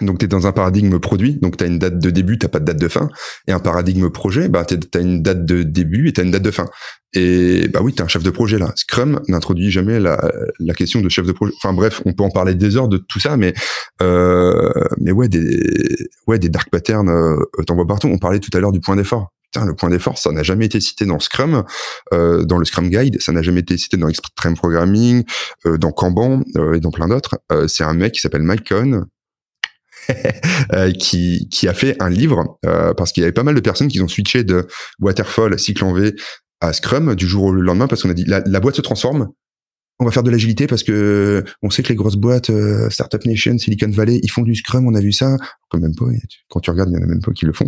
donc, 0.00 0.18
tu 0.18 0.24
es 0.24 0.28
dans 0.28 0.46
un 0.46 0.52
paradigme 0.52 0.98
produit, 0.98 1.38
donc 1.40 1.56
tu 1.56 1.64
as 1.64 1.66
une 1.68 1.78
date 1.78 1.98
de 1.98 2.10
début, 2.10 2.38
tu 2.38 2.48
pas 2.48 2.58
de 2.58 2.64
date 2.64 2.80
de 2.80 2.88
fin. 2.88 3.08
Et 3.46 3.52
un 3.52 3.60
paradigme 3.60 4.10
projet, 4.10 4.48
bah, 4.48 4.64
tu 4.64 4.76
as 4.94 5.00
une 5.00 5.22
date 5.22 5.44
de 5.44 5.62
début 5.62 6.08
et 6.08 6.12
tu 6.12 6.22
une 6.22 6.32
date 6.32 6.42
de 6.42 6.50
fin. 6.50 6.66
Et 7.16 7.68
bah 7.68 7.80
oui, 7.80 7.94
tu 7.94 8.02
un 8.02 8.08
chef 8.08 8.24
de 8.24 8.30
projet 8.30 8.58
là. 8.58 8.72
Scrum 8.74 9.20
n'introduit 9.28 9.70
jamais 9.70 10.00
la, 10.00 10.18
question 10.76 11.00
de 11.00 11.08
chef 11.08 11.26
de 11.26 11.32
projet. 11.32 11.52
Enfin 11.62 11.72
bref, 11.72 12.02
on 12.04 12.12
peut 12.12 12.24
en 12.24 12.30
parler 12.30 12.56
des 12.56 12.76
heures 12.76 12.88
de 12.88 12.96
tout 12.96 13.20
ça, 13.20 13.36
mais 13.36 13.54
euh, 14.02 14.68
mais 14.98 15.12
ouais, 15.12 15.28
des 15.28 16.08
ouais 16.26 16.40
des 16.40 16.48
dark 16.48 16.70
patterns, 16.70 17.08
euh, 17.08 17.36
t'en 17.64 17.76
vois 17.76 17.86
partout. 17.86 18.08
On 18.08 18.18
parlait 18.18 18.40
tout 18.40 18.50
à 18.54 18.58
l'heure 18.58 18.72
du 18.72 18.80
point 18.80 18.96
d'effort. 18.96 19.30
Putain, 19.54 19.66
le 19.66 19.76
point 19.76 19.88
d'effort, 19.88 20.18
ça 20.18 20.32
n'a 20.32 20.42
jamais 20.42 20.66
été 20.66 20.80
cité 20.80 21.06
dans 21.06 21.20
Scrum, 21.20 21.62
euh, 22.12 22.42
dans 22.42 22.58
le 22.58 22.64
Scrum 22.64 22.90
Guide, 22.90 23.22
ça 23.22 23.30
n'a 23.30 23.40
jamais 23.40 23.60
été 23.60 23.78
cité 23.78 23.96
dans 23.96 24.08
Extreme 24.08 24.56
Programming, 24.56 25.22
euh, 25.66 25.78
dans 25.78 25.92
Kanban 25.92 26.42
euh, 26.56 26.74
et 26.74 26.80
dans 26.80 26.90
plein 26.90 27.06
d'autres. 27.06 27.38
C'est 27.68 27.84
un 27.84 27.94
mec 27.94 28.14
qui 28.14 28.20
s'appelle 28.20 28.42
Mike 28.42 28.68
Cohn, 28.68 29.06
qui, 30.98 31.48
qui 31.50 31.68
a 31.68 31.74
fait 31.74 31.96
un 32.00 32.10
livre 32.10 32.58
euh, 32.66 32.94
parce 32.94 33.12
qu'il 33.12 33.22
y 33.22 33.24
avait 33.24 33.32
pas 33.32 33.42
mal 33.42 33.54
de 33.54 33.60
personnes 33.60 33.88
qui 33.88 34.00
ont 34.00 34.08
switché 34.08 34.44
de 34.44 34.66
waterfall, 35.00 35.58
cycle 35.58 35.84
en 35.84 35.92
V 35.92 36.14
à 36.60 36.72
Scrum 36.72 37.14
du 37.14 37.26
jour 37.26 37.44
au 37.44 37.52
lendemain 37.52 37.86
parce 37.86 38.02
qu'on 38.02 38.10
a 38.10 38.14
dit 38.14 38.24
la, 38.26 38.40
la 38.44 38.60
boîte 38.60 38.76
se 38.76 38.82
transforme. 38.82 39.28
On 40.00 40.04
va 40.04 40.10
faire 40.10 40.24
de 40.24 40.30
l'agilité 40.30 40.66
parce 40.66 40.82
que 40.82 41.44
on 41.62 41.70
sait 41.70 41.82
que 41.82 41.88
les 41.88 41.94
grosses 41.94 42.16
boîtes, 42.16 42.50
euh, 42.50 42.90
Startup 42.90 43.24
Nation, 43.26 43.56
Silicon 43.58 43.90
Valley, 43.90 44.18
ils 44.22 44.30
font 44.30 44.42
du 44.42 44.54
Scrum. 44.54 44.86
On 44.88 44.94
a 44.94 45.00
vu 45.00 45.12
ça. 45.12 45.36
Quand 45.68 45.78
même 45.78 45.94
pas. 45.94 46.06
Quand 46.48 46.60
tu 46.60 46.70
regardes, 46.70 46.90
il 46.90 46.94
y 46.94 47.00
en 47.00 47.02
a 47.02 47.06
même 47.06 47.22
pas 47.22 47.32
qui 47.32 47.46
le 47.46 47.52
font. 47.52 47.66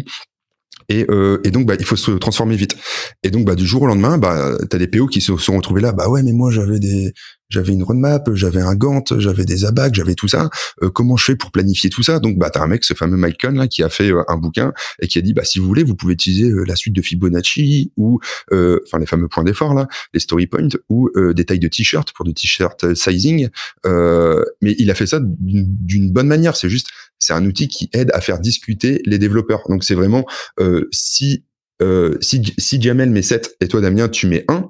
Et, 0.89 1.07
euh, 1.11 1.41
et, 1.45 1.51
donc, 1.51 1.67
bah, 1.67 1.75
il 1.79 1.85
faut 1.85 1.97
se 1.97 2.13
transformer 2.13 2.57
vite. 2.57 2.77
Et 3.23 3.31
donc, 3.31 3.45
bah, 3.45 3.55
du 3.55 3.67
jour 3.67 3.83
au 3.83 3.87
lendemain, 3.87 4.19
bah, 4.19 4.57
t'as 4.71 4.79
des 4.79 4.87
PO 4.87 5.07
qui 5.07 5.21
se 5.21 5.37
sont 5.37 5.57
retrouvés 5.57 5.81
là. 5.81 5.93
Bah 5.93 6.09
ouais, 6.09 6.23
mais 6.23 6.33
moi, 6.33 6.51
j'avais 6.51 6.79
des, 6.79 7.13
j'avais 7.49 7.73
une 7.73 7.83
roadmap, 7.83 8.29
j'avais 8.35 8.61
un 8.61 8.75
Gantt, 8.75 9.19
j'avais 9.19 9.45
des 9.45 9.65
abacs, 9.65 9.95
j'avais 9.95 10.15
tout 10.15 10.29
ça. 10.29 10.51
Euh, 10.83 10.91
comment 10.91 11.17
je 11.17 11.25
fais 11.25 11.37
pour 11.37 11.51
planifier 11.51 11.91
tout 11.91 12.03
ça? 12.03 12.19
Donc, 12.19 12.39
bah, 12.39 12.51
t'as 12.51 12.63
un 12.63 12.67
mec, 12.67 12.85
ce 12.85 12.95
fameux 12.95 13.17
Mike 13.17 13.41
Cohn, 13.41 13.57
là, 13.57 13.69
qui 13.69 13.83
a 13.83 13.89
fait 13.89 14.11
euh, 14.11 14.23
un 14.29 14.37
bouquin 14.37 14.73
et 15.01 15.09
qui 15.09 15.19
a 15.19 15.23
dit, 15.23 15.33
bah, 15.33 15.45
si 15.45 15.59
vous 15.59 15.67
voulez, 15.67 15.83
vous 15.83 15.95
pouvez 15.95 16.15
utiliser 16.15 16.51
euh, 16.51 16.65
la 16.65 16.77
suite 16.77 16.95
de 16.95 17.03
Fibonacci 17.03 17.93
ou, 17.97 18.21
enfin, 18.53 18.99
les 18.99 19.07
fameux 19.07 19.29
points 19.29 19.45
d'effort 19.45 19.75
là, 19.75 19.89
les 20.15 20.21
story 20.21 20.47
points 20.47 20.69
ou 20.89 21.11
des 21.35 21.45
tailles 21.45 21.59
de 21.59 21.69
t-shirt 21.69 22.13
pour 22.13 22.25
du 22.25 22.35
t-shirt 22.35 22.95
sizing. 22.95 23.49
mais 23.85 24.75
il 24.79 24.91
a 24.91 24.95
fait 24.95 25.07
ça 25.07 25.21
d'une 25.23 26.13
bonne 26.13 26.27
manière. 26.27 26.57
C'est 26.57 26.69
juste 26.69 26.89
c'est 27.19 27.33
un 27.33 27.45
outil 27.45 27.69
qui 27.69 27.89
aide 27.93 28.11
à 28.13 28.21
faire 28.21 28.39
discuter 28.39 29.01
les 29.05 29.19
développeurs. 29.19 29.63
Donc 29.69 29.85
c'est 29.85 29.95
vraiment 29.95 30.25
euh, 30.61 30.89
si 30.93 31.45
euh, 31.83 32.17
si 32.21 32.43
si 32.57 32.81
Jamel 32.81 33.11
met 33.11 33.23
7 33.23 33.57
et 33.61 33.69
toi 33.69 33.81
Damien 33.81 34.09
tu 34.09 34.27
mets 34.27 34.45
1, 34.49 34.66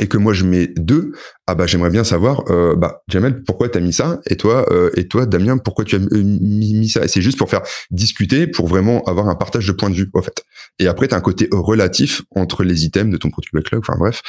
et 0.00 0.06
que 0.08 0.16
moi 0.16 0.32
je 0.32 0.44
mets 0.44 0.68
deux, 0.68 1.12
ah 1.46 1.54
bah 1.54 1.66
j'aimerais 1.66 1.90
bien 1.90 2.04
savoir, 2.04 2.50
euh, 2.50 2.74
bah 2.74 3.02
Jamel, 3.08 3.42
pourquoi 3.44 3.68
t'as 3.68 3.80
mis 3.80 3.92
ça 3.92 4.20
Et 4.26 4.36
toi, 4.36 4.66
euh, 4.72 4.90
et 4.96 5.06
toi, 5.06 5.26
Damien, 5.26 5.58
pourquoi 5.58 5.84
tu 5.84 5.96
as 5.96 5.98
mis, 5.98 6.88
ça? 6.88 7.04
Et 7.04 7.08
c'est 7.08 7.20
juste 7.20 7.38
pour 7.38 7.50
faire 7.50 7.60
discuter, 7.90 8.46
pour 8.46 8.68
vraiment 8.68 9.02
avoir 9.04 9.28
un 9.28 9.34
partage 9.34 9.66
de 9.66 9.72
points 9.72 9.90
de 9.90 9.94
vue, 9.94 10.10
en 10.14 10.22
fait. 10.22 10.42
Et 10.78 10.86
après, 10.86 11.08
t'as 11.08 11.18
un 11.18 11.20
côté 11.20 11.48
relatif 11.52 12.22
entre 12.34 12.64
les 12.64 12.84
items 12.84 13.12
de 13.12 13.18
ton 13.18 13.30
product 13.30 13.52
backlog, 13.54 13.82
enfin 13.86 13.98
bref. 13.98 14.22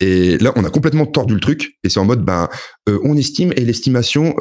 Et 0.00 0.38
là, 0.38 0.52
on 0.54 0.64
a 0.64 0.70
complètement 0.70 1.06
tordu 1.06 1.34
le 1.34 1.40
truc, 1.40 1.72
et 1.82 1.88
c'est 1.88 1.98
en 1.98 2.04
mode, 2.04 2.24
ben, 2.24 2.48
on 2.86 3.16
estime, 3.16 3.52
et 3.56 3.64
l'estimation 3.64 4.34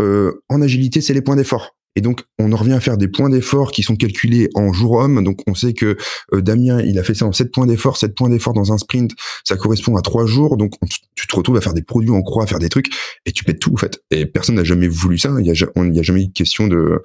en 0.50 0.62
agilité, 0.62 1.02
c'est 1.02 1.14
les 1.14 1.22
points 1.22 1.36
d'effort. 1.36 1.76
Et 1.96 2.02
donc, 2.02 2.24
on 2.40 2.52
en 2.52 2.56
revient 2.56 2.74
à 2.74 2.80
faire 2.80 2.98
des 2.98 3.08
points 3.08 3.30
d'effort 3.30 3.72
qui 3.72 3.84
sont 3.84 3.96
calculés 3.96 4.50
en 4.56 4.74
jour 4.74 4.94
homme. 4.94 5.24
Donc, 5.24 5.42
on 5.48 5.54
sait 5.54 5.74
que 5.74 5.98
euh, 6.34 6.42
Damien, 6.42 6.82
il 6.82 6.98
a 6.98 7.04
fait 7.04 7.14
ça 7.14 7.26
en 7.26 7.32
7 7.32 7.52
points 7.52 7.68
d'effort. 7.68 7.98
7 7.98 8.16
points 8.16 8.30
d'effort 8.30 8.54
dans 8.54 8.74
un 8.74 8.78
sprint, 8.78 9.12
ça 9.44 9.56
correspond 9.58 9.96
à 9.96 10.02
3 10.02 10.26
jours. 10.26 10.58
Donc, 10.58 10.74
tu 11.16 11.28
te 11.28 11.36
retrouves 11.36 11.58
à 11.58 11.62
faire 11.62 11.74
des 11.74 11.84
produits 11.84 12.12
en 12.12 12.22
croix, 12.22 12.44
à 12.44 12.48
faire 12.48 12.60
des 12.60 12.70
trucs, 12.70 12.92
et 13.26 13.32
tu 13.32 13.44
pètes 13.44 13.60
tout, 13.60 13.74
en 13.74 13.78
fait. 13.78 14.02
Et 14.12 14.26
personne 14.26 14.56
n'a 14.56 14.64
jamais 14.64 14.88
voulu 14.88 15.18
ça. 15.18 15.30
Il 15.38 15.44
n'y 15.44 15.50
a, 15.50 15.54
a, 15.54 16.02
jamais 16.02 16.24
eu 16.24 16.32
question 16.32 16.68
de 16.68 17.02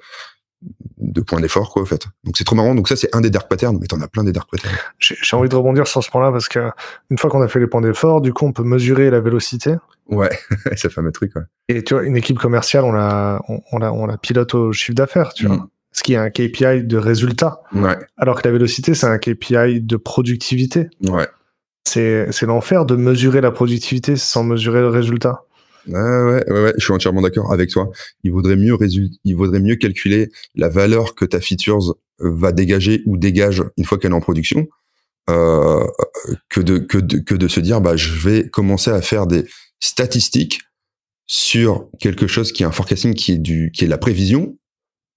de 0.99 1.21
points 1.21 1.39
d'effort 1.39 1.71
quoi 1.71 1.81
en 1.81 1.85
fait. 1.85 2.05
Donc 2.23 2.37
c'est 2.37 2.43
trop 2.43 2.55
marrant. 2.55 2.75
Donc 2.75 2.87
ça 2.87 2.95
c'est 2.95 3.13
un 3.15 3.21
des 3.21 3.29
dark 3.29 3.49
patterns 3.49 3.77
mais 3.79 3.87
t'en 3.87 4.01
as 4.01 4.07
plein 4.07 4.23
des 4.23 4.31
dark 4.31 4.49
patterns. 4.49 4.75
J'ai 4.99 5.35
envie 5.35 5.49
de 5.49 5.55
rebondir 5.55 5.87
sur 5.87 6.03
ce 6.03 6.09
point 6.09 6.21
là 6.21 6.31
parce 6.31 6.47
que 6.47 6.69
une 7.09 7.17
fois 7.17 7.29
qu'on 7.29 7.41
a 7.41 7.47
fait 7.47 7.59
les 7.59 7.67
points 7.67 7.81
d'effort 7.81 8.21
du 8.21 8.33
coup 8.33 8.45
on 8.45 8.51
peut 8.51 8.63
mesurer 8.63 9.09
la 9.09 9.19
vélocité. 9.19 9.75
Ouais 10.07 10.29
ça 10.75 10.89
fait 10.89 11.01
un 11.01 11.11
truc 11.11 11.35
ouais. 11.35 11.43
et 11.67 11.83
tu 11.83 11.93
vois 11.93 12.03
une 12.03 12.17
équipe 12.17 12.39
commerciale 12.39 12.83
on 12.83 12.91
la 12.91 13.41
on, 13.47 13.77
la 13.77 13.93
on 13.93 14.05
la 14.05 14.17
pilote 14.17 14.55
au 14.55 14.73
chiffre 14.73 14.95
d'affaires 14.95 15.33
tu 15.33 15.45
vois. 15.45 15.57
Mm. 15.57 15.67
ce 15.91 16.03
qui 16.03 16.13
est 16.13 16.17
un 16.17 16.29
KPI 16.29 16.83
de 16.83 16.97
résultat. 16.97 17.61
Ouais. 17.73 17.97
alors 18.17 18.41
que 18.41 18.47
la 18.47 18.51
vélocité 18.51 18.95
c'est 18.95 19.07
un 19.07 19.17
KPI 19.17 19.81
de 19.81 19.97
productivité. 19.97 20.89
Ouais. 21.07 21.27
C'est 21.87 22.31
c'est 22.31 22.45
l'enfer 22.45 22.85
de 22.85 22.95
mesurer 22.95 23.41
la 23.41 23.51
productivité 23.51 24.15
sans 24.15 24.43
mesurer 24.43 24.81
le 24.81 24.89
résultat 24.89 25.43
ouais, 25.93 26.43
ouais, 26.47 26.61
ouais, 26.61 26.73
je 26.77 26.83
suis 26.83 26.93
entièrement 26.93 27.21
d'accord 27.21 27.51
avec 27.51 27.69
toi. 27.69 27.89
Il 28.23 28.31
vaudrait 28.31 28.55
mieux 28.55 28.77
il 29.23 29.35
vaudrait 29.35 29.59
mieux 29.59 29.75
calculer 29.75 30.29
la 30.55 30.69
valeur 30.69 31.15
que 31.15 31.25
ta 31.25 31.39
features 31.39 31.95
va 32.19 32.51
dégager 32.51 33.01
ou 33.05 33.17
dégage 33.17 33.63
une 33.77 33.85
fois 33.85 33.97
qu'elle 33.97 34.11
est 34.11 34.15
en 34.15 34.21
production, 34.21 34.67
euh, 35.29 35.85
que 36.49 36.61
de 36.61 36.77
que 36.77 36.97
de 36.97 37.17
que 37.17 37.35
de 37.35 37.47
se 37.47 37.59
dire 37.59 37.81
bah 37.81 37.95
je 37.95 38.13
vais 38.13 38.49
commencer 38.49 38.91
à 38.91 39.01
faire 39.01 39.27
des 39.27 39.45
statistiques 39.79 40.61
sur 41.27 41.89
quelque 41.99 42.27
chose 42.27 42.51
qui 42.51 42.63
est 42.63 42.65
un 42.65 42.71
forecasting 42.71 43.13
qui 43.13 43.33
est 43.33 43.37
du 43.37 43.71
qui 43.73 43.85
est 43.85 43.87
la 43.87 43.97
prévision 43.97 44.57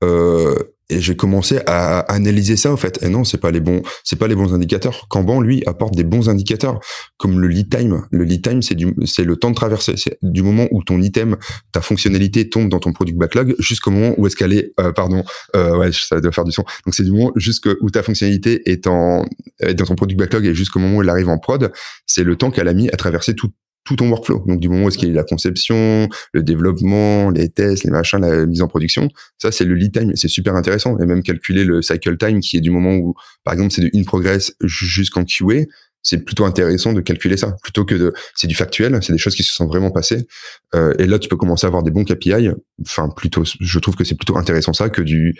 euh, 0.04 0.56
et 0.88 1.00
j'ai 1.00 1.16
commencé 1.16 1.60
à 1.66 2.00
analyser 2.00 2.56
ça 2.56 2.72
en 2.72 2.76
fait. 2.76 3.02
Et 3.02 3.08
non, 3.08 3.24
c'est 3.24 3.38
pas 3.38 3.50
les 3.50 3.60
bons, 3.60 3.82
c'est 4.04 4.16
pas 4.16 4.28
les 4.28 4.34
bons 4.34 4.52
indicateurs. 4.54 5.06
Kanban 5.08 5.40
lui 5.40 5.62
apporte 5.66 5.94
des 5.94 6.04
bons 6.04 6.28
indicateurs 6.28 6.80
comme 7.16 7.40
le 7.40 7.48
lead 7.48 7.70
time. 7.70 8.02
Le 8.10 8.24
lead 8.24 8.42
time 8.42 8.62
c'est 8.62 8.74
du, 8.74 8.94
c'est 9.04 9.24
le 9.24 9.36
temps 9.36 9.50
de 9.50 9.54
traversée. 9.54 9.94
C'est 9.96 10.18
du 10.22 10.42
moment 10.42 10.68
où 10.70 10.82
ton 10.82 11.00
item, 11.00 11.36
ta 11.72 11.80
fonctionnalité 11.80 12.48
tombe 12.48 12.68
dans 12.68 12.78
ton 12.78 12.92
product 12.92 13.18
backlog 13.18 13.54
jusqu'au 13.58 13.90
moment 13.90 14.14
où 14.18 14.26
est-ce 14.26 14.36
qu'elle 14.36 14.52
est, 14.52 14.72
euh, 14.80 14.92
pardon, 14.92 15.24
euh, 15.56 15.76
ouais, 15.78 15.90
ça 15.92 16.20
doit 16.20 16.32
faire 16.32 16.44
du 16.44 16.52
son. 16.52 16.64
Donc 16.84 16.94
c'est 16.94 17.04
du 17.04 17.12
moment 17.12 17.32
jusqu'où 17.36 17.90
ta 17.90 18.02
fonctionnalité 18.02 18.70
est 18.70 18.86
en 18.86 19.24
est 19.60 19.74
dans 19.74 19.86
ton 19.86 19.94
product 19.94 20.18
backlog 20.18 20.46
et 20.46 20.54
jusqu'au 20.54 20.78
moment 20.78 20.98
où 20.98 21.02
elle 21.02 21.08
arrive 21.08 21.28
en 21.28 21.38
prod, 21.38 21.72
c'est 22.06 22.24
le 22.24 22.36
temps 22.36 22.50
qu'elle 22.50 22.68
a 22.68 22.74
mis 22.74 22.88
à 22.90 22.96
traverser 22.96 23.34
tout 23.34 23.50
tout 23.84 23.96
ton 23.96 24.08
workflow. 24.10 24.44
Donc 24.46 24.60
du 24.60 24.68
moment 24.68 24.84
où 24.84 24.88
est-ce 24.88 24.98
qu'il 24.98 25.08
y 25.08 25.12
a 25.12 25.14
la 25.14 25.24
conception, 25.24 26.08
le 26.32 26.42
développement, 26.42 27.30
les 27.30 27.48
tests, 27.48 27.84
les 27.84 27.90
machins, 27.90 28.20
la 28.20 28.46
mise 28.46 28.62
en 28.62 28.68
production, 28.68 29.08
ça 29.38 29.50
c'est 29.50 29.64
le 29.64 29.74
lead 29.74 29.92
time, 29.92 30.12
c'est 30.14 30.28
super 30.28 30.54
intéressant. 30.54 30.98
Et 30.98 31.06
même 31.06 31.22
calculer 31.22 31.64
le 31.64 31.82
cycle 31.82 32.16
time 32.16 32.40
qui 32.40 32.56
est 32.56 32.60
du 32.60 32.70
moment 32.70 32.94
où, 32.94 33.14
par 33.44 33.54
exemple, 33.54 33.72
c'est 33.72 33.82
de 33.82 33.90
in 33.94 34.04
progress 34.04 34.54
jusqu'en 34.62 35.24
QA, 35.24 35.64
c'est 36.02 36.18
plutôt 36.18 36.44
intéressant 36.44 36.92
de 36.92 37.00
calculer 37.00 37.36
ça 37.36 37.56
plutôt 37.62 37.84
que 37.84 37.94
de 37.94 38.12
c'est 38.34 38.48
du 38.48 38.56
factuel 38.56 38.98
c'est 39.02 39.12
des 39.12 39.18
choses 39.20 39.36
qui 39.36 39.44
se 39.44 39.54
sont 39.54 39.66
vraiment 39.66 39.92
passées 39.92 40.26
euh, 40.74 40.92
et 40.98 41.06
là 41.06 41.20
tu 41.20 41.28
peux 41.28 41.36
commencer 41.36 41.64
à 41.64 41.68
avoir 41.68 41.84
des 41.84 41.92
bons 41.92 42.04
KPI 42.04 42.50
enfin 42.80 43.08
plutôt 43.08 43.44
je 43.44 43.78
trouve 43.78 43.94
que 43.94 44.02
c'est 44.02 44.16
plutôt 44.16 44.36
intéressant 44.36 44.72
ça 44.72 44.88
que 44.88 45.00
du 45.00 45.38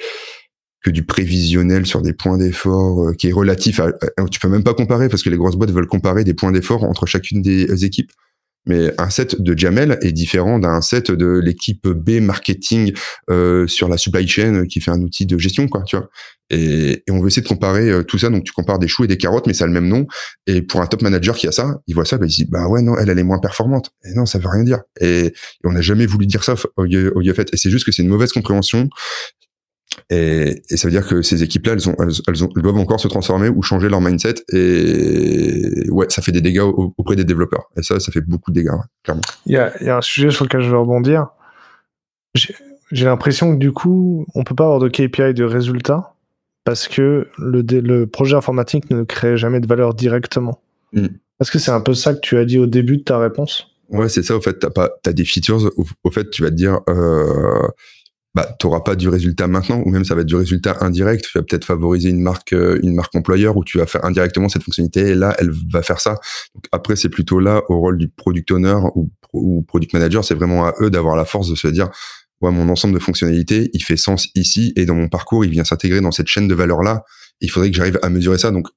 que 0.85 0.91
du 0.91 1.05
prévisionnel 1.05 1.85
sur 1.85 2.01
des 2.01 2.13
points 2.13 2.39
d'effort 2.39 3.09
euh, 3.09 3.13
qui 3.13 3.29
est 3.29 3.33
relatif 3.33 3.81
tu 4.31 4.39
peux 4.39 4.49
même 4.49 4.63
pas 4.63 4.75
comparer 4.75 5.09
parce 5.09 5.25
que 5.25 5.31
les 5.31 5.37
grosses 5.37 5.57
boîtes 5.57 5.73
veulent 5.73 5.89
comparer 5.89 6.23
des 6.23 6.35
points 6.35 6.53
d'effort 6.53 6.85
entre 6.85 7.07
chacune 7.07 7.43
des 7.43 7.85
équipes 7.85 8.13
mais 8.67 8.93
un 8.99 9.11
set 9.11 9.41
de 9.41 9.59
Jamel 9.59 9.99
est 10.03 10.13
différent 10.13 10.59
d'un 10.59 10.81
set 10.81 11.11
de 11.11 11.41
l'équipe 11.43 11.89
B 11.89 12.21
marketing 12.21 12.93
euh, 13.31 13.67
sur 13.67 13.89
la 13.89 13.97
supply 13.97 14.27
chain 14.27 14.67
qui 14.67 14.81
fait 14.81 14.91
un 14.91 15.01
outil 15.01 15.27
de 15.27 15.37
gestion, 15.39 15.69
quoi, 15.69 15.83
tu 15.83 15.97
vois. 15.97 16.09
Et, 16.51 17.03
on 17.11 17.21
veut 17.21 17.29
essayer 17.29 17.43
de 17.43 17.49
comparer 17.49 17.91
euh, 17.91 18.03
tout 18.03 18.19
ça. 18.19 18.29
Donc 18.29 18.45
tu 18.45 18.53
compares 18.53 18.79
des 18.79 18.87
choux 18.87 19.05
et 19.05 19.09
des 19.09 19.17
carottes, 19.17 19.47
mais 19.47 19.55
ça 19.55 19.65
a 19.65 19.67
le 19.67 19.73
même 19.73 19.89
nom. 19.89 20.07
Et 20.47 20.63
pour 20.63 20.81
un 20.81 20.87
top 20.87 21.03
manager 21.03 21.35
qui 21.35 21.49
a 21.49 21.53
ça, 21.53 21.81
il 21.87 21.95
voit 21.95 22.05
ça, 22.05 22.19
bah, 22.19 22.27
il 22.27 22.29
dit 22.29 22.45
bah 22.45 22.69
ouais 22.69 22.83
non, 22.83 22.97
elle 22.99 23.09
elle 23.09 23.19
est 23.19 23.25
moins 23.25 23.39
performante. 23.39 23.91
Et 24.05 24.15
non, 24.15 24.27
ça 24.27 24.39
veut 24.39 24.49
rien 24.49 24.63
dire. 24.63 24.81
Et, 25.01 25.33
on 25.65 25.73
n'a 25.73 25.81
jamais 25.81 26.07
voulu 26.07 26.27
dire 26.27 26.45
ça 26.45 26.55
au, 26.77 26.85
au, 26.85 27.35
fait. 27.35 27.49
Et 27.53 27.57
c'est 27.57 27.71
juste 27.71 27.87
que 27.87 27.93
c'est 27.93 28.03
une 28.03 28.09
mauvaise 28.09 28.33
compréhension. 28.33 28.89
Et, 30.11 30.63
et, 30.71 30.77
ça 30.77 30.89
veut 30.89 30.93
dire 30.93 31.07
que 31.07 31.23
ces 31.23 31.43
équipes-là, 31.43 31.75
elles, 31.75 31.89
ont, 31.89 31.97
elles, 31.99 32.45
ont, 32.45 32.49
elles, 32.57 32.63
doivent 32.63 32.77
encore 32.77 33.01
se 33.01 33.09
transformer 33.09 33.49
ou 33.49 33.63
changer 33.63 33.89
leur 33.89 34.01
mindset. 34.01 34.35
Et 34.53 35.89
ouais, 35.91 36.07
ça 36.09 36.23
fait 36.23 36.33
des 36.33 36.41
dégâts 36.41 36.63
auprès 36.63 37.17
des 37.17 37.25
développeurs. 37.25 37.71
Et 37.77 37.83
ça, 37.83 38.01
ça 38.01 38.13
fait 38.13 38.21
beaucoup 38.21 38.51
de 38.51 38.61
dégâts, 38.61 38.71
clairement. 39.03 39.23
Il 39.47 39.53
y 39.53 39.57
a, 39.57 39.73
y 39.83 39.89
a, 39.89 39.97
un 39.97 40.03
sujet 40.03 40.31
sur 40.31 40.45
lequel 40.45 40.63
je 40.63 40.71
veux 40.71 40.79
rebondir. 40.79 41.29
J'ai 42.35 43.05
l'impression 43.05 43.53
que 43.53 43.59
du 43.59 43.73
coup, 43.73 44.27
on 44.35 44.45
peut 44.45 44.55
pas 44.55 44.65
avoir 44.65 44.79
de 44.79 44.89
KPI 44.89 45.35
de 45.35 45.45
résultat 45.45 46.15
parce 46.65 46.89
que 46.89 47.29
le, 47.39 47.63
le 47.63 48.07
projet 48.07 48.37
informatique 48.37 48.91
ne 48.91 49.03
crée 49.03 49.37
jamais 49.37 49.61
de 49.61 49.67
valeur 49.67 49.95
directement. 49.95 50.61
Mm. 50.93 51.07
Est-ce 51.41 51.51
que 51.51 51.59
c'est 51.59 51.73
un 51.73 51.81
peu 51.81 51.95
ça 51.95 52.15
que 52.15 52.21
tu 52.21 52.39
as 52.39 52.45
dit 52.45 52.59
au 52.59 52.67
début 52.67 52.99
de 52.99 53.03
ta 53.03 53.19
réponse? 53.19 53.69
Ouais, 53.89 54.09
c'est 54.09 54.23
ça. 54.23 54.37
Au 54.37 54.41
fait, 54.41 54.59
t'as 54.59 54.71
pas, 54.71 54.91
as 55.05 55.13
des 55.13 55.25
features. 55.25 55.71
Au, 55.77 55.85
au, 56.05 56.11
fait, 56.11 56.31
tu 56.31 56.43
vas 56.43 56.51
te 56.51 56.55
dire. 56.55 56.81
Euh, 56.89 57.69
bah, 58.35 58.57
tu 58.59 58.67
pas 58.85 58.97
du 58.97 59.09
résultat 59.09 59.47
maintenant, 59.47 59.83
ou 59.85 59.91
même 59.91 60.05
ça 60.05 60.15
va 60.15 60.23
être 60.23 60.27
du 60.27 60.37
résultat 60.37 60.79
indirect. 60.81 61.27
Tu 61.31 61.39
vas 61.39 61.45
peut-être 61.45 61.67
favoriser 61.67 62.09
une 62.09 62.23
marque, 62.23 62.55
euh, 62.55 62.81
une 62.83 62.95
marque 62.95 63.15
employeur, 63.15 63.57
où 63.57 63.65
tu 63.65 63.79
vas 63.79 63.87
faire 63.87 64.05
indirectement 64.05 64.49
cette 64.49 64.63
fonctionnalité, 64.63 65.11
et 65.11 65.15
là, 65.15 65.35
elle 65.39 65.51
va 65.71 65.83
faire 65.83 66.01
ça. 66.01 66.17
Donc 66.55 66.65
après, 66.73 66.97
c'est 66.97 67.11
plutôt 67.11 67.41
là, 67.41 67.63
au 67.69 67.79
rôle 67.79 67.99
du 67.99 68.09
product 68.09 68.51
owner 68.51 68.77
ou, 68.95 69.11
ou 69.35 69.63
product 69.63 69.93
manager, 69.93 70.25
c'est 70.25 70.35
vraiment 70.35 70.67
à 70.67 70.75
eux 70.81 70.91
d'avoir 70.91 71.17
la 71.17 71.27
force 71.27 71.51
de 71.51 71.55
se 71.55 71.69
dire, 71.69 71.91
ouais, 72.41 72.51
mon 72.51 72.69
ensemble 72.69 72.95
de 72.95 72.99
fonctionnalités, 72.99 73.71
il 73.75 73.83
fait 73.83 73.97
sens 73.99 74.29
ici, 74.35 74.73
et 74.77 74.87
dans 74.87 74.95
mon 74.95 75.09
parcours, 75.09 75.45
il 75.45 75.51
vient 75.51 75.65
s'intégrer 75.65 76.01
dans 76.01 76.13
cette 76.13 76.29
chaîne 76.29 76.49
de 76.49 76.55
valeur-là. 76.55 77.05
Il 77.41 77.51
faudrait 77.51 77.71
que 77.71 77.77
j'arrive 77.77 77.99
à 78.03 78.09
mesurer 78.09 78.39
ça. 78.39 78.51
Donc, 78.51 78.69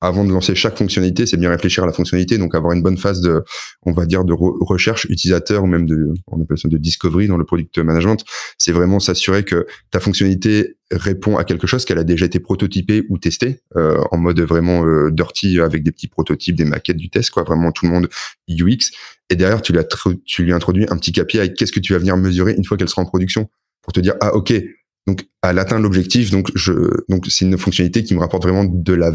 avant 0.00 0.24
de 0.24 0.32
lancer 0.32 0.54
chaque 0.54 0.78
fonctionnalité, 0.78 1.26
c'est 1.26 1.36
bien 1.36 1.50
réfléchir 1.50 1.82
à 1.84 1.86
la 1.86 1.92
fonctionnalité, 1.92 2.38
donc 2.38 2.54
avoir 2.54 2.72
une 2.72 2.82
bonne 2.82 2.96
phase 2.96 3.20
de, 3.20 3.42
on 3.82 3.92
va 3.92 4.06
dire, 4.06 4.24
de 4.24 4.32
recherche 4.32 5.04
utilisateur 5.10 5.62
ou 5.62 5.66
même 5.66 5.86
de, 5.86 6.12
on 6.28 6.40
appelle 6.40 6.58
ça 6.58 6.68
de 6.68 6.78
discovery 6.78 7.26
dans 7.26 7.36
le 7.36 7.44
product 7.44 7.78
management. 7.78 8.24
C'est 8.56 8.72
vraiment 8.72 8.98
s'assurer 8.98 9.44
que 9.44 9.66
ta 9.90 10.00
fonctionnalité 10.00 10.76
répond 10.90 11.36
à 11.36 11.44
quelque 11.44 11.66
chose 11.66 11.84
qu'elle 11.84 11.98
a 11.98 12.04
déjà 12.04 12.26
été 12.26 12.40
prototypée 12.40 13.04
ou 13.10 13.18
testée 13.18 13.60
euh, 13.76 14.00
en 14.10 14.16
mode 14.16 14.40
vraiment 14.40 14.84
euh, 14.86 15.10
dirty 15.10 15.60
avec 15.60 15.82
des 15.82 15.92
petits 15.92 16.08
prototypes, 16.08 16.56
des 16.56 16.64
maquettes 16.64 16.96
du 16.96 17.10
test, 17.10 17.30
quoi. 17.30 17.42
Vraiment 17.44 17.70
tout 17.70 17.86
le 17.86 17.92
monde 17.92 18.08
UX. 18.48 18.90
Et 19.28 19.36
derrière, 19.36 19.62
tu 19.62 19.72
lui 19.72 19.80
tu 20.24 20.44
lui 20.44 20.52
introduis 20.52 20.86
un 20.88 20.96
petit 20.96 21.12
KPI. 21.12 21.54
Qu'est-ce 21.54 21.72
que 21.72 21.80
tu 21.80 21.92
vas 21.92 21.98
venir 21.98 22.16
mesurer 22.16 22.54
une 22.56 22.64
fois 22.64 22.76
qu'elle 22.76 22.88
sera 22.88 23.02
en 23.02 23.06
production? 23.06 23.48
Pour 23.82 23.92
te 23.92 24.00
dire 24.00 24.14
ah 24.20 24.34
ok 24.34 24.52
donc, 25.06 25.26
à 25.42 25.52
l'atteindre 25.52 25.82
l'objectif, 25.82 26.30
donc 26.30 26.50
je, 26.54 26.72
donc 27.08 27.26
c'est 27.28 27.44
une 27.44 27.56
fonctionnalité 27.58 28.04
qui 28.04 28.14
me 28.14 28.20
rapporte 28.20 28.42
vraiment 28.42 28.64
de 28.64 28.92
la, 28.92 29.12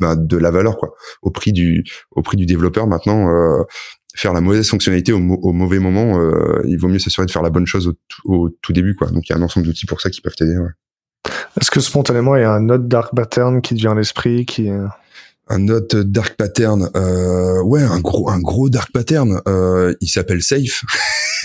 ben, 0.00 0.16
de 0.16 0.36
la 0.36 0.50
valeur 0.50 0.76
quoi, 0.76 0.94
au 1.22 1.30
prix 1.30 1.52
du, 1.52 1.84
au 2.10 2.22
prix 2.22 2.36
du 2.36 2.46
développeur. 2.46 2.86
Maintenant, 2.86 3.28
euh, 3.30 3.62
faire 4.14 4.32
la 4.32 4.40
mauvaise 4.40 4.68
fonctionnalité 4.68 5.12
au, 5.12 5.18
au 5.18 5.52
mauvais 5.52 5.78
moment, 5.78 6.18
euh, 6.20 6.60
il 6.66 6.76
vaut 6.78 6.88
mieux 6.88 6.98
s'assurer 6.98 7.26
de 7.26 7.30
faire 7.30 7.42
la 7.42 7.50
bonne 7.50 7.66
chose 7.66 7.88
au, 7.88 7.94
au, 8.24 8.48
tout 8.62 8.72
début 8.72 8.94
quoi. 8.94 9.08
Donc, 9.08 9.28
il 9.28 9.32
y 9.32 9.34
a 9.34 9.38
un 9.38 9.42
ensemble 9.42 9.66
d'outils 9.66 9.86
pour 9.86 10.00
ça 10.00 10.10
qui 10.10 10.20
peuvent 10.20 10.34
t'aider. 10.34 10.58
Ouais. 10.58 10.70
Est-ce 11.60 11.70
que 11.70 11.80
spontanément 11.80 12.36
il 12.36 12.42
y 12.42 12.44
a 12.44 12.52
un 12.52 12.68
autre 12.68 12.84
dark 12.84 13.14
pattern 13.14 13.62
qui 13.62 13.74
devient 13.74 13.94
l'esprit 13.96 14.44
qui 14.44 14.70
un 15.48 15.68
autre 15.68 16.02
dark 16.02 16.36
pattern, 16.36 16.90
euh, 16.96 17.62
ouais, 17.62 17.82
un 17.82 18.00
gros, 18.00 18.28
un 18.28 18.40
gros 18.40 18.68
dark 18.68 18.90
pattern. 18.92 19.40
Euh, 19.46 19.94
il 20.00 20.08
s'appelle 20.08 20.42
Safe. 20.42 20.82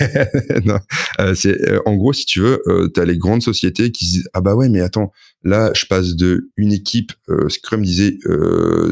euh, 1.20 1.34
c'est 1.34 1.68
euh, 1.68 1.80
en 1.86 1.94
gros 1.96 2.12
si 2.12 2.24
tu 2.26 2.40
veux, 2.40 2.62
euh, 2.66 2.88
tu 2.92 3.00
as 3.00 3.04
les 3.04 3.18
grandes 3.18 3.42
sociétés 3.42 3.90
qui 3.92 4.06
disent 4.06 4.28
ah 4.32 4.40
bah 4.40 4.54
ouais 4.54 4.68
mais 4.68 4.80
attends 4.80 5.12
là 5.44 5.70
je 5.74 5.86
passe 5.86 6.14
de 6.14 6.50
une 6.56 6.72
équipe 6.72 7.12
Scrum 7.48 7.82
disait 7.82 8.18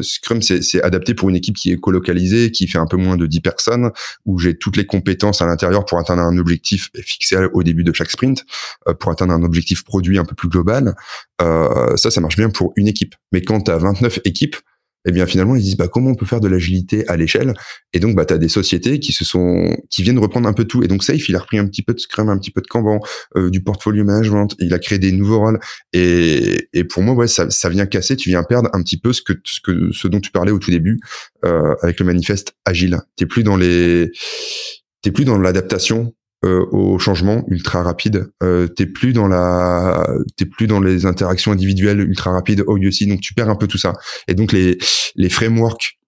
Scrum 0.01 0.41
c'est 0.41 0.81
adapté 0.83 1.13
pour 1.13 1.29
une 1.29 1.35
équipe 1.35 1.55
qui 1.55 1.71
est 1.71 1.77
colocalisée, 1.77 2.51
qui 2.51 2.67
fait 2.67 2.77
un 2.77 2.87
peu 2.87 2.97
moins 2.97 3.15
de 3.15 3.25
10 3.25 3.39
personnes 3.39 3.91
où 4.25 4.37
j'ai 4.37 4.57
toutes 4.57 4.77
les 4.77 4.85
compétences 4.85 5.41
à 5.41 5.45
l'intérieur 5.45 5.85
pour 5.85 5.99
atteindre 5.99 6.21
un 6.21 6.37
objectif 6.37 6.89
fixé 7.03 7.37
au 7.53 7.63
début 7.63 7.83
de 7.83 7.93
chaque 7.93 8.11
sprint 8.11 8.45
pour 8.99 9.11
atteindre 9.11 9.33
un 9.33 9.43
objectif 9.43 9.83
produit 9.83 10.17
un 10.17 10.25
peu 10.25 10.35
plus 10.35 10.49
global. 10.49 10.95
ça 11.39 12.11
ça 12.11 12.21
marche 12.21 12.35
bien 12.35 12.49
pour 12.49 12.73
une 12.75 12.87
équipe. 12.87 13.15
Mais 13.31 13.41
quand 13.41 13.61
tu 13.61 13.71
as 13.71 13.77
29 13.77 14.19
équipes 14.25 14.57
eh 15.05 15.11
bien 15.11 15.25
finalement 15.25 15.55
ils 15.55 15.63
disent 15.63 15.77
bah 15.77 15.87
comment 15.87 16.11
on 16.11 16.15
peut 16.15 16.25
faire 16.25 16.39
de 16.39 16.47
l'agilité 16.47 17.07
à 17.07 17.17
l'échelle? 17.17 17.53
Et 17.93 17.99
donc 17.99 18.15
bah 18.15 18.25
tu 18.25 18.33
as 18.33 18.37
des 18.37 18.49
sociétés 18.49 18.99
qui 18.99 19.13
se 19.13 19.25
sont 19.25 19.75
qui 19.89 20.03
viennent 20.03 20.19
reprendre 20.19 20.47
un 20.47 20.53
peu 20.53 20.65
tout. 20.65 20.83
Et 20.83 20.87
donc 20.87 21.03
Safe 21.03 21.27
il 21.29 21.35
a 21.35 21.39
repris 21.39 21.57
un 21.57 21.67
petit 21.67 21.83
peu 21.83 21.93
de 21.93 21.99
Scrum 21.99 22.29
un 22.29 22.37
petit 22.37 22.51
peu 22.51 22.61
de 22.61 22.67
Kanban 22.67 22.99
euh, 23.35 23.49
du 23.49 23.61
portfolio 23.61 24.03
management. 24.03 24.55
Il 24.59 24.73
a 24.73 24.79
créé 24.79 24.99
des 24.99 25.11
nouveaux 25.11 25.39
rôles. 25.39 25.59
Et, 25.93 26.69
et 26.73 26.83
pour 26.83 27.03
moi 27.03 27.15
ouais 27.15 27.27
ça, 27.27 27.49
ça 27.49 27.69
vient 27.69 27.85
casser. 27.85 28.15
Tu 28.15 28.29
viens 28.29 28.43
perdre 28.43 28.69
un 28.73 28.81
petit 28.83 28.97
peu 28.97 29.13
ce 29.13 29.21
que 29.21 29.33
ce 29.43 29.59
que 29.61 29.91
ce 29.91 30.07
dont 30.07 30.19
tu 30.19 30.31
parlais 30.31 30.51
au 30.51 30.59
tout 30.59 30.71
début 30.71 30.99
euh, 31.45 31.75
avec 31.81 31.99
le 31.99 32.05
manifeste 32.05 32.53
agile. 32.65 32.99
T'es 33.15 33.25
plus 33.25 33.43
dans 33.43 33.57
les 33.57 34.11
t'es 35.01 35.11
plus 35.11 35.25
dans 35.25 35.37
l'adaptation 35.37 36.13
euh, 36.43 36.65
au 36.71 36.97
changement 36.97 37.43
ultra 37.49 37.83
rapide. 37.83 38.31
Euh, 38.41 38.67
t'es 38.67 38.87
plus 38.87 39.13
dans 39.13 39.27
la, 39.27 40.07
t'es 40.37 40.45
plus 40.45 40.65
dans 40.65 40.79
les 40.79 41.05
interactions 41.05 41.51
individuelles 41.51 41.99
ultra 41.99 42.31
rapides 42.31 42.63
au 42.65 42.79
aussi. 42.79 43.05
Donc 43.05 43.21
tu 43.21 43.35
perds 43.35 43.49
un 43.49 43.55
peu 43.55 43.67
tout 43.67 43.77
ça. 43.77 43.93
Et 44.27 44.33
donc 44.33 44.51
les 44.51 44.79
les 45.15 45.29
frameworks, 45.29 45.99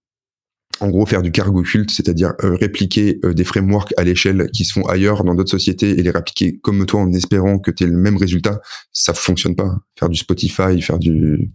en 0.80 0.90
gros 0.90 1.06
faire 1.06 1.22
du 1.22 1.32
cargo 1.32 1.62
culte, 1.62 1.92
c'est-à-dire 1.92 2.34
euh, 2.44 2.56
répliquer 2.56 3.20
euh, 3.24 3.34
des 3.34 3.44
frameworks 3.44 3.94
à 3.96 4.04
l'échelle 4.04 4.50
qui 4.52 4.66
se 4.66 4.74
font 4.74 4.86
ailleurs 4.88 5.24
dans 5.24 5.36
d'autres 5.36 5.52
sociétés 5.52 5.92
et 6.00 6.04
les 6.04 6.10
répliquer 6.10 6.58
comme 6.64 6.86
toi 6.86 7.02
en 7.02 7.14
espérant 7.14 7.60
que 7.60 7.70
tu 7.70 7.84
aies 7.84 7.88
le 7.88 7.98
même 7.98 8.18
résultat, 8.18 8.60
ça 8.92 9.14
fonctionne 9.14 9.56
pas. 9.56 9.78
Faire 10.00 10.10
du 10.10 10.18
Spotify, 10.18 10.82
faire 10.82 10.98
du 11.00 11.52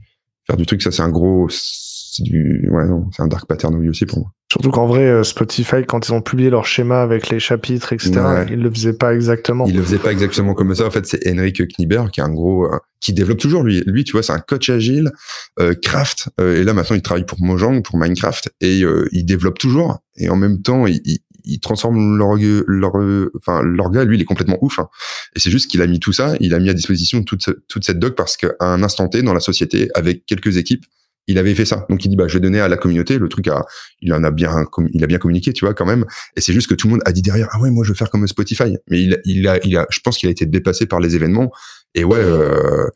faire 0.47 0.57
du 0.57 0.67
truc, 0.67 0.83
ça 0.83 0.93
c'est 0.93 1.03
un 1.03 1.11
gros 1.11 1.49
c'est 1.51 2.23
du 2.23 2.69
ouais 2.71 2.87
non, 2.87 3.11
c'est 3.11 3.23
un 3.23 3.29
dark 3.29 3.47
pattern 3.49 3.89
aussi 3.89 4.07
pour 4.07 4.21
moi. 4.21 4.33
Surtout 4.51 4.71
qu'en 4.71 4.87
vrai, 4.87 5.03
euh, 5.03 5.25
Spotify, 5.25 5.85
quand 5.87 6.09
ils 6.09 6.13
ont 6.15 6.23
publié 6.23 6.49
leur 6.49 6.65
schéma 6.65 7.03
avec 7.03 7.29
les 7.29 7.39
chapitres, 7.39 7.93
etc., 7.93 8.13
ils 8.49 8.61
le 8.61 8.71
faisaient 8.71 8.95
pas 8.95 9.15
exactement. 9.15 9.67
Ils 9.67 9.77
le 9.77 9.83
faisaient 9.83 9.99
pas 9.99 10.11
exactement 10.11 10.55
comme 10.55 10.75
ça. 10.75 10.87
En 10.87 10.91
fait, 10.91 11.05
c'est 11.05 11.21
Henrik 11.31 11.61
Knieber 11.77 12.05
qui 12.11 12.21
est 12.21 12.23
un 12.23 12.33
gros, 12.33 12.65
euh, 12.65 12.79
qui 13.01 13.13
développe 13.13 13.39
toujours 13.39 13.63
lui. 13.63 13.83
Lui, 13.87 14.05
tu 14.05 14.13
vois, 14.13 14.23
c'est 14.23 14.33
un 14.33 14.39
coach 14.39 14.71
agile, 14.71 15.13
euh, 15.61 15.75
craft. 15.75 16.31
et 16.41 16.65
là, 16.65 16.73
maintenant, 16.73 16.97
il 16.97 17.03
travaille 17.03 17.27
pour 17.27 17.43
Mojang, 17.43 17.83
pour 17.83 17.99
Minecraft, 17.99 18.51
et 18.63 18.81
il 19.13 19.27
développe 19.27 19.59
toujours. 19.59 19.99
Et 20.17 20.31
en 20.31 20.37
même 20.37 20.63
temps, 20.63 20.87
il, 20.87 21.03
il, 21.45 21.61
transforme 21.61 22.17
leur, 22.17 22.37
leur, 22.67 22.93
enfin, 23.37 23.63
leur 23.63 23.91
gars, 23.91 24.05
lui, 24.05 24.17
il 24.17 24.23
est 24.23 24.25
complètement 24.25 24.59
ouf. 24.63 24.79
Hein. 24.79 24.89
Et 25.37 25.41
c'est 25.41 25.51
juste 25.51 25.71
qu'il 25.71 25.83
a 25.83 25.87
mis 25.87 26.01
tout 26.01 26.15
ça, 26.15 26.35
il 26.41 26.55
a 26.55 26.59
mis 26.59 26.71
à 26.71 26.75
disposition 26.75 27.23
toute, 27.23 27.51
toute 27.69 27.85
cette 27.85 27.99
doc 27.99 28.15
parce 28.15 28.39
qu'à 28.39 28.53
un 28.61 28.83
instant 28.83 29.09
T, 29.09 29.23
dans 29.23 29.35
la 29.35 29.41
société, 29.41 29.91
avec 29.95 30.25
quelques 30.25 30.57
équipes, 30.57 30.87
il 31.29 31.39
avait 31.39 31.55
fait 31.55 31.65
ça. 31.65 31.87
Donc 31.89 32.05
il 32.05 32.09
dit 32.09 32.17
bah 32.17 32.27
je 32.27 32.35
vais 32.35 32.41
donner 32.41 32.59
à 32.59 32.67
la 32.69 32.77
communauté 32.77 33.19
le 33.19 33.29
truc 33.29 33.47
à 33.49 33.65
il 34.01 34.13
en 34.13 34.25
a 34.25 34.31
bien 34.31 34.67
il 34.93 35.05
a 35.05 35.07
bien 35.07 35.19
communiqué, 35.19 35.53
tu 35.53 35.65
vois 35.65 35.75
quand 35.75 35.87
même 35.87 36.05
et 36.37 36.41
c'est 36.41 36.53
juste 36.53 36.69
que 36.69 36.75
tout 36.75 36.89
le 36.89 36.95
monde 36.95 37.03
a 37.05 37.13
dit 37.13 37.23
derrière 37.23 37.49
ah 37.53 37.61
ouais 37.61 37.71
moi 37.71 37.85
je 37.85 37.91
veux 37.91 37.95
faire 37.95 38.11
comme 38.11 38.27
Spotify. 38.27 38.77
Mais 38.91 39.01
il 39.01 39.21
il 39.25 39.47
a 39.47 39.65
il 39.65 39.77
a 39.77 39.87
je 39.91 40.01
pense 40.01 40.19
qu'il 40.19 40.29
a 40.29 40.33
été 40.33 40.47
dépassé 40.47 40.87
par 40.87 40.99
les 40.99 41.15
événements 41.15 41.53
et 41.95 42.03
ouais 42.03 42.19
euh, 42.19 42.89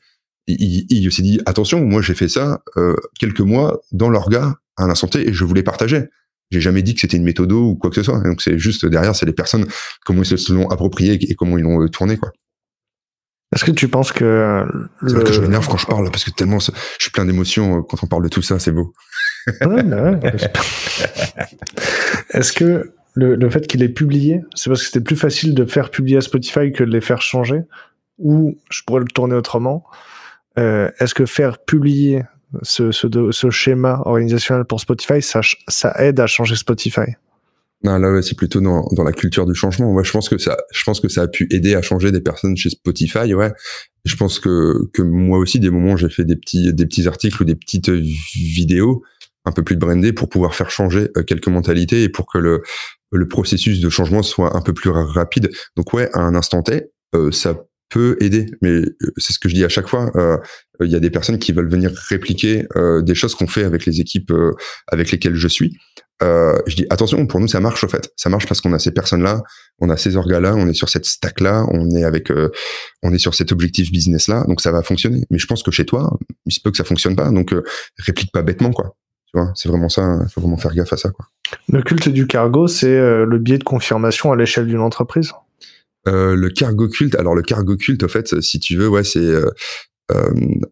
il, 0.46 0.86
il, 0.90 1.12
s'est 1.12 1.22
dit 1.22 1.40
attention, 1.46 1.84
moi 1.84 2.02
j'ai 2.02 2.14
fait 2.14 2.28
ça 2.28 2.62
euh, 2.76 2.96
quelques 3.18 3.40
mois 3.40 3.80
dans 3.92 4.08
l'orga 4.08 4.56
à 4.76 4.84
instant 4.84 5.06
T 5.06 5.28
et 5.28 5.32
je 5.32 5.44
voulais 5.44 5.62
partager. 5.62 6.04
J'ai 6.50 6.60
jamais 6.60 6.82
dit 6.82 6.94
que 6.94 7.00
c'était 7.00 7.16
une 7.16 7.24
méthode 7.24 7.52
ou 7.52 7.76
quoi 7.76 7.90
que 7.90 7.96
ce 7.96 8.02
soit. 8.02 8.20
donc 8.20 8.42
c'est 8.42 8.58
juste 8.58 8.84
derrière, 8.84 9.14
c'est 9.14 9.26
les 9.26 9.32
personnes 9.32 9.66
comment 10.04 10.22
ils 10.22 10.38
se 10.38 10.52
l'ont 10.52 10.68
approprié 10.68 11.14
et 11.14 11.34
comment 11.34 11.58
ils 11.58 11.62
l'ont 11.62 11.86
tourné 11.88 12.16
quoi. 12.16 12.32
Est-ce 13.52 13.64
que 13.64 13.70
tu 13.70 13.88
penses 13.88 14.12
que 14.12 14.66
vrai 15.02 15.24
que 15.24 15.32
je 15.32 15.40
m'énerve 15.40 15.68
quand 15.68 15.76
je 15.76 15.86
parle 15.86 16.10
parce 16.10 16.24
que 16.24 16.30
tellement 16.30 16.58
je 16.58 16.72
suis 16.98 17.10
plein 17.10 17.24
d'émotions 17.24 17.78
euh, 17.78 17.82
quand 17.82 18.02
on 18.02 18.06
parle 18.06 18.24
de 18.24 18.28
tout 18.28 18.42
ça, 18.42 18.58
c'est 18.58 18.72
beau. 18.72 18.92
Ouais, 19.60 19.82
ouais. 19.82 20.18
Est-ce 22.30 22.52
que 22.52 22.92
le, 23.14 23.34
le 23.34 23.50
fait 23.50 23.66
qu'il 23.66 23.82
ait 23.82 23.88
publié, 23.88 24.40
c'est 24.54 24.70
parce 24.70 24.80
que 24.80 24.86
c'était 24.86 25.04
plus 25.04 25.16
facile 25.16 25.54
de 25.54 25.64
faire 25.64 25.90
publier 25.90 26.16
à 26.16 26.20
Spotify 26.22 26.72
que 26.72 26.84
de 26.84 26.90
les 26.90 27.00
faire 27.00 27.20
changer? 27.20 27.62
Ou 28.18 28.56
je 28.70 28.82
pourrais 28.86 29.00
le 29.00 29.06
tourner 29.06 29.34
autrement. 29.34 29.84
Euh, 30.58 30.90
Est-ce 30.98 31.14
que 31.14 31.26
faire 31.26 31.58
publier 31.58 32.22
ce, 32.62 32.92
ce, 32.92 33.06
ce, 33.30 33.50
schéma 33.50 34.02
organisationnel 34.04 34.64
pour 34.64 34.80
Spotify, 34.80 35.22
ça, 35.22 35.40
ça 35.68 35.94
aide 35.98 36.20
à 36.20 36.26
changer 36.26 36.56
Spotify? 36.56 37.16
Non, 37.84 37.98
là, 37.98 38.22
c'est 38.22 38.36
plutôt 38.36 38.60
dans, 38.60 38.86
dans 38.92 39.02
la 39.02 39.12
culture 39.12 39.46
du 39.46 39.54
changement. 39.54 39.92
Ouais, 39.92 40.04
je 40.04 40.12
pense 40.12 40.28
que 40.28 40.38
ça, 40.38 40.56
je 40.72 40.82
pense 40.84 41.00
que 41.00 41.08
ça 41.08 41.22
a 41.22 41.28
pu 41.28 41.48
aider 41.50 41.74
à 41.74 41.82
changer 41.82 42.12
des 42.12 42.20
personnes 42.20 42.56
chez 42.56 42.70
Spotify. 42.70 43.34
Ouais, 43.34 43.52
je 44.04 44.16
pense 44.16 44.38
que 44.38 44.90
que 44.92 45.02
moi 45.02 45.38
aussi, 45.38 45.58
des 45.58 45.70
moments, 45.70 45.96
j'ai 45.96 46.08
fait 46.08 46.24
des 46.24 46.36
petits 46.36 46.72
des 46.72 46.86
petits 46.86 47.08
articles 47.08 47.42
ou 47.42 47.44
des 47.44 47.56
petites 47.56 47.90
vidéos 47.90 49.02
un 49.44 49.52
peu 49.52 49.62
plus 49.62 49.76
brandées 49.76 50.12
pour 50.12 50.28
pouvoir 50.28 50.54
faire 50.54 50.70
changer 50.70 51.08
euh, 51.16 51.22
quelques 51.22 51.48
mentalités 51.48 52.04
et 52.04 52.08
pour 52.08 52.26
que 52.26 52.38
le 52.38 52.62
le 53.10 53.28
processus 53.28 53.80
de 53.80 53.90
changement 53.90 54.22
soit 54.22 54.56
un 54.56 54.62
peu 54.62 54.72
plus 54.72 54.90
rapide. 54.90 55.50
Donc 55.76 55.92
ouais, 55.92 56.08
à 56.14 56.20
un 56.20 56.34
instant 56.34 56.62
T, 56.62 56.84
euh, 57.14 57.30
ça 57.30 57.56
peut 57.90 58.16
aider, 58.20 58.46
mais 58.62 58.70
euh, 58.70 58.96
c'est 59.18 59.34
ce 59.34 59.38
que 59.38 59.50
je 59.50 59.54
dis 59.54 59.64
à 59.64 59.68
chaque 59.68 59.88
fois. 59.88 60.10
Il 60.80 60.90
y 60.90 60.96
a 60.96 61.00
des 61.00 61.10
personnes 61.10 61.38
qui 61.38 61.52
veulent 61.52 61.68
venir 61.68 61.92
répliquer 62.08 62.64
des 63.02 63.14
choses 63.14 63.36
qu'on 63.36 63.46
fait 63.46 63.62
avec 63.62 63.86
les 63.86 64.00
équipes 64.00 64.32
avec 64.88 65.12
lesquelles 65.12 65.36
je 65.36 65.46
suis. 65.46 65.76
Euh, 66.22 66.58
je 66.66 66.76
dis 66.76 66.86
attention, 66.90 67.26
pour 67.26 67.40
nous 67.40 67.48
ça 67.48 67.60
marche 67.60 67.82
au 67.84 67.88
fait. 67.88 68.12
Ça 68.16 68.30
marche 68.30 68.46
parce 68.46 68.60
qu'on 68.60 68.72
a 68.72 68.78
ces 68.78 68.92
personnes-là, 68.92 69.42
on 69.80 69.90
a 69.90 69.96
ces 69.96 70.16
orgas-là, 70.16 70.54
on 70.54 70.68
est 70.68 70.74
sur 70.74 70.88
cette 70.88 71.04
stack-là, 71.04 71.66
on 71.70 71.90
est 71.90 72.04
avec, 72.04 72.30
euh, 72.30 72.50
on 73.02 73.12
est 73.12 73.18
sur 73.18 73.34
cet 73.34 73.52
objectif 73.52 73.90
business-là, 73.90 74.44
donc 74.46 74.60
ça 74.60 74.70
va 74.70 74.82
fonctionner. 74.82 75.24
Mais 75.30 75.38
je 75.38 75.46
pense 75.46 75.62
que 75.62 75.70
chez 75.70 75.84
toi, 75.84 76.18
il 76.46 76.52
se 76.52 76.60
peut 76.60 76.70
que 76.70 76.76
ça 76.76 76.84
fonctionne 76.84 77.16
pas, 77.16 77.30
donc 77.30 77.52
euh, 77.52 77.64
réplique 77.98 78.30
pas 78.32 78.42
bêtement 78.42 78.70
quoi. 78.70 78.94
Tu 79.26 79.40
vois, 79.40 79.52
c'est 79.54 79.68
vraiment 79.68 79.88
ça. 79.88 80.18
Il 80.22 80.30
faut 80.30 80.40
vraiment 80.40 80.58
faire 80.58 80.74
gaffe 80.74 80.92
à 80.92 80.96
ça 80.96 81.10
quoi. 81.10 81.26
Le 81.68 81.82
culte 81.82 82.08
du 82.08 82.26
cargo, 82.26 82.66
c'est 82.66 82.96
le 82.96 83.38
biais 83.38 83.58
de 83.58 83.64
confirmation 83.64 84.32
à 84.32 84.36
l'échelle 84.36 84.66
d'une 84.66 84.80
entreprise? 84.80 85.32
le 86.04 86.48
cargo 86.48 86.88
culte, 86.88 87.14
alors 87.14 87.34
le 87.34 87.42
cargo 87.42 87.76
culte, 87.76 88.02
au 88.02 88.08
fait, 88.08 88.40
si 88.40 88.58
tu 88.58 88.76
veux, 88.76 88.88
ouais, 88.88 89.04
c'est 89.04 89.20
euh, 89.20 89.50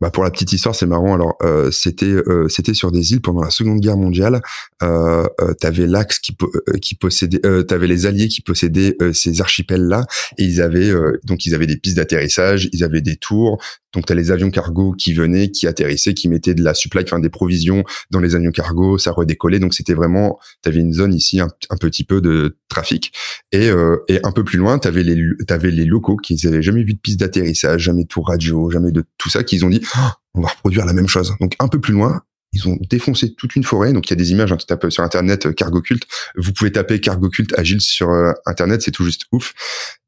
bah 0.00 0.11
pour 0.11 0.24
la 0.24 0.31
petite 0.31 0.53
histoire, 0.53 0.74
c'est 0.74 0.87
marrant. 0.87 1.14
Alors, 1.14 1.37
euh, 1.42 1.70
c'était 1.70 2.07
euh, 2.07 2.48
c'était 2.48 2.74
sur 2.74 2.90
des 2.90 3.12
îles 3.12 3.20
pendant 3.20 3.42
la 3.42 3.50
Seconde 3.50 3.81
Guerre 3.81 3.96
mondiale. 3.96 4.40
Euh, 4.83 5.26
t'avais 5.61 5.87
l'Axe 5.87 6.18
qui 6.18 6.37
qui 6.81 6.94
possédait, 6.94 7.40
t'avais 7.64 7.87
les 7.87 8.07
Alliés 8.07 8.29
qui 8.29 8.40
possédaient 8.40 8.96
ces 9.12 9.40
archipels 9.40 9.83
là, 9.83 10.07
et 10.38 10.44
ils 10.44 10.61
avaient 10.61 10.92
donc 11.24 11.46
ils 11.46 11.55
avaient 11.55 11.66
des 11.66 11.76
pistes 11.76 11.96
d'atterrissage, 11.96 12.68
ils 12.72 12.85
avaient 12.85 13.00
des 13.00 13.16
tours, 13.16 13.62
donc, 13.94 14.07
tu 14.07 14.12
as 14.12 14.16
les 14.16 14.31
avions 14.31 14.50
cargo 14.50 14.92
qui 14.92 15.12
venaient, 15.12 15.50
qui 15.50 15.66
atterrissaient, 15.66 16.14
qui 16.14 16.29
mettaient 16.29 16.55
de 16.55 16.62
la 16.62 16.74
supply, 16.74 17.03
enfin 17.03 17.18
des 17.18 17.29
provisions 17.29 17.85
dans 18.11 18.20
les 18.20 18.37
avions 18.37 18.53
cargo, 18.53 18.98
ça 18.98 19.11
redécollait. 19.11 19.59
Donc, 19.59 19.74
c'était 19.74 19.94
vraiment, 19.94 20.38
tu 20.62 20.68
avais 20.68 20.81
une 20.81 20.92
zone 20.92 21.12
ici, 21.12 21.40
un, 21.40 21.48
petit 21.81 22.05
peu 22.05 22.20
de 22.20 22.57
trafic. 22.68 23.12
Et, 23.53 23.68
euh, 23.68 23.96
et 24.09 24.20
un 24.24 24.33
peu 24.33 24.44
plus 24.44 24.59
loin, 24.59 24.79
tu 24.79 24.87
avais 24.87 25.03
les, 25.03 25.16
avais 25.48 25.70
les 25.70 25.85
locaux 25.85 26.16
qui 26.16 26.37
n'avaient 26.44 26.62
jamais 26.62 26.85
vu 26.85 26.94
de 26.94 27.00
piste 27.00 27.20
d'atterrissage, 27.20 27.83
jamais 27.83 28.05
de 28.05 28.09
tour 28.09 28.29
radio, 28.29 28.70
jamais 28.70 28.92
de 28.92 29.05
tout 29.18 29.29
ça, 29.29 29.42
qu'ils 29.42 29.64
ont 29.64 29.70
dit, 29.70 29.81
oh, 29.96 30.09
on 30.35 30.40
va 30.42 30.48
reproduire 30.48 30.87
la 30.87 30.92
même 30.92 31.09
chose. 31.09 31.35
Donc, 31.40 31.57
un 31.59 31.66
peu 31.66 31.81
plus 31.81 31.94
loin, 31.94 32.22
ils 32.53 32.68
ont 32.68 32.79
défoncé 32.88 33.35
toute 33.35 33.57
une 33.57 33.64
forêt. 33.64 33.92
Donc 33.92 34.09
il 34.09 34.11
y 34.11 34.14
a 34.14 34.16
des 34.16 34.33
images, 34.33 34.53
hein, 34.53 34.57
tu 34.57 34.66
tapes 34.66 34.90
sur 34.90 35.05
internet 35.05 35.46
euh, 35.46 35.53
cargo 35.53 35.81
culte. 35.81 36.03
Vous 36.37 36.53
pouvez 36.53 36.72
taper 36.72 37.00
cargo 37.00 37.29
culte 37.29 37.57
agile 37.57 37.81
sur 37.81 38.11
euh, 38.11 38.33
internet, 38.44 38.83
c'est 38.83 38.90
tout 38.90 39.05
juste 39.05 39.26
ouf. 39.31 39.55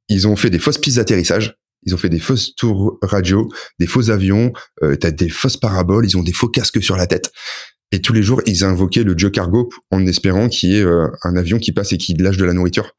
Ils 0.08 0.26
ont 0.26 0.34
fait 0.34 0.50
des 0.50 0.58
fausses 0.58 0.78
pistes 0.78 0.96
d'atterrissage. 0.96 1.56
Ils 1.84 1.94
ont 1.94 1.98
fait 1.98 2.08
des 2.08 2.18
fausses 2.18 2.54
tours 2.54 2.98
radio, 3.02 3.48
des 3.78 3.86
faux 3.86 4.10
avions, 4.10 4.52
euh, 4.82 4.96
t'as 4.96 5.10
des 5.10 5.28
fausses 5.28 5.56
paraboles, 5.56 6.06
ils 6.06 6.16
ont 6.16 6.22
des 6.22 6.32
faux 6.32 6.48
casques 6.48 6.82
sur 6.82 6.96
la 6.96 7.06
tête. 7.06 7.32
Et 7.92 8.00
tous 8.00 8.14
les 8.14 8.22
jours, 8.22 8.40
ils 8.46 8.64
invoquaient 8.64 9.04
le 9.04 9.16
Joe 9.16 9.30
Cargo 9.30 9.68
en 9.90 10.06
espérant 10.06 10.48
qu'il 10.48 10.70
y 10.70 10.78
ait 10.78 10.82
euh, 10.82 11.08
un 11.24 11.36
avion 11.36 11.58
qui 11.58 11.72
passe 11.72 11.92
et 11.92 11.98
qui 11.98 12.14
lâche 12.14 12.38
de 12.38 12.46
la 12.46 12.54
nourriture. 12.54 12.96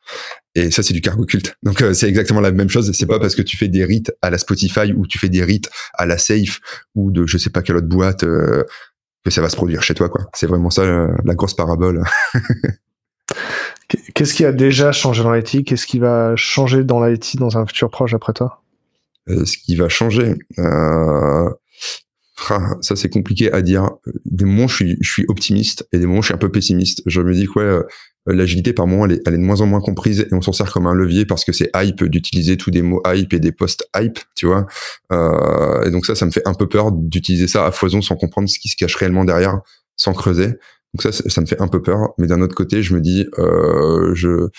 Et 0.53 0.69
ça, 0.69 0.83
c'est 0.83 0.93
du 0.93 1.01
cargo 1.01 1.25
culte. 1.25 1.55
Donc, 1.63 1.81
euh, 1.81 1.93
c'est 1.93 2.07
exactement 2.07 2.41
la 2.41 2.51
même 2.51 2.69
chose. 2.69 2.91
C'est 2.93 3.07
pas 3.07 3.19
parce 3.19 3.35
que 3.35 3.41
tu 3.41 3.57
fais 3.57 3.67
des 3.67 3.83
rites 3.83 4.11
à 4.21 4.29
la 4.29 4.37
Spotify 4.37 4.93
ou 4.95 5.07
tu 5.07 5.17
fais 5.17 5.29
des 5.29 5.43
rites 5.43 5.69
à 5.95 6.05
la 6.05 6.19
Safe 6.19 6.59
ou 6.93 7.11
de 7.11 7.25
je 7.25 7.39
sais 7.39 7.49
pas 7.49 7.63
quelle 7.63 7.77
autre 7.77 7.87
boîte 7.87 8.23
euh, 8.23 8.63
que 9.25 9.31
ça 9.31 9.41
va 9.41 9.49
se 9.49 9.55
produire 9.55 9.81
chez 9.81 9.95
toi, 9.95 10.09
quoi. 10.09 10.29
C'est 10.35 10.47
vraiment 10.47 10.69
ça 10.69 10.85
la 10.85 11.33
grosse 11.33 11.55
parabole. 11.55 12.03
Qu'est-ce 14.13 14.33
qui 14.33 14.45
a 14.45 14.51
déjà 14.51 14.91
changé 14.91 15.23
dans 15.23 15.33
l'IT 15.33 15.65
Qu'est-ce 15.65 15.87
qui 15.87 15.97
va 15.97 16.35
changer 16.35 16.83
dans 16.83 17.03
l'IT 17.03 17.37
dans 17.37 17.57
un 17.57 17.65
futur 17.65 17.89
proche 17.89 18.13
après 18.13 18.33
toi? 18.33 18.62
euh, 18.62 18.62
ce 19.27 19.57
qui 19.57 19.75
va 19.75 19.89
changer. 19.89 20.35
Euh, 20.59 21.49
ah, 22.49 22.75
ça 22.81 22.95
c'est 22.95 23.09
compliqué 23.09 23.51
à 23.51 23.61
dire. 23.61 23.89
Des 24.25 24.45
moments 24.45 24.67
je 24.67 24.75
suis, 24.75 24.97
je 25.01 25.11
suis 25.11 25.25
optimiste 25.27 25.87
et 25.91 25.99
des 25.99 26.05
moments 26.05 26.21
je 26.21 26.27
suis 26.27 26.33
un 26.33 26.39
peu 26.39 26.51
pessimiste. 26.51 27.01
Je 27.05 27.21
me 27.21 27.33
dis 27.33 27.45
que 27.45 27.59
ouais, 27.59 27.65
euh, 27.65 27.83
l'agilité 28.25 28.73
par 28.73 28.87
moment 28.87 29.05
elle 29.05 29.13
est, 29.13 29.21
elle 29.27 29.35
est, 29.35 29.37
de 29.37 29.43
moins 29.43 29.61
en 29.61 29.65
moins 29.65 29.81
comprise 29.81 30.21
et 30.21 30.33
on 30.33 30.41
s'en 30.41 30.51
sert 30.51 30.71
comme 30.71 30.87
un 30.87 30.93
levier 30.93 31.25
parce 31.25 31.45
que 31.45 31.51
c'est 31.51 31.69
hype 31.75 32.03
d'utiliser 32.05 32.57
tous 32.57 32.71
des 32.71 32.81
mots 32.81 33.01
hype 33.05 33.33
et 33.33 33.39
des 33.39 33.51
posts 33.51 33.87
hype, 33.95 34.19
tu 34.35 34.47
vois. 34.47 34.65
Euh, 35.11 35.83
et 35.83 35.91
donc 35.91 36.05
ça, 36.05 36.15
ça 36.15 36.25
me 36.25 36.31
fait 36.31 36.45
un 36.45 36.53
peu 36.53 36.67
peur 36.67 36.91
d'utiliser 36.91 37.47
ça 37.47 37.65
à 37.65 37.71
foison 37.71 38.01
sans 38.01 38.15
comprendre 38.15 38.49
ce 38.49 38.59
qui 38.59 38.69
se 38.69 38.75
cache 38.75 38.95
réellement 38.95 39.25
derrière, 39.25 39.59
sans 39.95 40.13
creuser. 40.13 40.47
Donc 40.93 41.01
ça, 41.01 41.11
ça 41.11 41.41
me 41.41 41.45
fait 41.45 41.61
un 41.61 41.67
peu 41.67 41.81
peur. 41.81 42.13
Mais 42.17 42.27
d'un 42.27 42.41
autre 42.41 42.55
côté, 42.55 42.83
je 42.83 42.93
me 42.93 43.01
dis, 43.01 43.25
euh, 43.39 44.13
je 44.15 44.49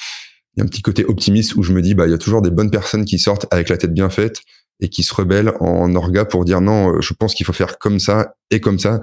il 0.56 0.60
y 0.60 0.62
a 0.62 0.64
un 0.64 0.68
petit 0.68 0.82
côté 0.82 1.04
optimiste 1.04 1.56
où 1.56 1.62
je 1.62 1.72
me 1.72 1.82
dis 1.82 1.94
bah 1.94 2.06
il 2.06 2.10
y 2.10 2.14
a 2.14 2.18
toujours 2.18 2.42
des 2.42 2.50
bonnes 2.50 2.70
personnes 2.70 3.04
qui 3.04 3.18
sortent 3.18 3.46
avec 3.50 3.68
la 3.68 3.76
tête 3.76 3.92
bien 3.92 4.10
faite 4.10 4.42
et 4.80 4.88
qui 4.88 5.02
se 5.02 5.14
rebellent 5.14 5.52
en 5.60 5.94
orga 5.94 6.24
pour 6.24 6.44
dire 6.44 6.60
non, 6.60 7.00
je 7.00 7.14
pense 7.14 7.34
qu'il 7.34 7.46
faut 7.46 7.52
faire 7.52 7.78
comme 7.78 7.98
ça 7.98 8.34
et 8.50 8.60
comme 8.60 8.78
ça 8.78 9.00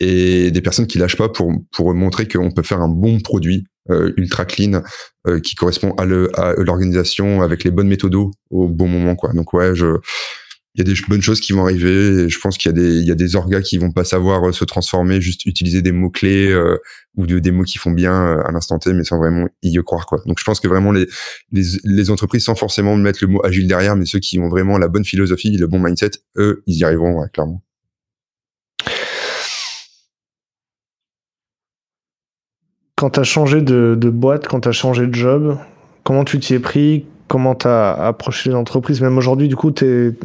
et 0.00 0.50
des 0.50 0.60
personnes 0.60 0.86
qui 0.86 0.98
lâchent 0.98 1.16
pas 1.16 1.28
pour 1.28 1.52
pour 1.72 1.94
montrer 1.94 2.26
qu'on 2.26 2.50
peut 2.50 2.62
faire 2.62 2.80
un 2.80 2.88
bon 2.88 3.20
produit 3.20 3.64
euh, 3.90 4.12
ultra 4.16 4.46
clean 4.46 4.82
euh, 5.26 5.40
qui 5.40 5.54
correspond 5.54 5.92
à 5.98 6.06
l'organisation 6.06 7.42
avec 7.42 7.64
les 7.64 7.70
bonnes 7.70 7.88
méthodes 7.88 8.14
au 8.14 8.68
bon 8.68 8.88
moment 8.88 9.14
quoi. 9.14 9.32
Donc 9.34 9.52
ouais, 9.52 9.74
je 9.74 9.98
il 10.74 10.78
y 10.78 10.90
a 10.90 10.92
des 10.92 11.00
bonnes 11.08 11.22
choses 11.22 11.40
qui 11.40 11.52
vont 11.52 11.64
arriver. 11.64 12.28
je 12.28 12.38
pense 12.38 12.58
qu'il 12.58 12.70
y 12.70 13.10
a 13.10 13.14
des, 13.14 13.36
orgas 13.36 13.62
qui 13.62 13.78
vont 13.78 13.92
pas 13.92 14.04
savoir 14.04 14.52
se 14.52 14.64
transformer, 14.64 15.20
juste 15.20 15.46
utiliser 15.46 15.82
des 15.82 15.92
mots 15.92 16.10
clés 16.10 16.52
ou 17.16 17.26
de, 17.26 17.38
des 17.38 17.52
mots 17.52 17.62
qui 17.62 17.78
font 17.78 17.92
bien 17.92 18.38
à 18.40 18.50
l'instant 18.50 18.78
T, 18.78 18.92
mais 18.92 19.04
sans 19.04 19.18
vraiment 19.18 19.48
y 19.62 19.76
croire 19.84 20.06
quoi. 20.06 20.20
Donc 20.26 20.38
je 20.40 20.44
pense 20.44 20.60
que 20.60 20.68
vraiment 20.68 20.92
les, 20.92 22.10
entreprises 22.10 22.44
sans 22.44 22.56
forcément 22.56 22.96
mettre 22.96 23.20
le 23.22 23.28
mot 23.28 23.44
agile 23.44 23.68
derrière, 23.68 23.96
mais 23.96 24.04
ceux 24.04 24.18
qui 24.18 24.38
ont 24.38 24.48
vraiment 24.48 24.78
la 24.78 24.88
bonne 24.88 25.04
philosophie, 25.04 25.56
le 25.56 25.66
bon 25.66 25.78
mindset, 25.78 26.10
eux, 26.36 26.62
ils 26.66 26.78
y 26.78 26.84
arriveront 26.84 27.24
clairement. 27.32 27.62
quand 33.04 33.10
tu 33.10 33.20
as 33.20 33.24
changé 33.24 33.60
de, 33.60 34.10
boîte, 34.10 34.48
quand 34.48 34.60
tu 34.60 34.68
as 34.70 34.72
changé 34.72 35.06
de 35.06 35.14
job, 35.14 35.58
comment 36.04 36.24
tu 36.24 36.38
t'y 36.38 36.54
es 36.54 36.58
pris? 36.58 37.04
Comment 37.34 37.56
tu 37.56 37.66
as 37.66 37.94
approché 37.94 38.50
l'entreprise 38.50 39.00
Même 39.00 39.18
aujourd'hui, 39.18 39.48
du 39.48 39.56
coup, 39.56 39.72
tu, 39.72 40.16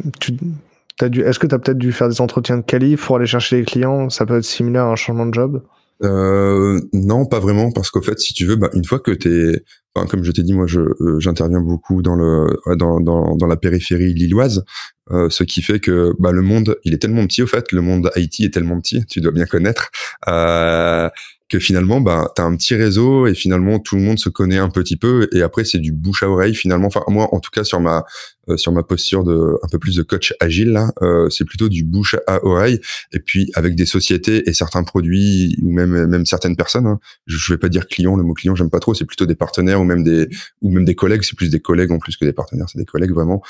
dû, 1.08 1.22
est-ce 1.22 1.40
que 1.40 1.48
tu 1.48 1.54
as 1.56 1.58
peut-être 1.58 1.76
dû 1.76 1.90
faire 1.90 2.08
des 2.08 2.20
entretiens 2.20 2.58
de 2.58 2.62
quali 2.62 2.96
pour 2.96 3.16
aller 3.16 3.26
chercher 3.26 3.56
les 3.56 3.64
clients? 3.64 4.08
Ça 4.10 4.26
peut 4.26 4.38
être 4.38 4.44
similaire 4.44 4.84
à 4.84 4.92
un 4.92 4.94
changement 4.94 5.26
de 5.26 5.34
job? 5.34 5.60
Euh, 6.04 6.80
non, 6.92 7.26
pas 7.26 7.40
vraiment, 7.40 7.72
parce 7.72 7.90
qu'au 7.90 8.00
fait, 8.00 8.16
si 8.20 8.32
tu 8.32 8.46
veux, 8.46 8.54
bah, 8.54 8.70
une 8.74 8.84
fois 8.84 9.00
que 9.00 9.10
t'es, 9.10 9.64
comme 9.92 10.22
je 10.22 10.30
t'ai 10.30 10.44
dit, 10.44 10.52
moi, 10.52 10.66
euh, 10.72 11.18
j'interviens 11.18 11.60
beaucoup 11.60 12.00
dans 12.00 12.14
le 12.14 12.46
dans 12.76 13.46
la 13.48 13.56
périphérie 13.56 14.14
lilloise, 14.14 14.64
euh, 15.10 15.28
ce 15.30 15.44
qui 15.44 15.62
fait 15.62 15.80
que 15.80 16.12
bah, 16.18 16.32
le 16.32 16.42
monde, 16.42 16.76
il 16.84 16.94
est 16.94 16.98
tellement 16.98 17.26
petit, 17.26 17.42
au 17.42 17.46
fait, 17.46 17.72
le 17.72 17.80
monde 17.80 18.10
Haïti 18.14 18.44
est 18.44 18.54
tellement 18.54 18.80
petit, 18.80 19.04
tu 19.06 19.20
dois 19.20 19.32
bien 19.32 19.46
connaître. 19.46 19.90
Euh, 20.28 21.08
que 21.50 21.58
finalement, 21.58 22.00
bah, 22.00 22.32
tu 22.34 22.40
as 22.40 22.44
un 22.44 22.56
petit 22.56 22.76
réseau 22.76 23.26
et 23.26 23.34
finalement 23.34 23.80
tout 23.80 23.96
le 23.96 24.02
monde 24.02 24.18
se 24.20 24.28
connaît 24.28 24.58
un 24.58 24.70
petit 24.70 24.96
peu 24.96 25.28
et 25.32 25.42
après 25.42 25.64
c'est 25.64 25.80
du 25.80 25.92
bouche 25.92 26.22
à 26.22 26.30
oreille 26.30 26.54
finalement. 26.54 26.86
Enfin 26.86 27.02
moi, 27.08 27.28
en 27.34 27.40
tout 27.40 27.50
cas 27.50 27.64
sur 27.64 27.80
ma 27.80 28.04
euh, 28.48 28.56
sur 28.56 28.72
ma 28.72 28.84
posture 28.84 29.24
de 29.24 29.58
un 29.62 29.68
peu 29.68 29.78
plus 29.78 29.96
de 29.96 30.02
coach 30.02 30.32
agile 30.40 30.70
là, 30.70 30.92
euh, 31.02 31.28
c'est 31.28 31.44
plutôt 31.44 31.68
du 31.68 31.82
bouche 31.82 32.14
à 32.28 32.44
oreille 32.44 32.80
et 33.12 33.18
puis 33.18 33.50
avec 33.54 33.74
des 33.74 33.84
sociétés 33.84 34.48
et 34.48 34.54
certains 34.54 34.84
produits 34.84 35.56
ou 35.60 35.72
même 35.72 36.06
même 36.06 36.24
certaines 36.24 36.56
personnes. 36.56 36.86
Hein. 36.86 37.00
Je, 37.26 37.52
vais 37.52 37.58
pas 37.58 37.68
dire 37.68 37.88
client, 37.88 38.14
le 38.14 38.22
mot 38.22 38.32
client 38.32 38.54
j'aime 38.54 38.70
pas 38.70 38.80
trop, 38.80 38.94
c'est 38.94 39.04
plutôt 39.04 39.26
des 39.26 39.34
partenaires 39.34 39.80
ou 39.80 39.84
même 39.84 40.04
des 40.04 40.28
ou 40.62 40.70
même 40.70 40.84
des 40.84 40.94
collègues. 40.94 41.22
C'est 41.24 41.36
plus 41.36 41.50
des 41.50 41.60
collègues 41.60 41.90
en 41.90 41.98
plus 41.98 42.16
que 42.16 42.24
des 42.24 42.32
partenaires, 42.32 42.66
c'est 42.70 42.78
des 42.78 42.86
collègues 42.86 43.12
vraiment. 43.12 43.42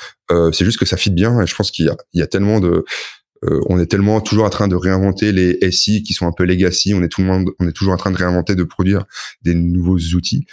C'est 0.53 0.63
juste 0.63 0.79
que 0.79 0.85
ça 0.85 0.95
fit 0.95 1.09
bien 1.09 1.41
je 1.51 1.55
pense 1.55 1.71
qu'il 1.71 1.85
y 1.85 1.89
a 1.89 1.95
il 2.13 2.19
y 2.19 2.23
a 2.23 2.27
tellement 2.27 2.59
de 2.59 2.83
euh, 3.43 3.59
on 3.67 3.79
est 3.79 3.87
tellement 3.87 4.21
toujours 4.21 4.45
en 4.45 4.49
train 4.49 4.67
de 4.67 4.75
réinventer 4.75 5.31
les 5.31 5.71
SI 5.71 6.03
qui 6.03 6.13
sont 6.13 6.27
un 6.27 6.31
peu 6.31 6.45
legacy. 6.45 6.93
On 6.93 7.01
est 7.01 7.07
tout 7.09 7.21
le 7.21 7.27
monde, 7.27 7.49
on 7.59 7.67
est 7.67 7.71
toujours 7.71 7.93
en 7.93 7.97
train 7.97 8.11
de 8.11 8.17
réinventer, 8.17 8.55
de 8.55 8.63
produire 8.63 9.05
des 9.41 9.55
nouveaux 9.55 9.97
outils 9.97 10.45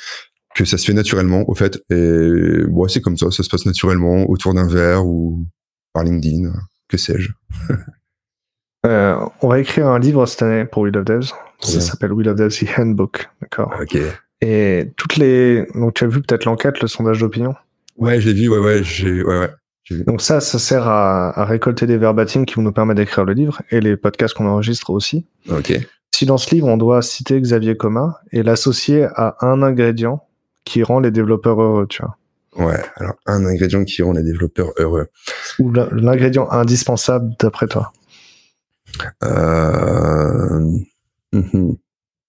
que 0.54 0.64
ça 0.64 0.78
se 0.78 0.86
fait 0.86 0.94
naturellement 0.94 1.48
au 1.48 1.54
fait. 1.54 1.78
Et 1.90 2.64
bon, 2.66 2.88
c'est 2.88 3.00
comme 3.00 3.16
ça, 3.16 3.30
ça 3.30 3.42
se 3.42 3.48
passe 3.48 3.66
naturellement 3.66 4.28
autour 4.28 4.54
d'un 4.54 4.66
verre 4.66 5.06
ou 5.06 5.46
par 5.92 6.02
LinkedIn, 6.02 6.52
que 6.88 6.96
sais-je. 6.96 7.30
euh, 8.86 9.16
on 9.42 9.48
va 9.48 9.60
écrire 9.60 9.88
un 9.88 9.98
livre 9.98 10.24
cette 10.26 10.42
année 10.42 10.64
pour 10.64 10.82
We 10.82 10.92
Love 10.92 11.04
Devs. 11.04 11.32
Ça 11.60 11.80
s'appelle 11.80 12.12
We 12.12 12.26
Love 12.26 12.36
Devs 12.36 12.58
The 12.58 12.78
Handbook, 12.78 13.28
d'accord. 13.40 13.72
Ok. 13.80 13.98
Et 14.40 14.92
toutes 14.96 15.16
les, 15.16 15.66
donc 15.74 15.94
tu 15.94 16.04
as 16.04 16.06
vu 16.08 16.22
peut-être 16.22 16.44
l'enquête, 16.44 16.80
le 16.80 16.88
sondage 16.88 17.20
d'opinion? 17.20 17.54
Ouais, 17.96 18.20
j'ai 18.20 18.32
vu, 18.32 18.48
ouais, 18.48 18.58
ouais, 18.58 18.82
j'ai, 18.82 19.22
ouais, 19.22 19.38
ouais. 19.40 19.50
Donc 19.90 20.20
ça, 20.20 20.40
ça 20.40 20.58
sert 20.58 20.86
à, 20.86 21.44
récolter 21.44 21.86
des 21.86 21.96
verbatims 21.96 22.44
qui 22.44 22.54
vont 22.54 22.62
nous 22.62 22.72
permettre 22.72 23.00
d'écrire 23.00 23.24
le 23.24 23.32
livre 23.32 23.62
et 23.70 23.80
les 23.80 23.96
podcasts 23.96 24.34
qu'on 24.34 24.46
enregistre 24.46 24.90
aussi. 24.90 25.26
Ok. 25.50 25.72
Si 26.14 26.26
dans 26.26 26.38
ce 26.38 26.54
livre, 26.54 26.66
on 26.66 26.76
doit 26.76 27.00
citer 27.02 27.40
Xavier 27.40 27.76
Coma 27.76 28.20
et 28.32 28.42
l'associer 28.42 29.04
à 29.14 29.36
un 29.40 29.62
ingrédient 29.62 30.26
qui 30.64 30.82
rend 30.82 31.00
les 31.00 31.10
développeurs 31.10 31.60
heureux, 31.60 31.86
tu 31.88 32.02
vois. 32.02 32.16
Ouais, 32.56 32.82
alors 32.96 33.14
un 33.26 33.44
ingrédient 33.44 33.84
qui 33.84 34.02
rend 34.02 34.12
les 34.12 34.22
développeurs 34.22 34.72
heureux. 34.78 35.06
Ou 35.58 35.70
l'ingrédient 35.72 36.50
indispensable 36.50 37.34
d'après 37.38 37.68
toi. 37.68 37.92
Euh... 39.22 40.60
Mhm. 41.32 41.76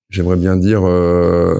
J'aimerais 0.09 0.37
bien 0.37 0.55
dire... 0.55 0.87
Euh 0.87 1.59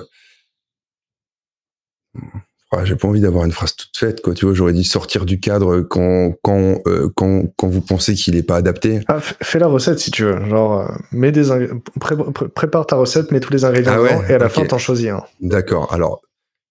j'ai 2.83 2.95
pas 2.95 3.07
envie 3.07 3.21
d'avoir 3.21 3.45
une 3.45 3.51
phrase 3.51 3.75
toute 3.75 3.97
faite, 3.97 4.21
quoi. 4.21 4.33
Tu 4.33 4.45
vois, 4.45 4.53
j'aurais 4.53 4.73
dit 4.73 4.83
sortir 4.83 5.25
du 5.25 5.39
cadre 5.39 5.81
quand 5.81 6.33
quand 6.43 6.79
euh, 6.87 7.09
quand, 7.15 7.45
quand 7.57 7.67
vous 7.67 7.81
pensez 7.81 8.13
qu'il 8.13 8.35
est 8.35 8.43
pas 8.43 8.57
adapté. 8.57 9.01
Ah, 9.07 9.19
fais 9.19 9.59
la 9.59 9.67
recette 9.67 9.99
si 9.99 10.11
tu 10.11 10.23
veux. 10.23 10.45
Genre, 10.45 10.81
euh, 10.81 10.87
mets 11.11 11.31
des 11.31 11.49
prépare 12.53 12.85
ta 12.85 12.95
recette, 12.95 13.31
mets 13.31 13.39
tous 13.39 13.53
les 13.53 13.65
ingrédients 13.65 13.93
ah 13.97 14.29
et 14.29 14.33
à 14.33 14.37
la 14.37 14.49
fin 14.49 14.65
t'en 14.65 14.77
choisis 14.77 15.09
un. 15.09 15.23
D'accord. 15.41 15.91
Alors, 15.91 16.21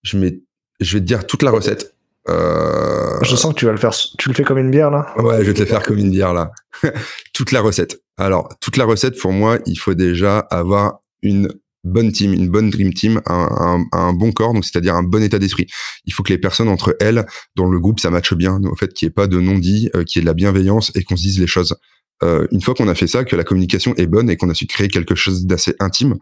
je 0.02 0.18
mets, 0.18 0.40
je 0.80 0.94
vais 0.94 1.00
te 1.00 1.06
dire 1.06 1.26
toute 1.26 1.42
la 1.42 1.50
recette. 1.50 1.94
Euh... 2.28 3.18
Je 3.22 3.34
sens 3.34 3.54
que 3.54 3.58
tu 3.58 3.66
vas 3.66 3.72
le 3.72 3.78
faire. 3.78 3.92
Tu 4.18 4.28
le 4.28 4.34
fais 4.34 4.44
comme 4.44 4.58
une 4.58 4.70
bière 4.70 4.90
là. 4.90 5.12
Ouais, 5.16 5.38
je 5.38 5.44
vais 5.44 5.54
te 5.54 5.60
le 5.60 5.66
faire 5.66 5.82
comme 5.82 5.98
une 5.98 6.10
bière 6.10 6.32
là. 6.32 6.52
toute 7.32 7.52
la 7.52 7.60
recette. 7.60 8.00
Alors, 8.18 8.48
toute 8.60 8.76
la 8.76 8.84
recette 8.84 9.18
pour 9.18 9.32
moi, 9.32 9.58
il 9.66 9.76
faut 9.76 9.94
déjà 9.94 10.38
avoir 10.38 11.00
une 11.22 11.48
bonne 11.88 12.12
team, 12.12 12.32
une 12.32 12.48
bonne 12.48 12.70
dream 12.70 12.92
team, 12.92 13.20
un, 13.26 14.12
bon 14.12 14.32
corps, 14.32 14.54
donc 14.54 14.64
c'est-à-dire 14.64 14.94
un 14.94 15.02
bon 15.02 15.22
état 15.22 15.38
d'esprit. 15.38 15.66
Il 16.04 16.12
faut 16.12 16.22
que 16.22 16.32
les 16.32 16.38
personnes 16.38 16.68
entre 16.68 16.96
elles, 17.00 17.26
dans 17.56 17.68
le 17.68 17.80
groupe, 17.80 18.00
ça 18.00 18.10
matche 18.10 18.34
bien, 18.34 18.60
en 18.64 18.74
fait, 18.76 18.92
qu'il 18.92 19.06
n'y 19.06 19.10
ait 19.10 19.14
pas 19.14 19.26
de 19.26 19.40
non-dit, 19.40 19.90
euh, 19.94 20.04
qu'il 20.04 20.20
y 20.20 20.22
ait 20.22 20.24
de 20.24 20.26
la 20.26 20.34
bienveillance 20.34 20.92
et 20.94 21.02
qu'on 21.02 21.16
se 21.16 21.22
dise 21.22 21.40
les 21.40 21.46
choses. 21.46 21.76
Euh, 22.22 22.46
une 22.50 22.60
fois 22.60 22.74
qu'on 22.74 22.88
a 22.88 22.94
fait 22.94 23.06
ça, 23.06 23.24
que 23.24 23.36
la 23.36 23.44
communication 23.44 23.94
est 23.96 24.06
bonne 24.06 24.28
et 24.30 24.36
qu'on 24.36 24.50
a 24.50 24.54
su 24.54 24.66
créer 24.66 24.88
quelque 24.88 25.14
chose 25.14 25.46
d'assez 25.46 25.74
intime, 25.78 26.16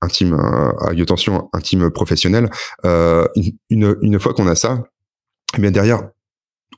intime, 0.00 0.34
euh, 0.34 1.02
attention, 1.02 1.48
intime 1.52 1.90
professionnel, 1.90 2.50
euh, 2.84 3.26
une, 3.70 3.96
une 4.00 4.18
fois 4.18 4.34
qu'on 4.34 4.46
a 4.46 4.54
ça, 4.54 4.84
eh 5.56 5.60
bien 5.60 5.70
derrière, 5.70 6.08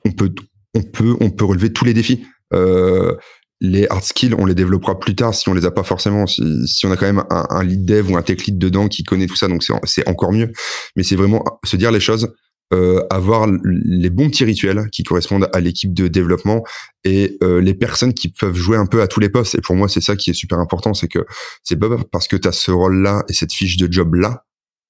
on 0.05 0.11
peut, 0.11 0.33
on 0.73 0.81
peut, 0.81 1.15
on 1.19 1.29
peut 1.29 1.45
relever 1.45 1.71
tous 1.71 1.85
les 1.85 1.93
défis. 1.93 2.25
Euh, 2.53 3.15
les 3.59 3.87
hard 3.87 4.03
skills, 4.03 4.35
on 4.37 4.45
les 4.45 4.55
développera 4.55 4.99
plus 4.99 5.15
tard 5.15 5.33
si 5.33 5.49
on 5.49 5.53
les 5.53 5.65
a 5.65 5.71
pas 5.71 5.83
forcément. 5.83 6.27
Si, 6.27 6.85
on 6.85 6.91
a 6.91 6.97
quand 6.97 7.07
même 7.07 7.23
un, 7.29 7.47
un, 7.49 7.63
lead 7.63 7.85
dev 7.85 8.11
ou 8.11 8.17
un 8.17 8.21
tech 8.21 8.45
lead 8.45 8.57
dedans 8.57 8.87
qui 8.87 9.03
connaît 9.03 9.25
tout 9.25 9.35
ça, 9.35 9.47
donc 9.47 9.63
c'est 9.83 10.07
encore 10.07 10.31
mieux. 10.31 10.51
Mais 10.95 11.03
c'est 11.03 11.15
vraiment 11.15 11.43
se 11.63 11.75
dire 11.75 11.91
les 11.91 11.99
choses, 11.99 12.31
euh, 12.73 13.01
avoir 13.09 13.47
les 13.47 14.09
bons 14.09 14.29
petits 14.29 14.43
rituels 14.43 14.89
qui 14.91 15.03
correspondent 15.03 15.49
à 15.53 15.61
l'équipe 15.61 15.93
de 15.93 16.09
développement 16.09 16.65
et 17.05 17.37
euh, 17.41 17.61
les 17.61 17.73
personnes 17.73 18.13
qui 18.13 18.27
peuvent 18.27 18.55
jouer 18.55 18.75
un 18.75 18.85
peu 18.85 19.01
à 19.01 19.07
tous 19.07 19.21
les 19.21 19.29
postes. 19.29 19.55
Et 19.55 19.61
pour 19.61 19.75
moi, 19.75 19.87
c'est 19.87 20.01
ça 20.01 20.17
qui 20.17 20.31
est 20.31 20.33
super 20.33 20.59
important, 20.59 20.93
c'est 20.93 21.07
que 21.07 21.25
c'est 21.63 21.77
pas 21.77 21.87
parce 22.11 22.27
que 22.27 22.35
tu 22.35 22.45
as 22.45 22.51
ce 22.51 22.71
rôle-là 22.71 23.23
et 23.29 23.33
cette 23.33 23.53
fiche 23.53 23.77
de 23.77 23.91
job-là 23.91 24.43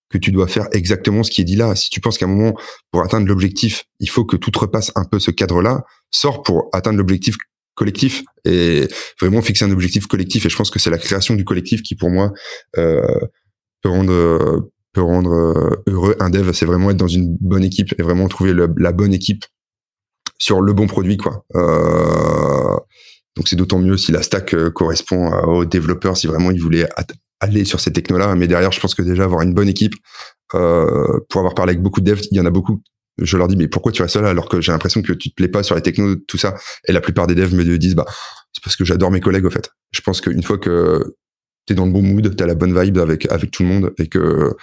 que 0.09 0.18
tu 0.18 0.32
dois 0.32 0.47
faire 0.47 0.68
exactement 0.72 1.22
ce 1.22 1.30
qui 1.30 1.41
est 1.41 1.43
dit 1.43 1.55
là. 1.55 1.76
Si 1.76 1.91
tu 1.91 2.01
penses 2.01 2.18
qu'à 2.18 2.26
un 2.26 2.30
moment, 2.30 2.55
pour 2.91 3.03
atteindre 3.03 3.28
l'objectif, 3.28 3.84
il 3.99 4.09
faut 4.09 4.26
que 4.26 4.38
tout 4.38 4.51
repasse 4.57 4.91
un 4.95 5.05
peu 5.05 5.20
ce 5.20 5.30
cadre-là, 5.30 5.84
sors 6.09 6.41
pour 6.41 6.70
atteindre 6.74 6.97
l'objectif 6.97 7.36
collectif 7.78 8.23
et 8.43 8.88
vraiment 9.21 9.41
fixer 9.41 9.63
un 9.63 9.71
objectif 9.71 10.07
collectif. 10.07 10.45
Et 10.45 10.49
je 10.49 10.57
pense 10.57 10.69
que 10.69 10.80
c'est 10.80 10.89
la 10.89 10.97
création 10.97 11.36
du 11.36 11.45
collectif 11.45 11.82
qui, 11.84 11.95
pour 11.95 12.09
moi, 12.09 12.34
euh, 12.78 13.01
peut 13.82 13.89
rendre 13.89 14.69
peut 14.93 15.01
rendre 15.01 15.32
euh, 15.32 15.84
heureux 15.88 16.15
un 16.19 16.30
dev. 16.30 16.51
C'est 16.53 16.65
vraiment 16.65 16.89
être 16.89 16.97
dans 16.97 17.07
une 17.07 17.38
bonne 17.39 17.63
équipe 17.63 17.93
et 17.97 18.03
vraiment 18.03 18.28
trouver 18.28 18.53
la 18.53 18.91
bonne 18.91 19.13
équipe 19.13 19.45
sur 20.39 20.61
le 20.61 20.73
bon 20.73 20.88
produit, 20.88 21.17
quoi. 21.17 21.45
Euh, 21.55 22.75
donc 23.36 23.47
c'est 23.47 23.55
d'autant 23.55 23.80
mieux 23.80 23.97
si 23.97 24.11
la 24.11 24.23
stack 24.23 24.53
euh, 24.53 24.71
correspond 24.71 25.32
aux 25.43 25.65
développeurs, 25.65 26.17
si 26.17 26.28
vraiment 26.28 26.51
ils 26.51 26.61
voulaient 26.61 26.89
aller 27.39 27.65
sur 27.65 27.80
ces 27.80 27.93
technos-là. 27.93 28.36
Mais 28.36 28.47
derrière, 28.47 28.71
je 28.71 28.80
pense 28.80 28.95
que 28.95 29.03
déjà 29.03 29.23
avoir 29.23 29.41
une 29.43 29.53
bonne 29.53 29.69
équipe, 29.69 29.93
euh, 30.55 31.19
pour 31.30 31.39
avoir 31.39 31.53
parlé 31.53 31.71
avec 31.71 31.84
beaucoup 31.84 32.01
de 32.01 32.11
devs, 32.11 32.21
il 32.32 32.38
y 32.38 32.39
en 32.39 32.45
a 32.45 32.49
beaucoup 32.49 32.82
je 33.20 33.38
leur 33.38 33.47
dis 33.47 33.55
mais 33.55 33.68
pourquoi 33.68 33.91
tu 33.91 34.01
restes 34.01 34.15
là 34.15 34.30
alors 34.30 34.49
que 34.49 34.61
j'ai 34.61 34.72
l'impression 34.72 35.01
que 35.01 35.13
tu 35.13 35.30
te 35.30 35.36
plais 35.36 35.47
pas 35.47 35.63
sur 35.63 35.76
les 35.76 35.82
technos 35.82 36.15
tout 36.28 36.38
ça. 36.38 36.55
Et 36.88 36.91
la 36.91 37.01
plupart 37.01 37.28
des 37.28 37.36
devs 37.36 37.53
me 37.53 37.78
disent 37.78 37.95
bah 37.95 38.05
c'est 38.53 38.63
parce 38.63 38.76
que 38.76 38.86
j'adore 38.86 39.11
mes 39.11 39.20
collègues 39.20 39.45
au 39.45 39.49
fait. 39.49 39.72
Je 39.91 40.01
pense 40.01 40.22
qu'une 40.22 40.43
fois 40.43 40.57
que 40.57 41.15
tu 41.65 41.74
es 41.74 41.76
dans 41.76 41.86
le 41.86 41.91
bon 41.91 42.01
mood 42.01 42.36
tu 42.36 42.43
as 42.43 42.47
la 42.47 42.55
bonne 42.55 42.80
vibe 42.80 42.97
avec 42.97 43.32
avec 43.32 43.51
tout 43.51 43.63
le 43.63 43.70
monde 43.70 43.93
et 43.97 44.07
que 44.07 44.55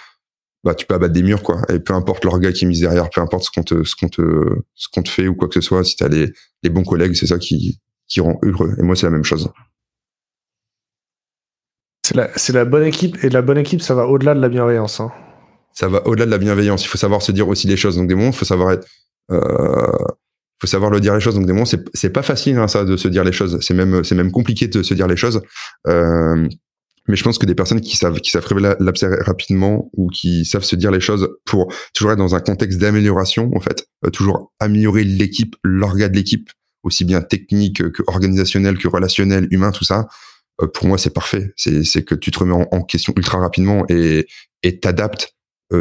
bah 0.63 0.73
tu 0.73 0.85
peux 0.85 0.95
abattre 0.95 1.13
des 1.13 1.23
murs 1.23 1.43
quoi. 1.43 1.61
Et 1.69 1.79
peu 1.79 1.93
importe 1.93 2.23
l'orga 2.25 2.51
qui 2.51 2.65
est 2.65 2.67
mis 2.67 2.79
derrière 2.79 3.09
peu 3.09 3.21
importe 3.21 3.43
ce 3.43 3.49
qu'on 3.51 3.63
te 3.63 3.83
ce 3.83 3.95
qu'on 3.95 4.09
te 4.09 4.21
ce 4.73 4.87
qu'on 4.91 5.03
te 5.03 5.09
fait 5.09 5.27
ou 5.27 5.35
quoi 5.35 5.47
que 5.47 5.53
ce 5.53 5.61
soit 5.61 5.83
si 5.83 5.95
tu 5.95 6.03
as 6.03 6.07
les, 6.07 6.31
les 6.63 6.69
bons 6.69 6.83
collègues 6.83 7.15
c'est 7.15 7.27
ça 7.27 7.37
qui 7.37 7.79
qui 8.07 8.21
rend 8.21 8.39
heureux. 8.43 8.75
Et 8.79 8.83
moi 8.83 8.95
c'est 8.95 9.05
la 9.05 9.11
même 9.11 9.23
chose. 9.23 9.49
C'est 12.05 12.15
la, 12.15 12.29
c'est 12.35 12.53
la 12.53 12.65
bonne 12.65 12.85
équipe 12.85 13.23
et 13.23 13.29
la 13.29 13.41
bonne 13.41 13.57
équipe 13.57 13.81
ça 13.81 13.95
va 13.95 14.05
au-delà 14.05 14.35
de 14.35 14.39
la 14.39 14.47
bienveillance 14.47 14.99
hein 14.99 15.11
ça 15.75 15.89
va 15.89 16.07
au-delà 16.07 16.25
de 16.25 16.31
la 16.31 16.37
bienveillance. 16.37 16.83
Il 16.83 16.87
faut 16.87 16.97
savoir 16.97 17.21
se 17.21 17.31
dire 17.31 17.47
aussi 17.47 17.67
les 17.67 17.77
choses. 17.77 17.97
Donc 17.97 18.07
des 18.07 18.15
moments, 18.15 18.31
il 18.31 18.35
faut 18.35 18.45
savoir 18.45 18.71
être, 18.71 18.87
euh, 19.31 20.05
faut 20.59 20.67
savoir 20.67 20.89
le 20.89 20.99
dire 20.99 21.13
les 21.13 21.19
choses. 21.19 21.35
Donc 21.35 21.45
des 21.45 21.53
moments, 21.53 21.65
c'est 21.65 21.83
c'est 21.93 22.09
pas 22.09 22.23
facile 22.23 22.57
hein, 22.57 22.67
ça 22.67 22.85
de 22.85 22.97
se 22.97 23.07
dire 23.07 23.23
les 23.23 23.33
choses. 23.33 23.59
C'est 23.61 23.73
même 23.73 24.03
c'est 24.03 24.15
même 24.15 24.31
compliqué 24.31 24.67
de 24.67 24.81
se 24.81 24.93
dire 24.93 25.07
les 25.07 25.17
choses. 25.17 25.41
Euh, 25.87 26.47
mais 27.07 27.15
je 27.15 27.23
pense 27.23 27.37
que 27.37 27.45
des 27.45 27.53
personnes 27.53 27.81
qui 27.81 27.97
savent 27.97 28.19
qui 28.19 28.31
savent 28.31 28.45
révéler 28.45 28.73
rapidement 29.21 29.91
ou 29.93 30.07
qui 30.07 30.45
savent 30.45 30.63
se 30.63 30.75
dire 30.75 30.91
les 30.91 31.01
choses 31.01 31.29
pour 31.45 31.71
toujours 31.93 32.13
être 32.13 32.17
dans 32.17 32.33
un 32.35 32.39
contexte 32.39 32.79
d'amélioration 32.79 33.51
en 33.53 33.59
fait, 33.59 33.85
euh, 34.05 34.09
toujours 34.09 34.53
améliorer 34.59 35.03
l'équipe, 35.03 35.55
l'organe 35.63 36.11
de 36.11 36.15
l'équipe, 36.15 36.49
aussi 36.83 37.03
bien 37.03 37.21
technique 37.21 37.91
que 37.91 38.03
organisationnel 38.07 38.77
que 38.77 38.87
relationnel, 38.87 39.47
humain, 39.51 39.71
tout 39.71 39.83
ça. 39.83 40.07
Euh, 40.61 40.67
pour 40.67 40.87
moi, 40.87 40.97
c'est 40.97 41.13
parfait. 41.13 41.51
C'est 41.57 42.03
que 42.03 42.15
tu 42.15 42.31
te 42.31 42.39
remets 42.39 42.53
en, 42.53 42.67
en 42.71 42.81
question 42.81 43.13
ultra 43.17 43.39
rapidement 43.39 43.83
et 43.89 44.25
et 44.63 44.79
t'adaptes 44.79 45.34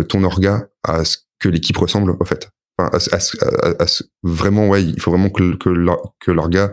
ton 0.08 0.24
orga 0.24 0.68
à 0.82 1.04
ce 1.04 1.18
que 1.38 1.48
l'équipe 1.48 1.76
ressemble, 1.76 2.16
en 2.20 2.24
fait. 2.24 2.48
Enfin, 2.78 2.98
vraiment, 4.22 4.68
ouais, 4.68 4.82
il 4.82 5.00
faut 5.00 5.10
vraiment 5.10 5.30
que, 5.30 5.56
que, 5.56 6.30
l'orga 6.30 6.72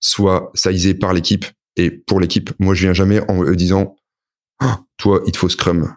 soit 0.00 0.50
sizé 0.54 0.94
par 0.94 1.12
l'équipe 1.12 1.46
et 1.76 1.90
pour 1.90 2.20
l'équipe. 2.20 2.50
Moi, 2.58 2.74
je 2.74 2.82
viens 2.82 2.92
jamais 2.92 3.20
en 3.30 3.42
disant, 3.52 3.96
ah, 4.60 4.80
toi, 4.96 5.22
il 5.26 5.32
te 5.32 5.38
faut 5.38 5.48
Scrum 5.48 5.94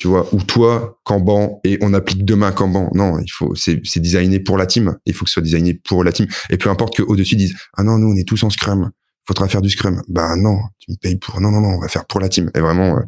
tu 0.00 0.08
vois, 0.08 0.26
ou 0.32 0.42
toi, 0.42 0.98
Kanban, 1.04 1.60
et 1.62 1.76
on 1.82 1.92
applique 1.92 2.24
demain 2.24 2.52
Kanban. 2.52 2.90
Non, 2.94 3.18
il 3.18 3.30
faut, 3.30 3.54
c'est, 3.54 3.82
c'est 3.84 4.00
designé 4.00 4.40
pour 4.40 4.56
la 4.56 4.64
team. 4.64 4.96
Il 5.04 5.12
faut 5.12 5.26
que 5.26 5.28
ce 5.28 5.34
soit 5.34 5.42
designé 5.42 5.74
pour 5.74 6.02
la 6.02 6.10
team. 6.10 6.26
Et 6.48 6.56
peu 6.56 6.70
importe 6.70 7.02
quau 7.02 7.16
dessus 7.16 7.36
disent, 7.36 7.54
ah 7.76 7.82
non, 7.82 7.98
nous, 7.98 8.10
on 8.10 8.16
est 8.16 8.26
tous 8.26 8.42
en 8.42 8.48
Scrum. 8.48 8.90
Faudra 9.28 9.46
faire 9.46 9.60
du 9.60 9.68
Scrum. 9.68 10.02
Bah 10.08 10.36
non, 10.36 10.58
tu 10.78 10.92
me 10.92 10.96
payes 10.96 11.16
pour, 11.16 11.38
non, 11.42 11.50
non, 11.50 11.60
non, 11.60 11.68
on 11.76 11.80
va 11.80 11.88
faire 11.88 12.06
pour 12.06 12.18
la 12.18 12.30
team. 12.30 12.50
Et 12.54 12.60
vraiment, 12.60 12.96
euh, 12.96 13.02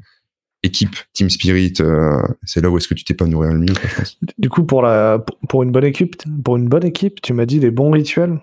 équipe, 0.63 0.97
team 1.13 1.29
spirit, 1.31 1.75
euh, 1.81 2.23
c'est 2.45 2.61
là 2.61 2.71
où 2.71 2.79
est-ce 2.79 2.89
que 2.89 2.95
tu 2.95 3.05
t'es 3.05 3.15
pas 3.15 3.27
nourri 3.27 3.53
le 3.53 3.59
mieux, 3.59 3.75
je 3.75 3.97
pense. 3.97 4.19
Du 4.39 4.49
coup, 4.49 4.65
pour 4.65 4.83
la, 4.83 5.25
pour 5.49 5.63
une 5.63 5.73
bonne 5.73 5.85
équipe, 5.85 6.17
pour 6.45 6.57
une 6.57 6.69
bonne 6.69 6.85
équipe, 6.85 7.21
tu 7.21 7.33
m'as 7.33 7.47
dit 7.47 7.59
des 7.59 7.71
bons 7.71 7.91
rituels 7.91 8.41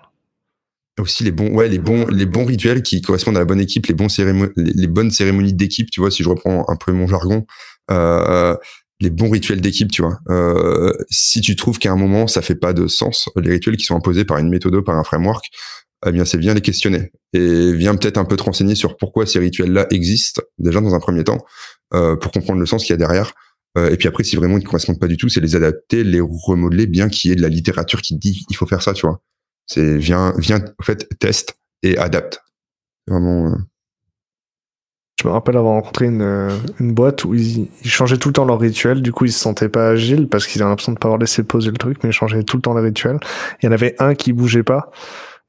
aussi 1.00 1.24
les 1.24 1.32
bons 1.32 1.54
ouais 1.54 1.70
les 1.70 1.80
bons 1.80 2.08
les 2.08 2.26
bons 2.26 2.44
rituels 2.44 2.84
qui 2.84 3.02
correspondent 3.02 3.38
à 3.38 3.40
la 3.40 3.46
bonne 3.46 3.62
équipe 3.62 3.86
les 3.86 3.94
bons 3.94 4.10
cérémonies 4.10 4.52
les, 4.58 4.88
bonnes 4.88 5.12
cérémonies 5.12 5.54
d'équipe 5.54 5.90
tu 5.90 6.02
vois 6.02 6.12
si 6.12 6.24
je 6.24 6.28
reprends 6.28 6.66
un 6.68 6.76
peu 6.76 6.92
mon 6.92 7.08
jargon 7.08 7.46
euh, 7.90 8.54
les 9.02 9.10
bons 9.10 9.30
rituels 9.30 9.62
d'équipe, 9.62 9.92
tu 9.92 10.02
vois. 10.02 10.20
Euh, 10.30 10.94
si 11.10 11.42
tu 11.42 11.56
trouves 11.56 11.80
qu'à 11.80 11.92
un 11.92 11.96
moment 11.96 12.28
ça 12.28 12.42
fait 12.42 12.56
pas 12.56 12.74
de 12.74 12.88
sens, 12.88 13.30
les 13.38 13.52
rituels 13.52 13.78
qui 13.78 13.86
sont 13.86 13.96
imposés 13.96 14.26
par 14.26 14.38
une 14.38 14.50
méthode, 14.50 14.80
par 14.84 14.98
un 14.98 15.04
framework, 15.04 15.46
eh 16.06 16.12
bien 16.12 16.26
c'est 16.26 16.38
bien 16.38 16.54
les 16.54 16.62
questionner 16.62 17.12
et 17.34 17.74
viens 17.74 17.96
peut-être 17.96 18.18
un 18.18 18.26
peu 18.26 18.36
te 18.36 18.44
renseigner 18.44 18.76
sur 18.76 18.98
pourquoi 18.98 19.26
ces 19.26 19.40
rituels-là 19.40 19.88
existent 19.92 20.42
déjà 20.58 20.82
dans 20.82 20.96
un 20.96 21.00
premier 21.00 21.24
temps 21.24 21.40
pour 21.92 22.32
comprendre 22.32 22.60
le 22.60 22.66
sens 22.66 22.84
qu'il 22.84 22.94
y 22.94 22.94
a 22.94 22.98
derrière. 22.98 23.34
Euh, 23.78 23.90
et 23.90 23.98
puis 23.98 24.08
après, 24.08 24.24
si 24.24 24.36
vraiment 24.36 24.58
ils 24.58 24.62
ne 24.62 24.66
correspondent 24.66 25.00
pas 25.00 25.08
du 25.08 25.18
tout, 25.18 25.30
c'est 25.30 25.42
les 25.42 25.56
adapter, 25.56 26.04
les 26.04 26.22
remodeler, 26.22 26.88
bien 26.88 27.10
qu'il 27.10 27.30
y 27.30 27.34
ait 27.34 27.36
de 27.36 27.42
la 27.42 27.50
littérature 27.50 28.02
qui 28.02 28.16
dit 28.16 28.46
il 28.50 28.56
faut 28.56 28.66
faire 28.66 28.82
ça, 28.82 28.94
tu 28.94 29.06
vois. 29.06 29.22
C'est 29.68 29.98
viens, 29.98 30.34
viens, 30.38 30.60
en 30.80 30.84
fait, 30.84 31.08
teste 31.20 31.56
et 31.84 31.98
adapte. 31.98 32.42
Vraiment. 33.08 33.48
Euh, 33.48 33.56
je 35.22 35.28
me 35.28 35.34
rappelle 35.34 35.58
avoir 35.58 35.74
rencontré 35.74 36.06
une, 36.06 36.22
euh, 36.22 36.58
une 36.80 36.94
boîte 36.94 37.26
où 37.26 37.36
ils, 37.36 37.68
ils, 37.84 37.90
changeaient 37.90 38.18
tout 38.18 38.30
le 38.30 38.34
temps 38.34 38.46
leur 38.46 38.60
rituel. 38.60 39.02
Du 39.02 39.12
coup, 39.12 39.26
ils 39.26 39.34
se 39.34 39.40
sentaient 39.40 39.70
pas 39.70 39.90
agiles 39.90 40.28
parce 40.30 40.48
qu'ils 40.48 40.62
avaient 40.62 40.70
l'impression 40.70 40.94
de 40.94 40.98
pas 40.98 41.10
avoir 41.10 41.20
laissé 41.20 41.44
poser 41.44 41.72
le 41.72 41.78
truc, 41.78 41.98
mais 42.04 42.10
ils 42.10 42.14
changeaient 42.14 42.44
tout 42.44 42.56
le 42.56 42.62
temps 42.62 42.74
les 42.74 42.82
rituels. 42.82 43.20
Il 43.62 43.66
y 43.66 43.70
en 43.70 43.74
avait 43.74 43.96
un 44.00 44.16
qui 44.16 44.34
bougeait 44.34 44.64
pas. 44.64 44.92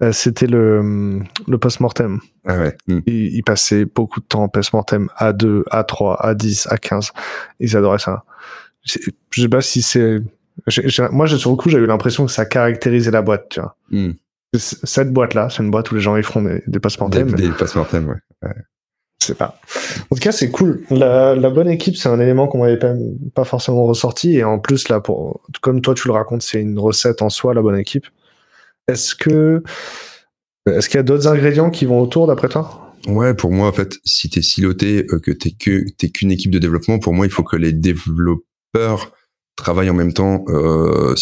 Euh, 0.02 0.12
c'était 0.12 0.46
le, 0.46 1.20
le 1.46 1.58
post-mortem. 1.58 2.20
Ah 2.46 2.58
ouais. 2.58 2.76
Mm. 2.86 3.00
Ils, 3.06 3.36
ils, 3.36 3.42
passaient 3.42 3.84
beaucoup 3.84 4.20
de 4.20 4.24
temps 4.24 4.44
en 4.44 4.48
post-mortem 4.48 5.08
à 5.16 5.32
2, 5.32 5.64
à 5.70 5.84
3, 5.84 6.24
à 6.24 6.34
10, 6.34 6.68
à 6.70 6.78
15. 6.78 7.12
Ils 7.60 7.76
adoraient 7.76 7.98
ça. 7.98 8.24
Je 8.82 8.98
sais 9.32 9.48
pas 9.48 9.60
si 9.60 9.82
c'est... 9.82 10.20
Moi, 11.10 11.26
sur 11.26 11.50
le 11.50 11.56
coup, 11.56 11.68
j'ai 11.68 11.78
eu 11.78 11.86
l'impression 11.86 12.26
que 12.26 12.32
ça 12.32 12.46
caractérisait 12.46 13.10
la 13.10 13.22
boîte, 13.22 13.48
tu 13.50 13.60
vois. 13.60 13.76
Mm. 13.90 14.12
Cette 14.54 15.12
boîte-là, 15.12 15.48
c'est 15.50 15.62
une 15.62 15.70
boîte 15.70 15.90
où 15.92 15.94
les 15.94 16.00
gens 16.00 16.16
ils 16.16 16.24
font 16.24 16.42
des, 16.42 16.62
des 16.66 16.80
post-mortem. 16.80 17.30
Des, 17.32 17.48
des 17.48 17.52
post-mortem, 17.52 18.08
ouais. 18.08 18.16
ouais. 18.42 18.54
Je 19.20 19.26
sais 19.26 19.34
pas. 19.34 19.60
En 20.10 20.16
tout 20.16 20.20
cas, 20.20 20.32
c'est 20.32 20.50
cool. 20.50 20.82
La, 20.90 21.34
la, 21.34 21.50
bonne 21.50 21.68
équipe, 21.68 21.94
c'est 21.96 22.08
un 22.08 22.18
élément 22.18 22.48
qu'on 22.48 22.58
m'avait 22.58 22.78
pas, 22.78 22.94
pas 23.34 23.44
forcément 23.44 23.84
ressorti. 23.84 24.38
Et 24.38 24.44
en 24.44 24.58
plus, 24.58 24.88
là, 24.88 25.00
pour, 25.00 25.42
comme 25.60 25.82
toi, 25.82 25.94
tu 25.94 26.08
le 26.08 26.14
racontes, 26.14 26.42
c'est 26.42 26.60
une 26.60 26.78
recette 26.78 27.20
en 27.20 27.28
soi, 27.28 27.52
la 27.52 27.60
bonne 27.60 27.76
équipe. 27.76 28.06
Est-ce 28.90 29.14
que, 29.14 29.62
est-ce 30.66 30.88
qu'il 30.88 30.98
y 30.98 31.00
a 31.00 31.04
d'autres 31.04 31.28
ingrédients 31.28 31.70
qui 31.70 31.84
vont 31.84 32.00
autour, 32.00 32.26
d'après 32.26 32.48
toi? 32.48 32.90
Ouais, 33.06 33.34
pour 33.34 33.50
moi, 33.50 33.68
en 33.68 33.72
fait, 33.72 33.98
si 34.04 34.28
t'es 34.28 34.42
siloté, 34.42 35.06
euh, 35.10 35.18
que 35.20 35.30
t'es 35.30 35.52
que, 35.52 35.84
qu'une 36.08 36.32
équipe 36.32 36.50
de 36.50 36.58
développement, 36.58 36.98
pour 36.98 37.14
moi, 37.14 37.26
il 37.26 37.32
faut 37.32 37.42
que 37.42 37.56
les 37.56 37.72
développeurs 37.72 39.12
travaillent 39.56 39.90
en 39.90 39.94
même 39.94 40.12
temps. 40.12 40.44
Euh, 40.48 41.14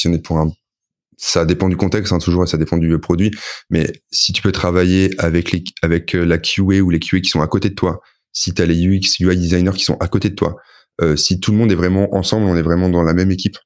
ça 1.16 1.44
dépend 1.44 1.68
du 1.68 1.76
contexte, 1.76 2.12
hein, 2.12 2.18
toujours, 2.18 2.44
et 2.44 2.46
ça 2.46 2.56
dépend 2.56 2.78
du 2.78 2.98
produit. 2.98 3.30
Mais 3.70 3.92
si 4.10 4.32
tu 4.32 4.42
peux 4.42 4.52
travailler 4.52 5.10
avec 5.18 5.54
euh, 5.54 6.24
la 6.24 6.38
QA 6.38 6.80
ou 6.80 6.90
les 6.90 6.98
QA 6.98 7.20
qui 7.20 7.28
sont 7.28 7.42
à 7.42 7.46
côté 7.46 7.68
de 7.68 7.74
toi, 7.74 8.00
si 8.32 8.54
tu 8.54 8.62
as 8.62 8.66
les 8.66 8.84
UX, 8.84 9.20
UI 9.20 9.36
designers 9.36 9.72
qui 9.76 9.84
sont 9.84 9.96
à 9.98 10.08
côté 10.08 10.30
de 10.30 10.34
toi, 10.34 10.56
si 11.14 11.38
tout 11.38 11.52
le 11.52 11.58
monde 11.58 11.70
est 11.70 11.76
vraiment 11.76 12.12
ensemble, 12.16 12.46
on 12.46 12.56
est 12.56 12.62
vraiment 12.62 12.88
dans 12.88 13.04
la 13.04 13.14
même 13.14 13.30
équipe, 13.30 13.56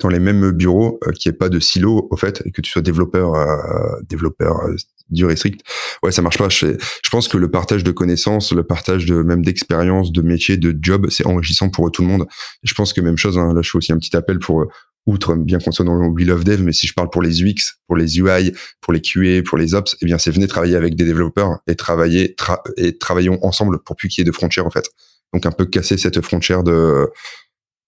dans 0.00 0.08
les 0.08 0.18
mêmes 0.18 0.50
bureaux, 0.50 0.98
euh, 1.06 1.12
qu'il 1.12 1.30
n'y 1.30 1.34
ait 1.34 1.38
pas 1.38 1.48
de 1.48 1.60
silo, 1.60 2.08
au 2.10 2.16
fait, 2.16 2.42
et 2.44 2.50
que 2.50 2.60
tu 2.60 2.70
sois 2.70 2.82
développeur, 2.82 3.34
euh, 3.34 4.00
développeur 4.08 4.60
euh, 4.64 4.76
dur 5.10 5.30
et 5.30 5.36
strict, 5.36 5.62
ouais, 6.02 6.12
ça 6.12 6.22
marche 6.22 6.38
pas. 6.38 6.48
Je, 6.48 6.66
je, 7.04 7.10
pense 7.10 7.28
que 7.28 7.36
le 7.36 7.50
partage 7.50 7.84
de 7.84 7.90
connaissances, 7.90 8.52
le 8.52 8.62
partage 8.62 9.06
de 9.06 9.22
même 9.22 9.44
d'expérience, 9.44 10.12
de 10.12 10.22
métier, 10.22 10.56
de 10.56 10.76
job, 10.80 11.08
c'est 11.10 11.26
enrichissant 11.26 11.68
pour 11.70 11.90
tout 11.90 12.02
le 12.02 12.08
monde. 12.08 12.26
Je 12.62 12.74
pense 12.74 12.92
que 12.92 13.00
même 13.00 13.16
chose, 13.16 13.38
hein, 13.38 13.52
là, 13.54 13.62
je 13.62 13.70
fais 13.70 13.78
aussi 13.78 13.92
un 13.92 13.98
petit 13.98 14.16
appel 14.16 14.38
pour 14.38 14.66
outre 15.06 15.34
bien 15.34 15.58
qu'on 15.58 15.72
soit 15.72 15.84
dans 15.84 15.94
le 15.94 16.08
We 16.08 16.26
Love 16.26 16.44
Dev, 16.44 16.62
mais 16.62 16.72
si 16.72 16.86
je 16.86 16.94
parle 16.94 17.10
pour 17.10 17.22
les 17.22 17.42
UX, 17.42 17.78
pour 17.86 17.96
les 17.96 18.18
UI, 18.18 18.52
pour 18.80 18.92
les 18.92 19.00
QA, 19.00 19.42
pour 19.42 19.58
les 19.58 19.74
Ops, 19.74 19.96
eh 20.00 20.06
bien, 20.06 20.18
c'est 20.18 20.30
venez 20.30 20.46
travailler 20.46 20.76
avec 20.76 20.94
des 20.94 21.04
développeurs 21.04 21.58
et 21.66 21.74
travailler 21.74 22.36
et 22.76 22.96
travaillons 22.98 23.38
ensemble 23.42 23.82
pour 23.82 23.96
plus 23.96 24.08
qu'il 24.08 24.22
y 24.22 24.22
ait 24.22 24.30
de 24.30 24.34
frontières, 24.34 24.66
en 24.66 24.70
fait. 24.70 24.90
Donc, 25.32 25.46
un 25.46 25.52
peu 25.52 25.64
casser 25.66 25.96
cette 25.96 26.20
frontière 26.20 26.62
de, 26.62 27.08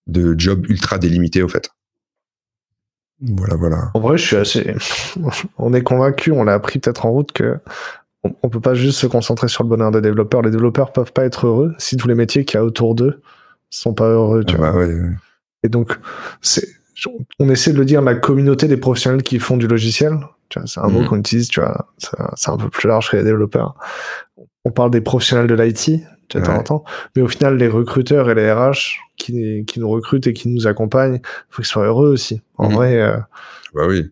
de 0.06 0.34
job 0.38 0.66
ultra 0.68 0.98
délimité, 0.98 1.42
au 1.42 1.48
fait. 1.48 1.70
Voilà, 3.22 3.56
voilà. 3.56 3.90
En 3.94 4.00
vrai, 4.00 4.18
je 4.18 4.24
suis 4.24 4.36
assez, 4.36 4.74
on 5.58 5.72
est 5.72 5.82
convaincu, 5.82 6.32
on 6.32 6.44
l'a 6.44 6.54
appris 6.54 6.78
peut-être 6.78 7.06
en 7.06 7.12
route 7.12 7.32
que 7.32 7.58
on, 8.42 8.48
peut 8.48 8.60
pas 8.60 8.74
juste 8.74 8.98
se 8.98 9.06
concentrer 9.06 9.48
sur 9.48 9.64
le 9.64 9.68
bonheur 9.68 9.90
des 9.90 10.00
développeurs. 10.00 10.42
Les 10.42 10.50
développeurs 10.50 10.92
peuvent 10.92 11.12
pas 11.12 11.24
être 11.24 11.46
heureux 11.46 11.74
si 11.78 11.96
tous 11.96 12.06
les 12.06 12.14
métiers 12.14 12.44
qu'il 12.44 12.58
y 12.58 12.60
a 12.60 12.64
autour 12.64 12.94
d'eux 12.94 13.20
sont 13.68 13.94
pas 13.94 14.08
heureux, 14.08 14.44
tu 14.44 14.54
ah 14.56 14.58
bah 14.58 14.72
Ouais, 14.76 14.94
Et 15.64 15.68
donc, 15.68 15.98
c'est, 16.40 16.68
on 17.40 17.48
essaie 17.48 17.72
de 17.72 17.78
le 17.78 17.84
dire, 17.84 18.00
la 18.02 18.14
communauté 18.14 18.68
des 18.68 18.76
professionnels 18.76 19.22
qui 19.22 19.38
font 19.38 19.56
du 19.56 19.66
logiciel. 19.66 20.18
C'est 20.66 20.80
un 20.80 20.88
mot 20.88 21.00
mhm. 21.00 21.06
qu'on 21.08 21.18
utilise, 21.18 21.48
tu 21.48 21.60
vois. 21.60 21.88
C'est 21.98 22.50
un 22.50 22.56
peu 22.58 22.68
plus 22.68 22.86
large 22.86 23.10
que 23.10 23.16
les 23.16 23.24
développeurs. 23.24 23.74
On 24.64 24.70
parle 24.70 24.90
des 24.90 25.00
professionnels 25.00 25.46
de 25.46 25.54
l'IT, 25.54 26.02
tu 26.40 26.74
Mais 27.16 27.22
au 27.22 27.28
final, 27.28 27.56
les 27.56 27.68
recruteurs 27.68 28.30
et 28.30 28.34
les 28.34 28.50
RH 28.50 28.98
qui, 29.16 29.64
qui 29.66 29.80
nous 29.80 29.88
recrutent 29.88 30.26
et 30.26 30.32
qui 30.32 30.48
nous 30.48 30.66
accompagnent, 30.66 31.16
il 31.16 31.46
faut 31.50 31.62
qu'ils 31.62 31.66
soient 31.66 31.86
heureux 31.86 32.10
aussi. 32.10 32.42
En 32.56 32.68
mhm. 32.68 32.74
vrai. 32.74 33.00
Euh, 33.00 33.16
bah 33.74 33.86
oui. 33.88 34.10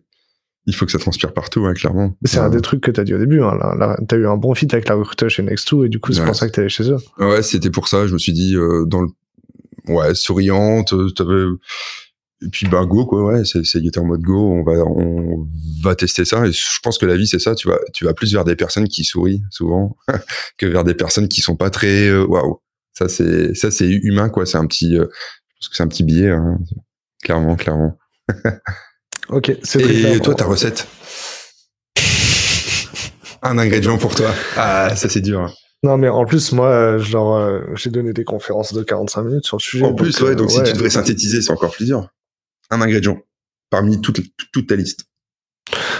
Il 0.67 0.75
faut 0.75 0.85
que 0.85 0.91
ça 0.91 0.99
transpire 0.99 1.33
partout, 1.33 1.65
hein, 1.65 1.73
clairement. 1.73 2.15
C'est 2.23 2.37
un 2.37 2.49
des 2.49 2.61
trucs 2.61 2.81
que 2.81 2.91
tu 2.91 2.99
as 2.99 3.03
dit 3.03 3.15
au 3.15 3.17
début. 3.17 3.41
Hein, 3.41 3.57
tu 4.07 4.15
as 4.15 4.17
eu 4.17 4.27
un 4.27 4.37
bon 4.37 4.53
fit 4.53 4.67
avec 4.71 4.87
la 4.87 4.95
recruteur 4.95 5.29
chez 5.29 5.41
Next2 5.41 5.87
et 5.87 5.89
du 5.89 5.99
coup, 5.99 6.13
c'est 6.13 6.23
pour 6.23 6.35
ça 6.35 6.47
que 6.47 6.53
tu 6.53 6.59
allé 6.59 6.69
chez 6.69 6.89
eux. 6.91 6.97
Ouais, 7.17 7.41
c'était 7.41 7.71
pour 7.71 7.87
ça. 7.87 8.05
Je 8.05 8.13
me 8.13 8.19
suis 8.19 8.31
dit, 8.31 8.55
euh, 8.55 8.85
dans 8.85 9.01
le... 9.01 9.07
ouais, 9.87 10.13
souriante, 10.13 10.93
avais 10.93 11.45
et 12.43 12.49
puis 12.49 12.67
bah 12.67 12.85
go 12.85 13.05
quoi 13.05 13.23
ouais 13.23 13.45
c'est 13.45 13.63
c'est 13.63 13.97
en 13.97 14.05
mode 14.05 14.21
go 14.21 14.51
on 14.51 14.63
va 14.63 14.83
on 14.83 15.47
va 15.83 15.95
tester 15.95 16.25
ça. 16.25 16.45
Et 16.45 16.51
je 16.51 16.79
pense 16.81 16.97
que 16.97 17.05
la 17.05 17.15
vie 17.15 17.27
c'est 17.27 17.39
ça 17.39 17.53
tu 17.55 17.67
vas 17.67 17.77
tu 17.93 18.05
vas 18.05 18.13
plus 18.13 18.33
vers 18.33 18.45
des 18.45 18.55
personnes 18.55 18.87
qui 18.87 19.03
sourient 19.03 19.43
souvent 19.51 19.95
que 20.57 20.65
vers 20.65 20.83
des 20.83 20.95
personnes 20.95 21.27
qui 21.27 21.41
sont 21.41 21.55
pas 21.55 21.69
très 21.69 22.07
euh, 22.07 22.25
waouh. 22.25 22.59
Ça 22.93 23.07
c'est 23.07 23.53
ça 23.53 23.69
c'est 23.69 23.87
humain 23.87 24.29
quoi 24.29 24.45
c'est 24.45 24.57
un 24.57 24.65
petit 24.65 24.97
euh, 24.97 25.05
je 25.05 25.59
pense 25.59 25.69
que 25.69 25.75
c'est 25.75 25.83
un 25.83 25.87
petit 25.87 26.03
billet 26.03 26.29
hein. 26.29 26.57
clairement 27.23 27.55
clairement. 27.55 27.97
Ok 29.29 29.55
c'est 29.63 29.81
et 29.81 30.19
toi 30.19 30.33
ta 30.35 30.45
recette? 30.45 30.87
Un 33.43 33.57
ingrédient 33.57 33.97
pour 33.97 34.13
toi. 34.13 34.33
Ah 34.57 34.95
ça 34.95 35.07
c'est 35.07 35.21
dur 35.21 35.41
hein. 35.41 35.51
Non, 35.83 35.97
mais 35.97 36.09
en 36.09 36.25
plus, 36.25 36.51
moi, 36.51 36.99
genre, 36.99 37.37
euh, 37.37 37.61
j'ai 37.73 37.89
donné 37.89 38.13
des 38.13 38.23
conférences 38.23 38.71
de 38.71 38.83
45 38.83 39.23
minutes 39.23 39.45
sur 39.45 39.57
le 39.57 39.61
sujet. 39.61 39.83
En 39.83 39.95
plus, 39.95 40.21
ouais, 40.21 40.35
donc 40.35 40.51
si 40.51 40.61
tu 40.61 40.73
devrais 40.73 40.91
synthétiser, 40.91 41.41
c'est 41.41 41.51
encore 41.51 41.71
plus 41.71 41.85
dur 41.85 42.07
un 42.71 42.81
ingrédient 42.81 43.19
parmi 43.69 44.01
toute, 44.01 44.21
toute 44.51 44.67
ta 44.67 44.75
liste 44.75 45.05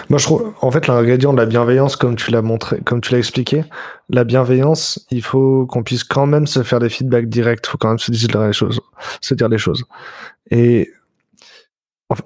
moi, 0.09 0.19
je 0.19 0.25
trouve, 0.25 0.53
en 0.61 0.71
fait, 0.71 0.87
l'ingrédient 0.87 1.31
de 1.31 1.37
la 1.37 1.45
bienveillance, 1.45 1.95
comme 1.95 2.15
tu 2.15 2.31
l'as 2.31 2.41
montré, 2.41 2.81
comme 2.81 3.01
tu 3.01 3.13
l'as 3.13 3.19
expliqué, 3.19 3.63
la 4.09 4.23
bienveillance, 4.23 5.05
il 5.11 5.21
faut 5.21 5.65
qu'on 5.67 5.83
puisse 5.83 6.03
quand 6.03 6.25
même 6.25 6.47
se 6.47 6.63
faire 6.63 6.79
des 6.79 6.89
feedbacks 6.89 7.29
directs. 7.29 7.61
Il 7.65 7.69
faut 7.69 7.77
quand 7.77 7.89
même 7.89 7.99
se 7.99 8.11
dire 8.11 8.41
les 8.45 8.53
choses, 8.53 8.81
se 9.21 9.33
dire 9.33 9.47
les 9.47 9.57
choses. 9.57 9.85
Et 10.49 10.91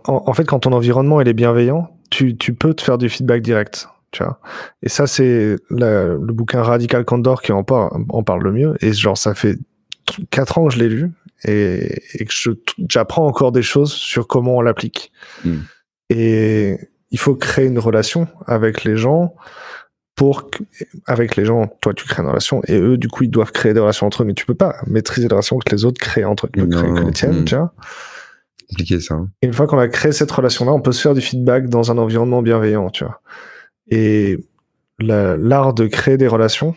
en, 0.05 0.33
fait, 0.33 0.45
quand 0.45 0.61
ton 0.61 0.71
environnement 0.71 1.21
est 1.21 1.33
bienveillant, 1.33 1.95
tu, 2.09 2.35
tu 2.37 2.53
peux 2.55 2.73
te 2.73 2.81
faire 2.81 2.97
du 2.97 3.09
feedback 3.09 3.43
direct. 3.43 3.87
Tu 4.11 4.23
vois. 4.23 4.39
Et 4.81 4.89
ça, 4.89 5.05
c'est 5.05 5.57
le 5.69 6.17
bouquin 6.17 6.63
Radical 6.63 7.05
Candor 7.05 7.41
qui 7.41 7.51
en 7.51 7.63
parle, 7.63 8.05
en 8.09 8.23
parle 8.23 8.43
le 8.43 8.51
mieux. 8.51 8.75
Et 8.81 8.93
genre, 8.93 9.17
ça 9.17 9.35
fait 9.35 9.57
quatre 10.31 10.57
ans 10.57 10.67
que 10.67 10.73
je 10.73 10.79
l'ai 10.79 10.89
lu 10.89 11.11
et, 11.45 12.01
et 12.13 12.25
que 12.25 12.33
j'apprends 12.89 13.25
encore 13.25 13.51
des 13.51 13.61
choses 13.61 13.91
sur 13.91 14.27
comment 14.27 14.57
on 14.57 14.61
l'applique. 14.61 15.11
Hmm. 15.43 15.59
Et 16.09 16.77
il 17.11 17.19
faut 17.19 17.35
créer 17.35 17.65
une 17.65 17.79
relation 17.79 18.27
avec 18.45 18.83
les 18.83 18.97
gens 18.97 19.35
pour 20.15 20.49
que, 20.49 20.63
avec 21.05 21.35
les 21.35 21.45
gens, 21.45 21.67
toi 21.81 21.93
tu 21.93 22.05
crées 22.05 22.23
une 22.23 22.29
relation 22.29 22.61
et 22.67 22.77
eux 22.77 22.97
du 22.97 23.07
coup 23.07 23.23
ils 23.23 23.29
doivent 23.29 23.51
créer 23.51 23.73
des 23.73 23.79
relations 23.79 24.07
entre 24.07 24.23
eux, 24.23 24.25
mais 24.25 24.33
tu 24.33 24.45
peux 24.45 24.55
pas 24.55 24.77
maîtriser 24.87 25.27
les 25.27 25.33
relations 25.33 25.57
que 25.57 25.75
les 25.75 25.85
autres 25.85 25.99
créent 25.99 26.25
entre 26.25 26.47
eux, 26.47 26.49
que, 26.49 27.05
les 27.05 27.11
tiennes, 27.11 27.41
hmm. 27.41 27.45
tu 27.45 27.55
vois. 27.55 27.73
Compliqué 28.69 28.99
ça. 28.99 29.15
Hein. 29.15 29.29
une 29.43 29.53
fois 29.53 29.67
qu'on 29.67 29.77
a 29.77 29.87
créé 29.87 30.11
cette 30.11 30.31
relation-là, 30.31 30.73
on 30.73 30.81
peut 30.81 30.91
se 30.91 31.01
faire 31.01 31.13
du 31.13 31.21
feedback 31.21 31.69
dans 31.69 31.91
un 31.91 31.97
environnement 31.97 32.41
bienveillant, 32.41 32.89
tu 32.89 33.03
vois. 33.03 33.21
Et 33.87 34.39
l'art 34.99 35.73
de 35.73 35.87
créer 35.87 36.17
des 36.17 36.27
relations, 36.27 36.75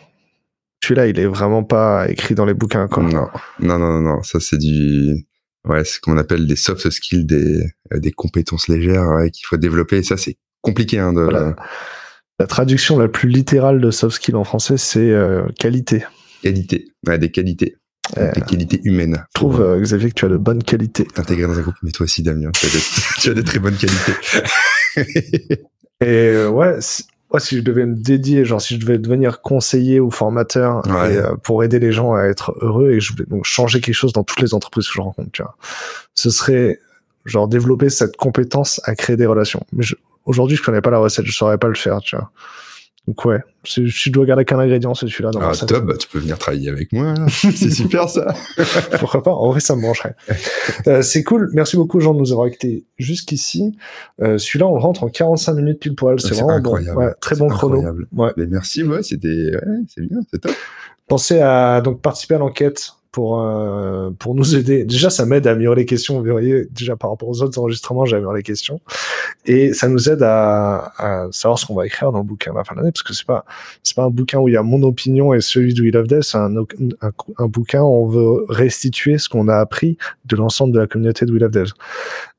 celui-là, 0.83 1.07
il 1.07 1.19
est 1.19 1.27
vraiment 1.27 1.65
pas 1.65 2.09
écrit 2.09 2.35
dans 2.35 2.45
les 2.45 2.55
bouquins, 2.55 2.89
quoi. 2.89 3.03
Non, 3.03 3.29
non, 3.61 3.79
non, 3.79 4.01
non, 4.01 4.23
ça 4.23 4.39
c'est 4.41 4.59
du, 4.59 5.27
Ouais, 5.69 5.85
ce 5.85 6.01
qu'on 6.01 6.17
appelle 6.17 6.47
des 6.47 6.57
soft 6.57 6.89
skills, 6.89 7.27
des, 7.27 7.63
euh, 7.93 7.99
des 7.99 8.13
compétences 8.13 8.69
légères 8.69 9.07
ouais, 9.09 9.31
qu'il 9.31 9.47
faut 9.47 9.57
développer. 9.57 9.99
Et 9.99 10.03
ça, 10.03 10.17
c'est 10.17 10.37
compliqué. 10.63 10.99
Hein, 10.99 11.13
de, 11.13 11.21
Voilà. 11.23 11.57
La 12.39 12.47
traduction 12.47 12.99
la 12.99 13.09
plus 13.09 13.29
littérale 13.29 13.81
de 13.81 13.91
soft 13.91 14.17
skill 14.17 14.37
en 14.37 14.45
français, 14.45 14.77
c'est 14.77 15.11
euh, 15.11 15.47
qualité. 15.59 16.05
Qualité. 16.43 16.87
Ouais, 17.07 17.19
des 17.19 17.31
qualités. 17.31 17.77
Euh, 18.17 18.33
des 18.33 18.41
qualités 18.41 18.81
humaines. 18.85 19.25
Je 19.35 19.35
trouve, 19.35 19.61
euh, 19.61 19.81
Xavier, 19.81 20.09
que 20.09 20.15
tu 20.15 20.25
as 20.25 20.29
de 20.29 20.37
bonnes 20.37 20.63
qualités. 20.63 21.05
T'intégrer 21.05 21.47
dans 21.47 21.59
un 21.59 21.63
groupe, 21.63 21.75
mais 21.83 21.91
toi 21.91 22.05
aussi, 22.05 22.23
Damien. 22.23 22.51
Tu 22.53 22.67
as 22.67 22.71
des, 22.71 22.79
tu 23.21 23.31
as 23.31 23.35
des 23.35 23.45
très 23.45 23.59
bonnes 23.59 23.77
qualités. 23.77 24.13
Et 26.01 26.47
ouais, 26.47 26.79
si, 27.31 27.35
ouais, 27.35 27.41
si 27.41 27.57
je 27.59 27.63
devais 27.63 27.87
me 27.87 27.95
dédier, 27.95 28.45
genre 28.45 28.61
si 28.61 28.75
je 28.75 28.81
devais 28.81 28.99
devenir 28.99 29.41
conseiller 29.43 30.01
ou 30.01 30.11
formateur 30.11 30.83
Ouais. 30.87 31.15
et, 31.15 31.17
euh, 31.19 31.35
pour 31.43 31.63
aider 31.65 31.79
les 31.79 31.93
gens 31.93 32.15
à 32.15 32.25
être 32.25 32.55
heureux 32.61 32.91
et 32.91 32.95
que 32.99 33.01
je 33.01 33.13
voulais 33.13 33.27
donc 33.27 33.45
changer 33.45 33.81
quelque 33.81 33.95
chose 33.95 34.13
dans 34.13 34.25
toutes 34.25 34.41
les 34.41 34.55
entreprises 34.55 34.87
que 34.89 34.95
je 34.95 35.01
rencontre, 35.01 35.31
tu 35.33 35.43
vois, 35.43 35.57
ce 36.15 36.31
serait 36.31 36.81
genre 37.25 37.49
développer 37.49 37.91
cette 37.91 38.17
compétence 38.17 38.81
à 38.85 38.95
créer 38.95 39.17
des 39.17 39.27
relations. 39.27 39.63
Mais 39.73 39.83
je- 39.83 39.97
aujourd'hui, 40.25 40.57
je 40.57 40.63
connais 40.63 40.81
pas 40.81 40.91
la 40.91 40.99
recette, 40.99 41.27
je 41.27 41.33
saurais 41.33 41.59
pas 41.59 41.69
le 41.69 41.75
faire, 41.75 42.01
tu 42.01 42.17
vois. 42.17 42.31
Donc 43.09 43.25
ouais, 43.25 43.39
je 43.65 44.11
dois 44.11 44.27
garder 44.27 44.45
qu'un 44.45 44.59
ingrédient, 44.59 44.93
c'est 44.93 45.09
celui-là 45.09 45.31
Ah, 45.41 45.53
top, 45.67 45.87
bah, 45.87 45.95
tu 45.99 46.07
peux 46.09 46.19
venir 46.19 46.37
travailler 46.37 46.69
avec 46.69 46.93
moi. 46.93 47.15
C'est 47.27 47.71
super, 47.71 48.07
ça. 48.07 48.35
Pourquoi 49.01 49.23
pas? 49.23 49.31
En 49.31 49.49
vrai, 49.49 49.61
ça 49.61 49.75
me 49.77 49.81
brancherait. 49.81 50.15
Euh, 50.87 51.01
c'est 51.01 51.25
cool. 51.25 51.49
Merci 51.55 51.79
beaucoup, 51.79 52.01
Jean, 52.01 52.13
de 52.13 52.19
nous 52.19 52.33
avoir 52.33 52.49
écoutés 52.49 52.85
jusqu'ici. 52.99 53.75
Euh, 54.21 54.37
Celui-là, 54.37 54.67
on 54.67 54.79
rentre 54.79 55.05
en 55.05 55.09
45 55.09 55.55
minutes 55.55 55.81
pile 55.81 55.95
poil. 55.95 56.21
C'est 56.21 56.29
C'est 56.29 56.35
vraiment 56.35 56.51
incroyable. 56.51 56.97
bon. 56.99 57.03
Ouais, 57.07 57.15
très 57.19 57.35
bon 57.37 57.49
chrono. 57.49 57.77
incroyable. 57.77 58.07
Ouais. 58.15 58.31
Mais 58.37 58.47
merci, 58.47 58.83
ouais, 58.83 59.03
c'était, 59.03 59.53
ouais, 59.55 59.63
c'est 59.89 60.03
bien, 60.07 60.19
c'est 60.31 60.41
top. 60.43 60.53
Pensez 61.07 61.41
à 61.41 61.81
donc 61.81 62.03
participer 62.03 62.35
à 62.35 62.39
l'enquête 62.39 62.91
pour 63.13 63.41
euh, 63.41 64.11
pour 64.19 64.35
nous 64.35 64.57
aider. 64.57 64.85
Déjà, 64.85 65.11
ça 65.11 65.27
m'aide 65.27 65.47
à 65.47 65.53
améliorer 65.53 65.77
les 65.77 65.87
questions. 65.87 66.21
Vous 66.21 66.31
voyez, 66.31 66.67
déjà 66.71 66.97
par 66.97 67.11
rapport 67.11 67.29
aux 67.29 67.43
autres 67.43 67.59
enregistrements, 67.59 68.05
j'ai 68.05 68.17
amélioré 68.17 68.39
les 68.39 68.43
questions 68.43 68.81
et 69.47 69.73
ça 69.73 69.89
nous 69.89 70.09
aide 70.09 70.23
à, 70.23 70.93
à 70.99 71.27
savoir 71.31 71.59
ce 71.59 71.67
qu'on 71.67 71.75
va 71.75 71.87
écrire 71.87 72.13
dans 72.13 72.19
le 72.19 72.25
bouquin 72.25 72.53
à 72.53 72.55
la 72.55 72.65
fin 72.65 72.75
de 72.75 72.81
l'année 72.81 72.93
parce 72.93 73.03
que 73.03 73.15
c'est 73.15 73.27
pas 73.27 73.45
c'est 73.83 73.97
pas 73.97 74.05
un 74.05 74.11
bouquin 74.11 74.39
où 74.39 74.49
il 74.49 74.55
y 74.55 74.57
a 74.57 74.63
mon 74.63 74.83
opinion 74.83 75.33
et 75.35 75.41
celui 75.41 75.75
de 75.75 75.83
We 75.83 75.93
Love 75.93 76.07
Death. 76.07 76.23
C'est 76.23 76.39
un, 76.39 76.55
un, 76.57 77.13
un 77.39 77.47
bouquin 77.47 77.83
où 77.83 78.05
on 78.05 78.07
veut 78.07 78.45
restituer 78.49 79.19
ce 79.19 79.29
qu'on 79.29 79.49
a 79.49 79.57
appris 79.57 79.97
de 80.27 80.37
l'ensemble 80.37 80.73
de 80.75 80.79
la 80.79 80.87
communauté 80.87 81.27
de 81.27 81.33
We 81.33 81.41
Love 81.41 81.51
Death. 81.51 81.73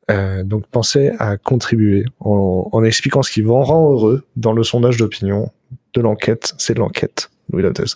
Euh, 0.10 0.44
donc 0.44 0.66
pensez 0.68 1.12
à 1.20 1.38
contribuer 1.38 2.06
en, 2.20 2.68
en 2.72 2.84
expliquant 2.84 3.22
ce 3.22 3.32
qui 3.32 3.42
vous 3.42 3.54
rend 3.54 3.92
heureux 3.92 4.24
dans 4.36 4.54
le 4.54 4.64
sondage 4.64 4.98
d'opinion 4.98 5.52
de 5.94 6.02
l'enquête. 6.02 6.54
C'est 6.58 6.74
de 6.74 6.80
l'enquête. 6.80 7.30
Love 7.54 7.74
Death. 7.74 7.96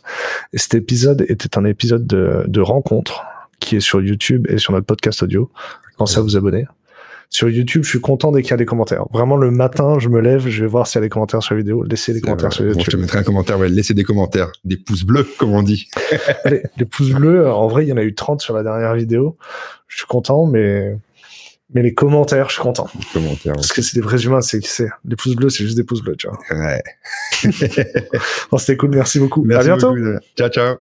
Et 0.54 0.58
cet 0.58 0.76
épisode 0.76 1.26
était 1.30 1.58
un 1.58 1.66
épisode 1.66 2.06
de, 2.08 2.44
de 2.48 2.62
rencontre 2.62 3.24
qui 3.60 3.76
est 3.78 3.82
sur 3.82 4.02
YouTube 4.02 4.48
et 4.50 4.58
sur 4.58 4.74
notre 4.74 4.86
podcast 4.86 5.24
audio. 5.24 5.50
Pensez 5.98 6.18
à 6.18 6.22
vous 6.22 6.36
abonner. 6.36 6.66
Sur 7.30 7.50
YouTube, 7.50 7.84
je 7.84 7.90
suis 7.90 8.00
content 8.02 8.32
dès 8.32 8.44
qu'il 8.44 8.52
y 8.52 8.54
a 8.54 8.58
des 8.58 8.66
commentaires. 8.66 9.06
Vraiment, 9.12 9.38
le 9.38 9.50
matin, 9.50 9.98
je 9.98 10.08
me 10.08 10.22
lève, 10.22 10.48
je 10.48 10.62
vais 10.62 10.68
voir 10.70 10.86
s'il 10.86 11.00
y 11.00 11.02
a 11.04 11.06
des 11.06 11.10
commentaires 11.10 11.42
sur 11.42 11.56
la 11.56 11.62
vidéo. 11.62 11.82
Laissez 11.84 12.14
des 12.14 12.22
commentaires 12.22 12.50
vrai. 12.50 12.56
sur 12.58 12.66
Bon, 12.66 12.70
je 12.72 12.74
te 12.76 12.80
YouTube. 12.82 13.00
mettrai 13.00 13.18
un 13.20 13.24
commentaire, 13.24 13.58
ouais, 13.58 13.70
laissez 13.70 13.96
des 13.96 14.04
commentaires, 14.04 14.52
des 14.66 14.78
pouces 14.78 15.04
bleus, 15.04 15.28
comme 15.40 15.52
on 15.52 15.64
dit. 15.64 15.90
Les 16.46 16.86
pouces 16.86 17.10
bleus, 17.10 17.50
en 17.50 17.68
vrai, 17.68 17.86
il 17.86 17.90
y 17.90 17.94
en 17.94 17.98
a 17.98 18.04
eu 18.04 18.14
30 18.14 18.40
sur 18.40 18.54
la 18.54 18.62
dernière 18.62 18.94
vidéo. 18.94 19.36
Je 19.88 19.98
suis 19.98 20.06
content, 20.06 20.46
mais, 20.46 20.96
mais 21.74 21.82
les 21.82 21.94
commentaires, 21.94 22.50
je 22.50 22.54
suis 22.54 22.62
content. 22.62 22.88
Commentaires. 23.14 23.54
Parce 23.54 23.72
que 23.72 23.82
c'est 23.82 23.96
des 23.96 24.02
vrais 24.02 24.24
humains, 24.24 24.42
c'est 24.42 24.64
c'est. 24.66 24.90
Les 25.06 25.16
pouces 25.16 25.36
bleus, 25.36 25.50
c'est 25.50 25.64
juste 25.64 25.78
des 25.78 25.84
pouces 25.84 26.02
bleus, 26.02 26.16
tu 26.16 26.28
vois. 26.28 26.40
Ouais. 26.52 26.84
Bon, 28.52 28.58
c'était 28.58 28.78
cool, 28.78 28.92
merci 28.92 29.20
beaucoup. 29.20 29.44
Merci 29.44 29.70
à 29.70 29.76
bientôt. 29.76 29.96
beaucoup. 29.96 30.20
Ciao, 30.38 30.50
ciao. 30.50 30.93